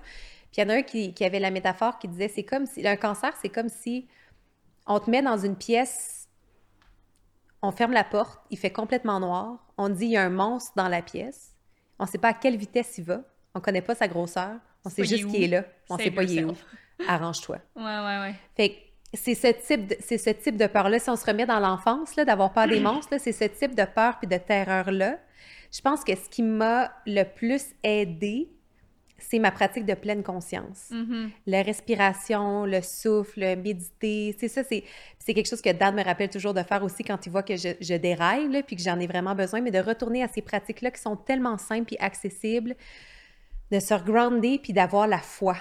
[0.51, 2.65] Puis il y en a un qui, qui avait la métaphore qui disait, c'est comme
[2.67, 4.07] si, un cancer, c'est comme si
[4.87, 6.27] on te met dans une pièce,
[7.61, 10.73] on ferme la porte, il fait complètement noir, on dit, il y a un monstre
[10.75, 11.55] dans la pièce,
[11.99, 13.21] on sait pas à quelle vitesse il va,
[13.53, 14.55] on connaît pas sa grosseur,
[14.85, 16.53] on sait juste qu'il est là, on Save sait pas il est où.
[17.07, 17.57] Arrange-toi.
[17.75, 18.35] Ouais, ouais, ouais.
[18.55, 20.99] Fait c'est ce type de, c'est ce type de peur-là.
[20.99, 23.75] Si on se remet dans l'enfance, là, d'avoir peur des monstres, là, c'est ce type
[23.75, 25.19] de peur puis de terreur-là.
[25.71, 28.49] Je pense que ce qui m'a le plus aidé,
[29.21, 30.89] c'est ma pratique de pleine conscience.
[30.91, 31.31] Mhm.
[31.45, 34.83] La respiration, le souffle, méditer, c'est ça, c'est
[35.25, 37.69] quelque chose que Dan me rappelle toujours de faire aussi quand il voit que je,
[37.79, 40.91] je déraille, là, puis que j'en ai vraiment besoin, mais de retourner à ces pratiques-là
[40.91, 42.75] qui sont tellement simples et accessibles,
[43.71, 45.55] de se regrounder puis d'avoir la foi,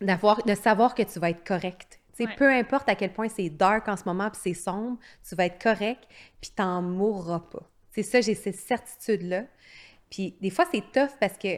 [0.00, 2.00] d'avoir, de savoir que tu vas être correct.
[2.20, 2.26] Ouais.
[2.36, 5.46] Peu importe à quel point c'est dark en ce moment puis c'est sombre, tu vas
[5.46, 6.04] être correct
[6.40, 7.68] puis t'en mourras pas.
[7.90, 9.44] C'est ça, j'ai cette certitude-là.
[10.10, 11.48] Puis des fois, c'est tough parce que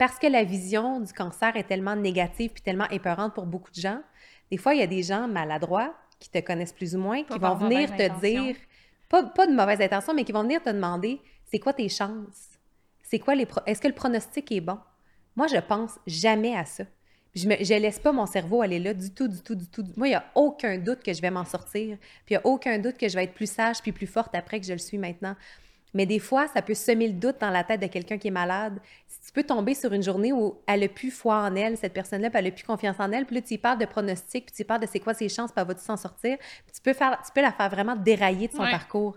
[0.00, 3.80] parce que la vision du cancer est tellement négative puis tellement épeurante pour beaucoup de
[3.80, 4.00] gens,
[4.50, 7.34] des fois, il y a des gens maladroits qui te connaissent plus ou moins, Pas
[7.34, 8.44] qui vont venir te intention.
[8.46, 8.56] dire,
[9.10, 12.48] pas, pas de mauvaise intention, mais qui vont venir te demander, c'est quoi tes chances?
[13.02, 13.44] C'est quoi les...
[13.44, 14.78] pro- Est-ce que le pronostic est bon?
[15.36, 16.84] Moi, je pense jamais à ça.
[17.34, 19.84] Je ne je laisse pas mon cerveau aller là du tout, du tout, du tout.
[19.98, 21.98] Moi, il n'y a aucun doute que je vais m'en sortir.
[22.24, 24.34] Puis il n'y a aucun doute que je vais être plus sage puis plus forte
[24.34, 25.36] après que je le suis maintenant.
[25.94, 28.32] Mais des fois, ça peut semer le doute dans la tête de quelqu'un qui est
[28.32, 28.78] malade.
[29.08, 31.92] Si tu peux tomber sur une journée où elle n'a plus foi en elle, cette
[31.92, 34.46] personne-là, puis elle n'a plus confiance en elle, puis là, tu y parles de pronostic,
[34.46, 36.72] puis tu y parles de c'est quoi ses chances, puis elle va-tu s'en sortir, puis
[36.74, 38.70] tu peux, faire, tu peux la faire vraiment dérailler de son Ouais.
[38.70, 39.16] parcours.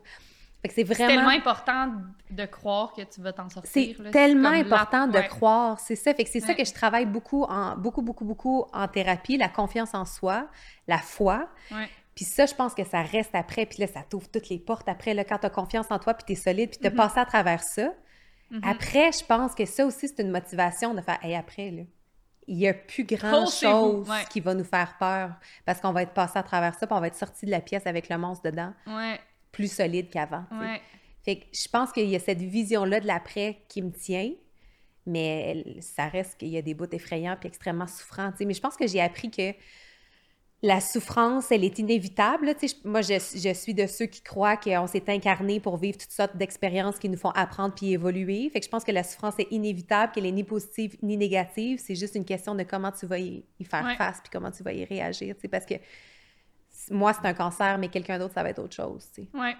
[0.63, 1.07] Fait que c'est vraiment...
[1.13, 1.91] tellement important
[2.31, 3.95] de croire que tu vas t'en sortir.
[4.01, 5.27] C'est tellement la- important de ouais.
[5.27, 6.13] croire, c'est ça.
[6.13, 9.49] Fait que c'est ça que je travaille beaucoup, en, beaucoup, beaucoup, beaucoup en thérapie, la
[9.49, 10.47] confiance en soi,
[10.87, 11.49] la foi.
[12.15, 14.87] Puis ça, je pense que ça reste après, puis là, ça t'ouvre toutes les portes
[14.87, 16.91] après, là, quand tu as confiance en toi, puis tu es solide, puis tu as
[16.91, 16.95] Mhm.
[16.95, 17.91] passé à travers ça.
[18.51, 18.61] Mhm.
[18.63, 21.83] Après, je pense que ça aussi, c'est une motivation de faire, hey, après, là,
[22.47, 24.25] il n'y a plus grand-chose ouais.
[24.29, 25.31] qui va nous faire peur,
[25.65, 27.61] parce qu'on va être passé à travers ça, puis on va être sorti de la
[27.61, 29.19] pièce avec le monstre dedans, Ouais,
[29.51, 30.43] plus solide qu'avant.
[30.51, 30.81] ouais.
[31.23, 34.29] Fait que je pense qu'il y a cette vision-là de l'après qui me tient,
[35.05, 38.31] mais ça reste qu'il y a des bouts effrayants puis extrêmement souffrants.
[38.39, 39.53] Mais je pense que j'ai appris que
[40.65, 42.55] la souffrance, elle est inévitable.
[42.57, 42.75] tu sais.
[42.85, 46.37] Moi, je, je suis de ceux qui croient qu'on s'est incarné pour vivre toutes sortes
[46.37, 48.49] d'expériences qui nous font apprendre puis évoluer.
[48.49, 51.79] Fait que je pense que la souffrance est inévitable, qu'elle est ni positive ni négative.
[51.83, 53.95] C'est juste une question de comment tu vas y, y faire Ouais.
[53.97, 55.35] face puis comment tu vas y réagir.
[55.35, 55.75] tu sais, Parce que
[56.89, 59.07] moi, c'est un cancer, mais quelqu'un d'autre, ça va être autre chose.
[59.13, 59.27] tu sais.
[59.37, 59.55] Ouais.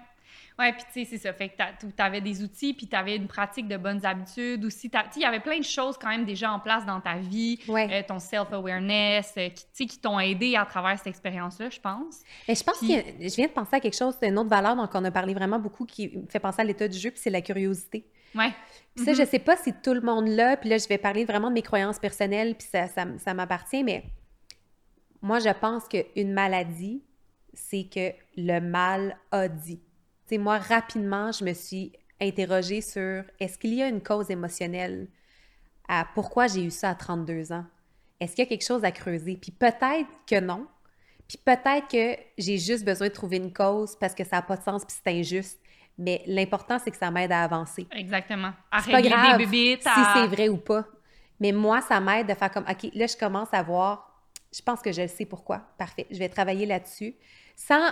[0.58, 1.32] Ouais, puis tu sais, c'est ça.
[1.32, 4.88] Fait que tu avais des outils, puis tu avais une pratique de bonnes habitudes aussi.
[4.88, 7.16] Tu sais, il y avait plein de choses quand même déjà en place dans ta
[7.16, 7.58] vie.
[7.68, 7.88] Ouais.
[7.90, 11.80] Euh, ton self-awareness, euh, qui, tu sais, qui t'ont aidé à travers cette expérience-là, je
[11.80, 12.20] pense.
[12.48, 14.50] Mais je pense Puis- que je viens de penser à quelque chose, c'est une autre
[14.50, 17.10] valeur dont on a parlé vraiment beaucoup qui me fait penser à l'état du jeu,
[17.10, 18.06] puis c'est la curiosité.
[18.34, 18.52] Ouais.
[18.94, 19.18] Puis ça, Mhm.
[19.18, 21.54] je sais pas si tout le monde l'a, puis là, je vais parler vraiment de
[21.54, 24.04] mes croyances personnelles, puis ça, ça, ça m'appartient, mais
[25.22, 27.02] moi, je pense qu'une maladie,
[27.54, 29.80] c'est que le mal a dit.
[30.26, 34.30] Tu sais, moi, rapidement, je me suis interrogée sur est-ce qu'il y a une cause
[34.30, 35.08] émotionnelle
[35.88, 37.64] à pourquoi j'ai eu ça à 32 ans?
[38.20, 39.36] Est-ce qu'il y a quelque chose à creuser?
[39.36, 40.66] Puis peut-être que non.
[41.28, 44.56] Puis peut-être que j'ai juste besoin de trouver une cause parce que ça n'a pas
[44.56, 45.60] de sens puis c'est injuste.
[45.98, 47.86] Mais l'important, c'est que ça m'aide à avancer.
[47.92, 48.52] Exactement.
[48.70, 50.84] À pas grave des bébites, si c'est vrai ou pas.
[51.40, 54.80] Mais moi, ça m'aide de faire comme, OK, là, je commence à voir, je pense
[54.80, 55.58] que je le sais pourquoi.
[55.78, 57.14] Parfait, je vais travailler là-dessus.
[57.56, 57.90] Sans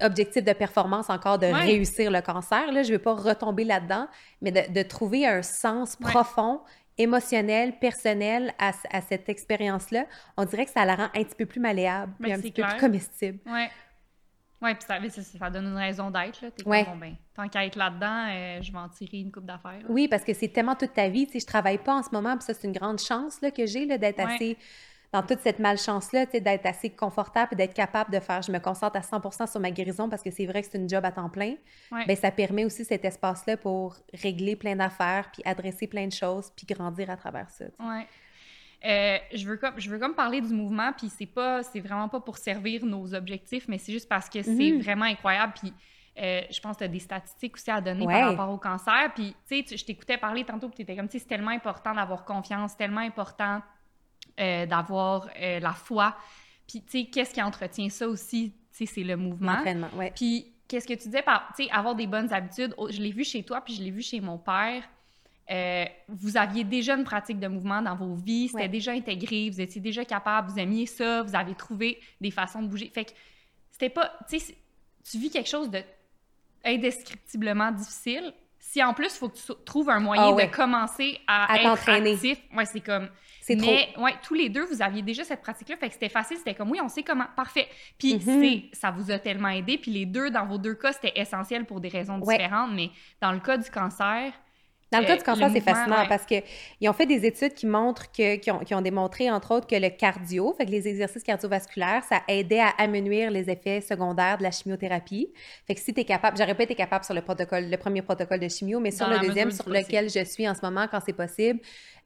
[0.00, 1.52] objectif de performance encore de Ouais.
[1.64, 4.06] réussir le cancer, là, je ne veux pas retomber là-dedans,
[4.42, 6.10] mais de, de trouver un sens Ouais.
[6.10, 6.60] profond
[6.96, 10.06] émotionnelle, personnelle à, à cette expérience-là,
[10.36, 12.62] on dirait que ça la rend un petit peu plus malléable, puis un petit peu
[12.62, 13.38] plus comestible.
[13.46, 13.70] Ouais.
[14.60, 16.50] Ouais, puis ça, ça, ça donne une raison d'être, là.
[16.50, 16.84] T'es comme, Ouais.
[16.84, 19.78] bon, ben, tant qu'à être là-dedans, euh, je vais en tirer une coupe d'affaires.
[19.78, 19.86] là.
[19.88, 21.26] Oui, parce que c'est tellement toute ta vie.
[21.26, 23.52] Tu sais, je travaille pas en ce moment, puis ça, c'est une grande chance là,
[23.52, 24.56] que j'ai là, d'être assez
[25.12, 28.42] dans toute cette malchance-là, d'être assez confortable et d'être capable de faire.
[28.42, 30.88] Je me concentre à 100 sur ma guérison parce que c'est vrai que c'est une
[30.88, 31.54] job à temps plein.
[31.90, 32.04] Ouais.
[32.04, 36.50] Bien, ça permet aussi cet espace-là pour régler plein d'affaires, puis adresser plein de choses,
[36.54, 37.64] puis grandir à travers ça.
[37.80, 38.06] Ouais.
[38.84, 42.08] Euh, je, veux comme, je veux comme parler du mouvement, puis c'est pas, c'est vraiment
[42.08, 44.80] pas pour servir nos objectifs, mais c'est juste parce que c'est Mhm.
[44.82, 45.52] vraiment incroyable.
[45.60, 45.72] Puis
[46.20, 48.12] euh, je pense que tu as des statistiques aussi à donner Ouais.
[48.20, 49.10] par rapport au cancer.
[49.14, 51.50] Puis tu sais, je t'écoutais parler tantôt, puis tu étais comme, tu sais, c'est tellement
[51.50, 53.62] important d'avoir confiance, tellement important
[54.38, 56.16] euh, d'avoir euh, la foi.
[56.66, 58.52] Puis tu sais, qu'est-ce qui entretient ça aussi?
[58.72, 59.58] Tu sais, c'est le mouvement.
[59.96, 60.12] Ouais.
[60.14, 62.74] Puis, qu'est-ce que tu disais par, tu sais, avoir des bonnes habitudes?
[62.90, 64.82] Je l'ai vu chez toi, puis je l'ai vu chez mon père.
[65.50, 68.68] Euh, vous aviez déjà une pratique de mouvement dans vos vies, c'était Ouais.
[68.68, 72.68] déjà intégré, vous étiez déjà capable, vous aimiez ça, vous avez trouvé des façons de
[72.68, 72.90] bouger.
[72.92, 73.12] Fait que
[73.70, 74.54] c'était pas, tu sais,
[75.10, 75.80] tu vis quelque chose de
[76.64, 78.32] indescriptiblement difficile.
[78.78, 80.46] Si en plus, il faut que tu trouves un moyen Ah ouais.
[80.46, 83.08] de commencer à, À être actif, ouais, c'est comme.
[83.42, 83.68] C'est trop.
[83.72, 86.54] Mais ouais, tous les deux, vous aviez déjà cette pratique-là, fait que c'était facile, c'était
[86.54, 87.66] comme oui, on sait comment, parfait.
[87.98, 88.20] Puis Mhm.
[88.20, 91.64] c'est, ça vous a tellement aidé, puis les deux, dans vos deux cas, c'était essentiel
[91.64, 92.36] pour des raisons Ouais.
[92.36, 92.90] différentes, mais
[93.20, 94.32] dans le cas du cancer,
[94.90, 96.08] Dans le cas Euh, du cancer, le c'est fascinant ouais.
[96.08, 99.54] parce qu'ils ont fait des études qui montrent que, qui, ont, qui ont démontré, entre
[99.54, 103.80] autres, que le cardio, fait que les exercices cardiovasculaires, ça aidait à amenuire les effets
[103.80, 105.28] secondaires de la chimiothérapie.
[105.66, 108.02] Fait que si tu es capable, j'aurais pas été capable sur le protocole, le premier
[108.02, 111.00] protocole de chimio, mais sur le deuxième, sur lequel je suis en ce moment, quand
[111.04, 111.60] c'est possible,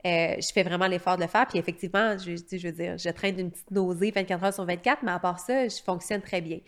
[0.04, 1.46] euh, je fais vraiment l'effort de le faire.
[1.46, 5.02] Puis effectivement, je, je, veux dire, je traîne d'une petite nausée 24 heures sur 24,
[5.04, 6.59] mais à part ça, je fonctionne très bien.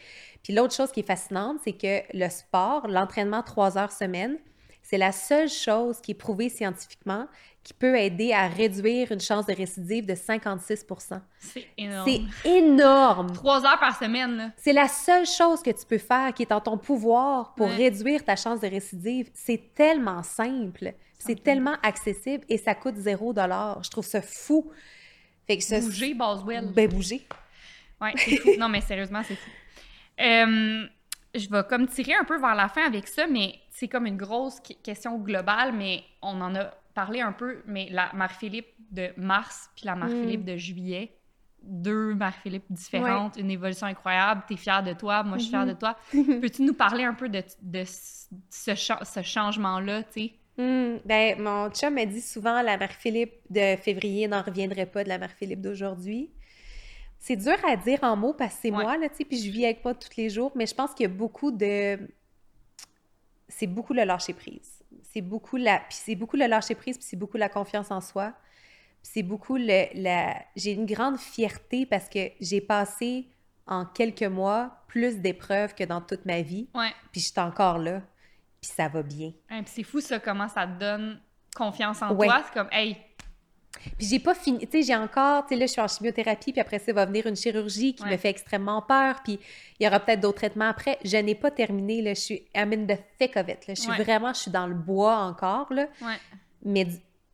[0.42, 4.38] Puis l'autre chose qui est fascinante, c'est que le sport, l'entraînement trois heures semaine,
[4.84, 7.26] c'est la seule chose qui est prouvée scientifiquement
[7.64, 12.06] qui peut aider à réduire une chance de récidive de 56% c'est énorme.
[12.42, 13.32] C'est énorme!
[13.32, 14.52] Trois heures par semaine.
[14.58, 17.74] C'est la seule chose que tu peux faire qui est en ton pouvoir pour Ouais.
[17.76, 19.30] réduire ta chance de récidive.
[19.32, 23.82] C'est tellement simple, c'est tellement accessible et ça coûte zéro dollar.
[23.82, 24.70] Je trouve ça fou.
[25.46, 26.70] Fait que ça, Bouger, Boswell.
[26.74, 27.26] Ben, bouger.
[28.00, 28.50] Ouais, fou.
[28.58, 29.50] Non, mais sérieusement, c'est fou.
[30.20, 30.86] Euh,
[31.34, 34.16] je vais comme tirer un peu vers la fin avec ça, mais c'est comme une
[34.16, 39.68] grosse question globale, mais on en a parlé un peu, mais la Marie-Philippe de mars
[39.74, 41.18] puis la Marie-Philippe de juillet,
[41.62, 45.72] deux Marie-Philippe différentes, une évolution incroyable, t'es fière de toi, moi je suis fière de
[45.72, 45.96] toi.
[46.12, 50.32] Peux-tu nous parler un peu de, de ce, cha- ce changement-là, tu sais?
[50.56, 55.08] Hmm, ben, mon chum m'a dit souvent la Marie-Philippe de février n'en reviendrait pas de
[55.08, 56.30] la Marie-Philippe d'aujourd'hui.
[57.18, 58.84] C'est dur à dire en mots parce que c'est Ouais.
[58.84, 60.92] moi, là, tu sais, puis je vis avec moi tous les jours, mais je pense
[60.94, 61.98] qu'il y a beaucoup de...
[63.48, 64.82] C'est beaucoup le lâcher-prise.
[65.02, 65.78] C'est beaucoup la...
[65.80, 68.32] Puis c'est beaucoup le lâcher-prise, puis c'est beaucoup la confiance en soi.
[69.02, 69.86] C'est beaucoup le...
[70.00, 70.34] la...
[70.56, 73.28] J'ai une grande fierté parce que j'ai passé
[73.66, 76.92] en quelques mois plus d'épreuves que dans toute ma vie, Ouais.
[77.12, 78.02] puis je suis encore là,
[78.60, 79.32] puis ça va bien.
[79.48, 81.20] Puis c'est fou ça, comment ça te donne
[81.56, 82.26] confiance en Ouais.
[82.26, 82.42] toi.
[82.46, 82.96] C'est comme, hey,
[83.98, 86.52] Puis j'ai pas fini, tu sais, j'ai encore, tu sais, là, je suis en chimiothérapie,
[86.52, 88.12] puis après ça, va venir une chirurgie qui Ouais.
[88.12, 89.38] me fait extrêmement peur, puis
[89.78, 90.98] il y aura peut-être d'autres traitements après.
[91.04, 93.74] Je n'ai pas terminé, là, je suis, I'm in the thick of it, là.
[93.74, 94.02] Je suis Ouais.
[94.02, 96.14] vraiment, je suis dans le bois encore, là, ouais.
[96.64, 96.86] mais,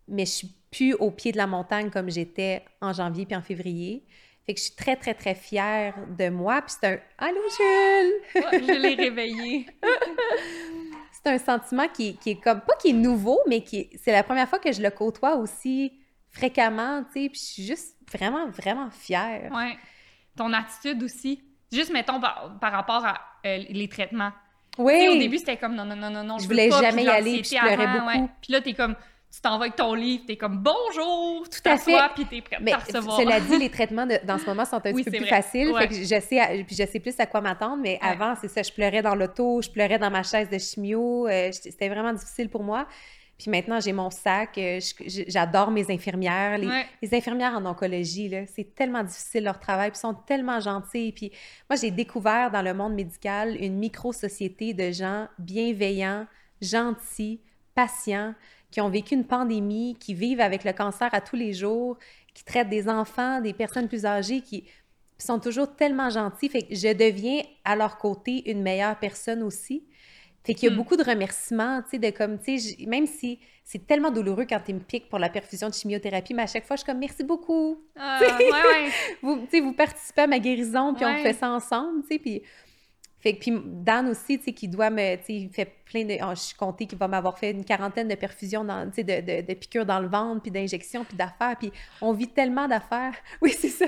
[0.08, 3.42] mais je suis plus au pied de la montagne comme j'étais en janvier puis en
[3.42, 4.04] février.
[4.46, 6.98] Fait que je suis très, très, très fière de moi, puis c'est un...
[7.18, 8.12] Allô, Jules!
[8.36, 9.66] Oh, je l'ai réveillé.
[11.22, 14.10] C'est un sentiment qui, qui est comme, pas qui est nouveau, mais qui est- c'est
[14.12, 15.92] la première fois que je le côtoie aussi
[16.30, 19.50] fréquemment, tu sais, puis je suis juste vraiment, vraiment fière.
[19.52, 19.76] Ouais.
[20.36, 21.42] Ton attitude aussi.
[21.72, 24.32] Juste, mettons, par, par rapport à euh, les traitements.
[24.76, 25.18] Sais, au Oui!
[25.18, 26.38] début, c'était comme non, non, non, non, non.
[26.38, 28.06] Je veux voulais pas, jamais y aller, puis je pleurais avant, beaucoup.
[28.06, 28.28] ouais.
[28.42, 28.94] Puis là, t'es comme,
[29.32, 31.96] tu t'en vas avec ton livre, t'es comme bonjour, tu à fait.
[32.14, 33.16] puis t'es prête Mais à recevoir.
[33.20, 35.42] cela dit, les traitements de- dans ce moment sont un Oui, petit peu plus vrai.
[35.42, 35.68] faciles.
[35.70, 35.82] Ouais.
[35.82, 38.08] Fait que je sais, à- puis je sais plus à quoi m'attendre, mais Ouais.
[38.08, 41.28] avant, c'est ça, je pleurais dans l'auto, je pleurais dans ma chaise de chimio.
[41.28, 42.86] euh, C'était vraiment difficile pour moi.
[43.40, 44.58] Puis maintenant, j'ai mon sac.
[44.58, 46.58] euh, J'adore mes infirmières.
[46.58, 46.84] Les, Ouais.
[47.00, 51.12] les infirmières en oncologie, c'est tellement difficile leur travail, puis ils sont tellement gentils.
[51.12, 51.32] Puis
[51.68, 56.26] moi, j'ai découvert dans le monde médical une micro-société de gens bienveillants,
[56.60, 57.40] gentils,
[57.74, 58.34] patients,
[58.70, 61.96] qui ont vécu une pandémie, qui vivent avec le cancer à tous les jours,
[62.34, 64.64] qui traitent des enfants, des personnes plus âgées, qui
[65.18, 66.48] sont toujours tellement gentils.
[66.50, 69.84] Fait que je deviens à leur côté une meilleure personne aussi.
[70.44, 70.76] Fait qu'il y a Hmm.
[70.76, 74.60] beaucoup de remerciements, tu sais, de comme, tu sais, même si c'est tellement douloureux quand
[74.68, 76.98] ils me piquent pour la perfusion de chimiothérapie, mais à chaque fois, je suis comme,
[76.98, 77.84] merci beaucoup.
[77.96, 78.90] Ah, ouais, ouais.
[79.22, 82.18] Vous, tu sais, vous participez à ma guérison, puis on fait ça ensemble, tu sais,
[82.18, 82.42] puis...
[83.20, 86.04] Fait que, puis Dan aussi, tu sais, qui doit me, tu sais, il fait plein
[86.04, 88.96] de, oh, je suis comptée qu'il va m'avoir fait une quarantaine de perfusions, dans, tu
[88.96, 91.70] sais, de, de, de, piqûres dans le ventre, puis d'injections, puis d'affaires, puis
[92.00, 93.14] on vit tellement d'affaires.
[93.42, 93.86] Oui, c'est ça.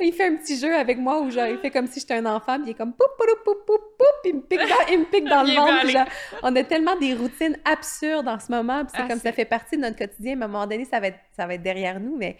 [0.00, 2.26] Il fait un petit jeu avec moi où genre, il fait comme si j'étais un
[2.26, 4.92] enfant, puis il est comme poup, poup, poup, poup, poup, puis il me pique dans,
[4.92, 5.88] il me pique dans le ventre.
[5.88, 6.06] Genre,
[6.42, 9.44] on a tellement des routines absurdes en ce moment, puis c'est ah, comme ça fait
[9.44, 11.62] partie de notre quotidien, mais à un moment donné, ça va être, ça va être
[11.62, 12.36] derrière nous, mais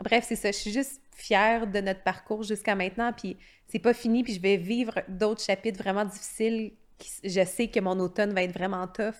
[0.00, 0.50] bref, c'est ça.
[0.50, 3.36] Je suis juste fière de notre parcours jusqu'à maintenant, puis
[3.72, 6.72] c'est pas fini, puis je vais vivre d'autres chapitres vraiment difficiles.
[7.24, 9.14] Je sais que mon automne va être vraiment tough.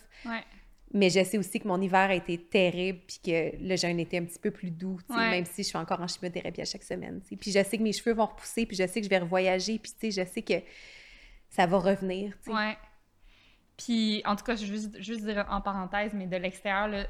[0.92, 4.18] Mais je sais aussi que mon hiver a été terrible, puis que le jeûne était
[4.18, 7.22] un petit peu plus doux, même si je suis encore en chimiothérapie à chaque semaine.
[7.22, 9.78] Puis je sais que mes cheveux vont repousser, puis je sais que je vais revoyager,
[9.78, 10.60] puis je sais que
[11.48, 12.34] ça va revenir.
[12.46, 12.76] Ouais.
[13.78, 17.06] Puis, en tout cas, je veux juste, juste dire en parenthèse, mais de l'extérieur,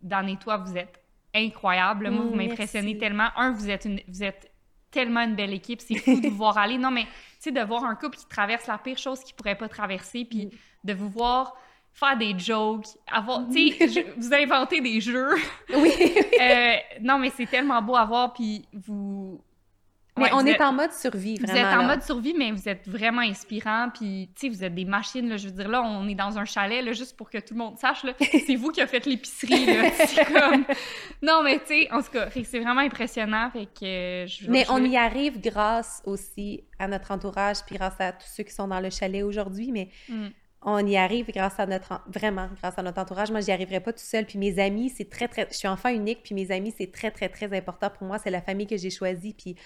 [0.00, 0.98] dans les toits, vous êtes
[1.34, 2.08] incroyable.
[2.08, 3.28] Moi, vous mm, m'impressionnez tellement.
[3.36, 4.49] Un, vous êtes, une, vous êtes
[4.90, 5.80] tellement une belle équipe.
[5.80, 6.78] C'est fou de vous voir aller.
[6.78, 7.10] Non, mais tu
[7.40, 10.46] sais, de voir un couple qui traverse la pire chose qu'il pourrait pas traverser, puis
[10.46, 10.50] mm.
[10.84, 11.54] de vous voir
[11.92, 15.34] faire des jokes, avoir, tu sais, vous inventez des jeux.
[15.74, 15.92] Oui.
[16.40, 19.40] euh, non, mais c'est tellement beau à voir, puis vous,
[20.20, 21.52] mais on est en mode survie, vraiment.
[21.52, 23.88] Vous êtes en mode survie, mais vous êtes vraiment inspirant.
[23.92, 25.28] Puis, tu sais, vous êtes des machines.
[25.28, 27.54] Là, je veux dire, là, on est dans un chalet, là, juste pour que tout
[27.54, 28.04] le monde sache.
[28.46, 29.66] C'est vous qui avez fait l'épicerie.
[30.32, 30.64] Comme...
[31.22, 33.50] Non, mais tu sais, en tout cas, c'est vraiment impressionnant.
[33.50, 38.12] Fait que je, mais on y arrive grâce aussi à notre entourage, puis grâce à
[38.12, 39.70] tous ceux qui sont dans le chalet aujourd'hui.
[39.70, 40.28] Mais mm.
[40.62, 42.00] on y arrive grâce à notre...
[42.06, 43.30] Vraiment, grâce à notre entourage.
[43.30, 44.24] Moi, j'y arriverais pas tout seul.
[44.24, 45.46] Puis mes amis, c'est très, très...
[45.50, 48.18] Je suis enfant unique, puis mes amis, c'est très, très, très important pour moi.
[48.18, 49.34] C'est la famille que j'ai choisie.
[49.34, 49.56] Puis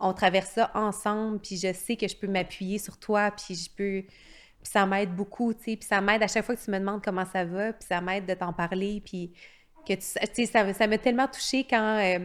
[0.00, 3.70] on traverse ça ensemble, puis je sais que je peux m'appuyer sur toi, puis je
[3.70, 4.02] peux...
[4.62, 6.78] Puis ça m'aide beaucoup, tu sais, puis ça m'aide à chaque fois que tu me
[6.78, 9.32] demandes comment ça va, puis ça m'aide de t'en parler, puis
[9.86, 12.18] que tu ça, m'a tellement touchée quand euh,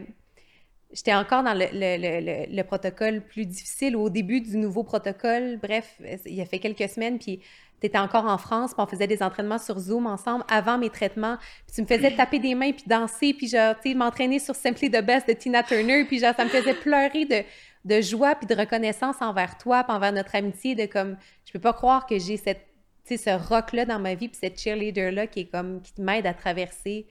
[0.91, 5.99] j'étais encore dans le, le, le, protocole plus difficile, au début du nouveau protocole, bref,
[6.25, 7.41] il y a fait quelques semaines, puis
[7.79, 10.89] tu étais encore en France, puis on faisait des entraînements sur Zoom ensemble avant mes
[10.89, 14.39] traitements, puis tu me faisais taper des mains, puis danser, puis genre, tu sais, m'entraîner
[14.39, 17.43] sur Simply the Best de Tina Turner, puis genre, ça me faisait pleurer de
[17.85, 21.15] de joie puis de reconnaissance envers toi puis envers notre amitié de comme
[21.45, 22.67] je peux pas croire que j'ai cette
[23.05, 25.81] tu sais ce rock là dans ma vie puis cette cheerleader là qui est comme
[25.81, 27.07] qui m'aide à traverser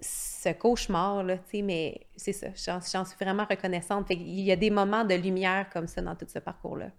[0.00, 4.06] ce cauchemar là tu sais mais c'est ça j'en suis vraiment reconnaissante.
[4.06, 6.90] Fait il y a des moments de lumière comme ça dans tout ce parcours là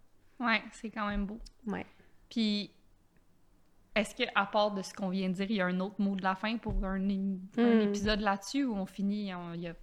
[0.41, 1.39] ouais c'est quand même beau.
[1.65, 1.85] Ouais
[2.33, 2.71] puis
[3.95, 6.01] est-ce que à part de ce qu'on vient de dire il y a un autre
[6.01, 7.39] mot de la fin pour un, hmm.
[7.57, 9.75] épisode là-dessus où on finit il y a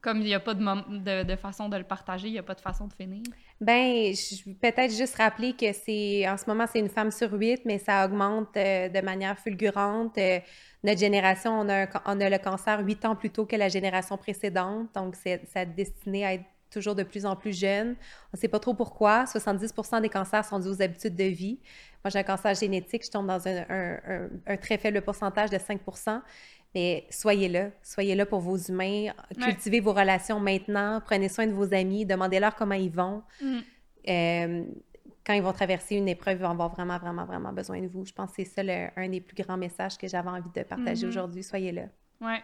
[0.00, 2.54] comme il n'y a pas de, de, façon de le partager, il n'y a pas
[2.54, 3.24] de façon de finir?
[3.60, 4.12] Ben,
[4.62, 8.06] peut-être juste rappeler que c'est en ce moment, c'est une femme sur huit, mais ça
[8.06, 10.16] augmente euh, de manière fulgurante.
[10.18, 10.38] Euh,
[10.84, 14.16] notre génération, on a, on a le cancer huit ans plus tôt que la génération
[14.16, 17.96] précédente, donc c'est, ça destiné à être toujours de plus en plus jeune.
[18.32, 19.24] On ne sait pas trop pourquoi.
[19.24, 21.58] 70% des cancers sont dus aux habitudes de vie.
[22.04, 25.56] Moi, j'ai un cancer génétique, je tombe dans un, un, un très faible pourcentage de
[25.56, 26.20] 5%
[26.76, 29.06] mais soyez là, soyez là pour vos humains,
[29.40, 33.22] cultivez vos relations maintenant, prenez soin de vos amis, demandez-leur comment ils vont.
[33.40, 33.58] Mm.
[34.08, 34.64] Euh,
[35.24, 38.04] quand ils vont traverser une épreuve, ils vont avoir vraiment, vraiment, vraiment besoin de vous.
[38.04, 41.06] Je pense que c'est ça un des plus grands messages que j'avais envie de partager
[41.06, 41.08] mm-hmm.
[41.08, 41.42] aujourd'hui.
[41.42, 41.84] Soyez là.
[42.20, 42.36] Oui,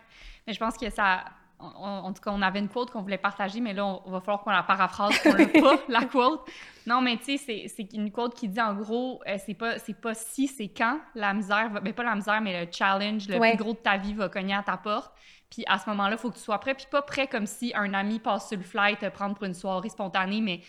[0.47, 1.25] mais je pense que ça,
[1.63, 4.43] en tout cas, on avait une quote qu'on voulait partager, mais là, on, va falloir
[4.43, 6.49] qu'on la paraphrase, qu'on l'a pas, la quote.
[6.87, 10.15] Non, mais tu sais, c'est une quote qui dit en gros, euh, c'est pas, pas
[10.15, 13.57] si, c'est quand la misère, va, mais pas la misère, mais le challenge, le plus
[13.57, 15.13] gros de ta vie va cogner à ta porte.
[15.51, 16.75] Puis à ce moment-là, il faut que tu sois prêt.
[16.75, 19.55] Puis pas prêt comme si un ami passe sur le fly te prendre pour une
[19.55, 20.61] soirée spontanée, mais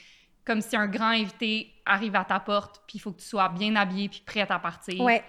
[0.45, 3.49] comme si un grand invité arrive à ta porte, puis il faut que tu sois
[3.49, 5.01] bien habillé, puis prêt à partir.
[5.01, 5.23] Ouais.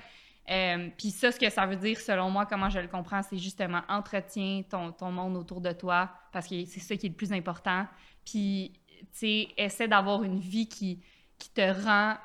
[0.50, 3.38] Euh, puis ça, ce que ça veut dire, selon moi, comment je le comprends, c'est
[3.38, 7.14] justement entretiens ton, ton, monde autour de toi, parce que c'est ça qui est le
[7.14, 7.86] plus important.
[8.24, 11.00] Puis, tu sais, essaie d'avoir une vie qui,
[11.38, 12.16] qui te rend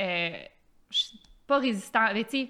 [0.00, 0.30] euh,
[1.46, 2.48] pas résistant, mais tu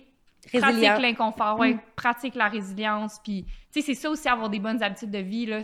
[0.50, 1.80] sais, pratique l'inconfort, ouais, mm.
[1.96, 3.18] pratique la résilience.
[3.24, 5.62] Puis, tu sais, c'est ça aussi, avoir des bonnes habitudes de vie, là.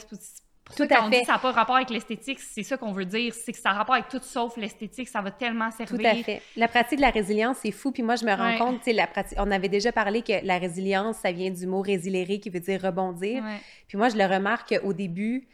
[0.76, 1.18] Tout à fait.
[1.20, 3.70] Dit, ça n'a pas rapport avec l'esthétique, c'est ça qu'on veut dire, c'est que ça
[3.70, 5.98] a rapport avec tout sauf l'esthétique, ça va tellement servir.
[5.98, 6.42] Tout à fait.
[6.56, 7.92] La pratique de la résilience, c'est fou.
[7.92, 10.44] Puis moi, je me rends compte, tu sais, la pratique, on avait déjà parlé que
[10.44, 13.42] la résilience, ça vient du mot résilérer qui veut dire rebondir.
[13.88, 15.46] Puis moi, je le remarque au début,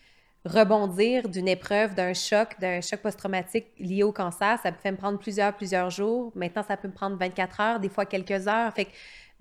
[0.44, 5.18] rebondir d'une épreuve, d'un choc, d'un choc post-traumatique lié au cancer, ça peut me prendre
[5.18, 6.32] plusieurs, plusieurs jours.
[6.34, 8.72] Maintenant, ça peut me prendre 24 heures, des fois quelques heures.
[8.74, 8.90] Fait que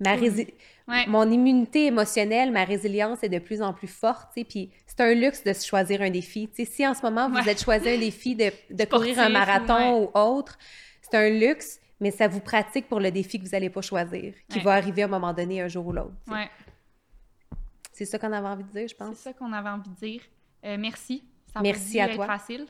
[0.00, 0.16] ma
[1.06, 5.44] mon immunité émotionnelle, ma résilience est de plus en plus forte, puis c'est un luxe
[5.44, 6.50] de choisir un défi.
[6.52, 10.18] si en ce moment, vous êtes choisi un défi de, de courir un marathon ou
[10.18, 10.58] autre,
[11.02, 14.34] c'est un luxe, mais ça vous pratique pour le défi que vous n'allez pas choisir,
[14.48, 16.14] qui va arriver à un moment donné, un jour ou l'autre.
[17.92, 19.16] C'est ça qu'on avait envie de dire, je pense.
[19.16, 20.22] C'est ça qu'on avait envie de dire.
[20.64, 21.22] Euh, merci.
[21.52, 22.26] Ça merci à toi.
[22.26, 22.66] facile.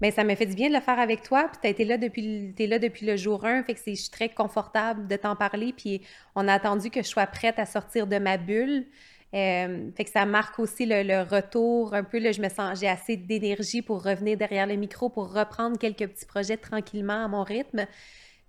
[0.00, 1.48] Bien, ça m'a fait du bien de le faire avec toi.
[1.48, 3.64] Puis, tu été là depuis, es là depuis le jour 1.
[3.64, 5.72] Fait que je suis très confortable de t'en parler.
[5.72, 6.02] Puis,
[6.34, 8.86] on a attendu que je sois prête à sortir de ma bulle.
[9.34, 11.94] Euh, fait que ça marque aussi le, retour.
[11.94, 15.32] Un peu, là, je me sens, j'ai assez d'énergie pour revenir derrière le micro, pour
[15.32, 17.86] reprendre quelques petits projets tranquillement à mon rythme.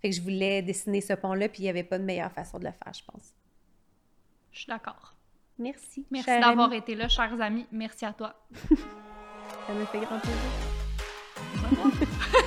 [0.01, 2.60] Fait que je voulais dessiner ce pont-là, puis il n'y avait pas de meilleure façon
[2.60, 3.34] de le faire, je pense.
[4.51, 5.15] Je suis d'accord.
[5.57, 6.06] Merci.
[6.10, 7.65] Merci d'avoir été là, chers amis.
[7.72, 8.34] Merci à toi.
[9.68, 10.39] Ça me fait grand plaisir.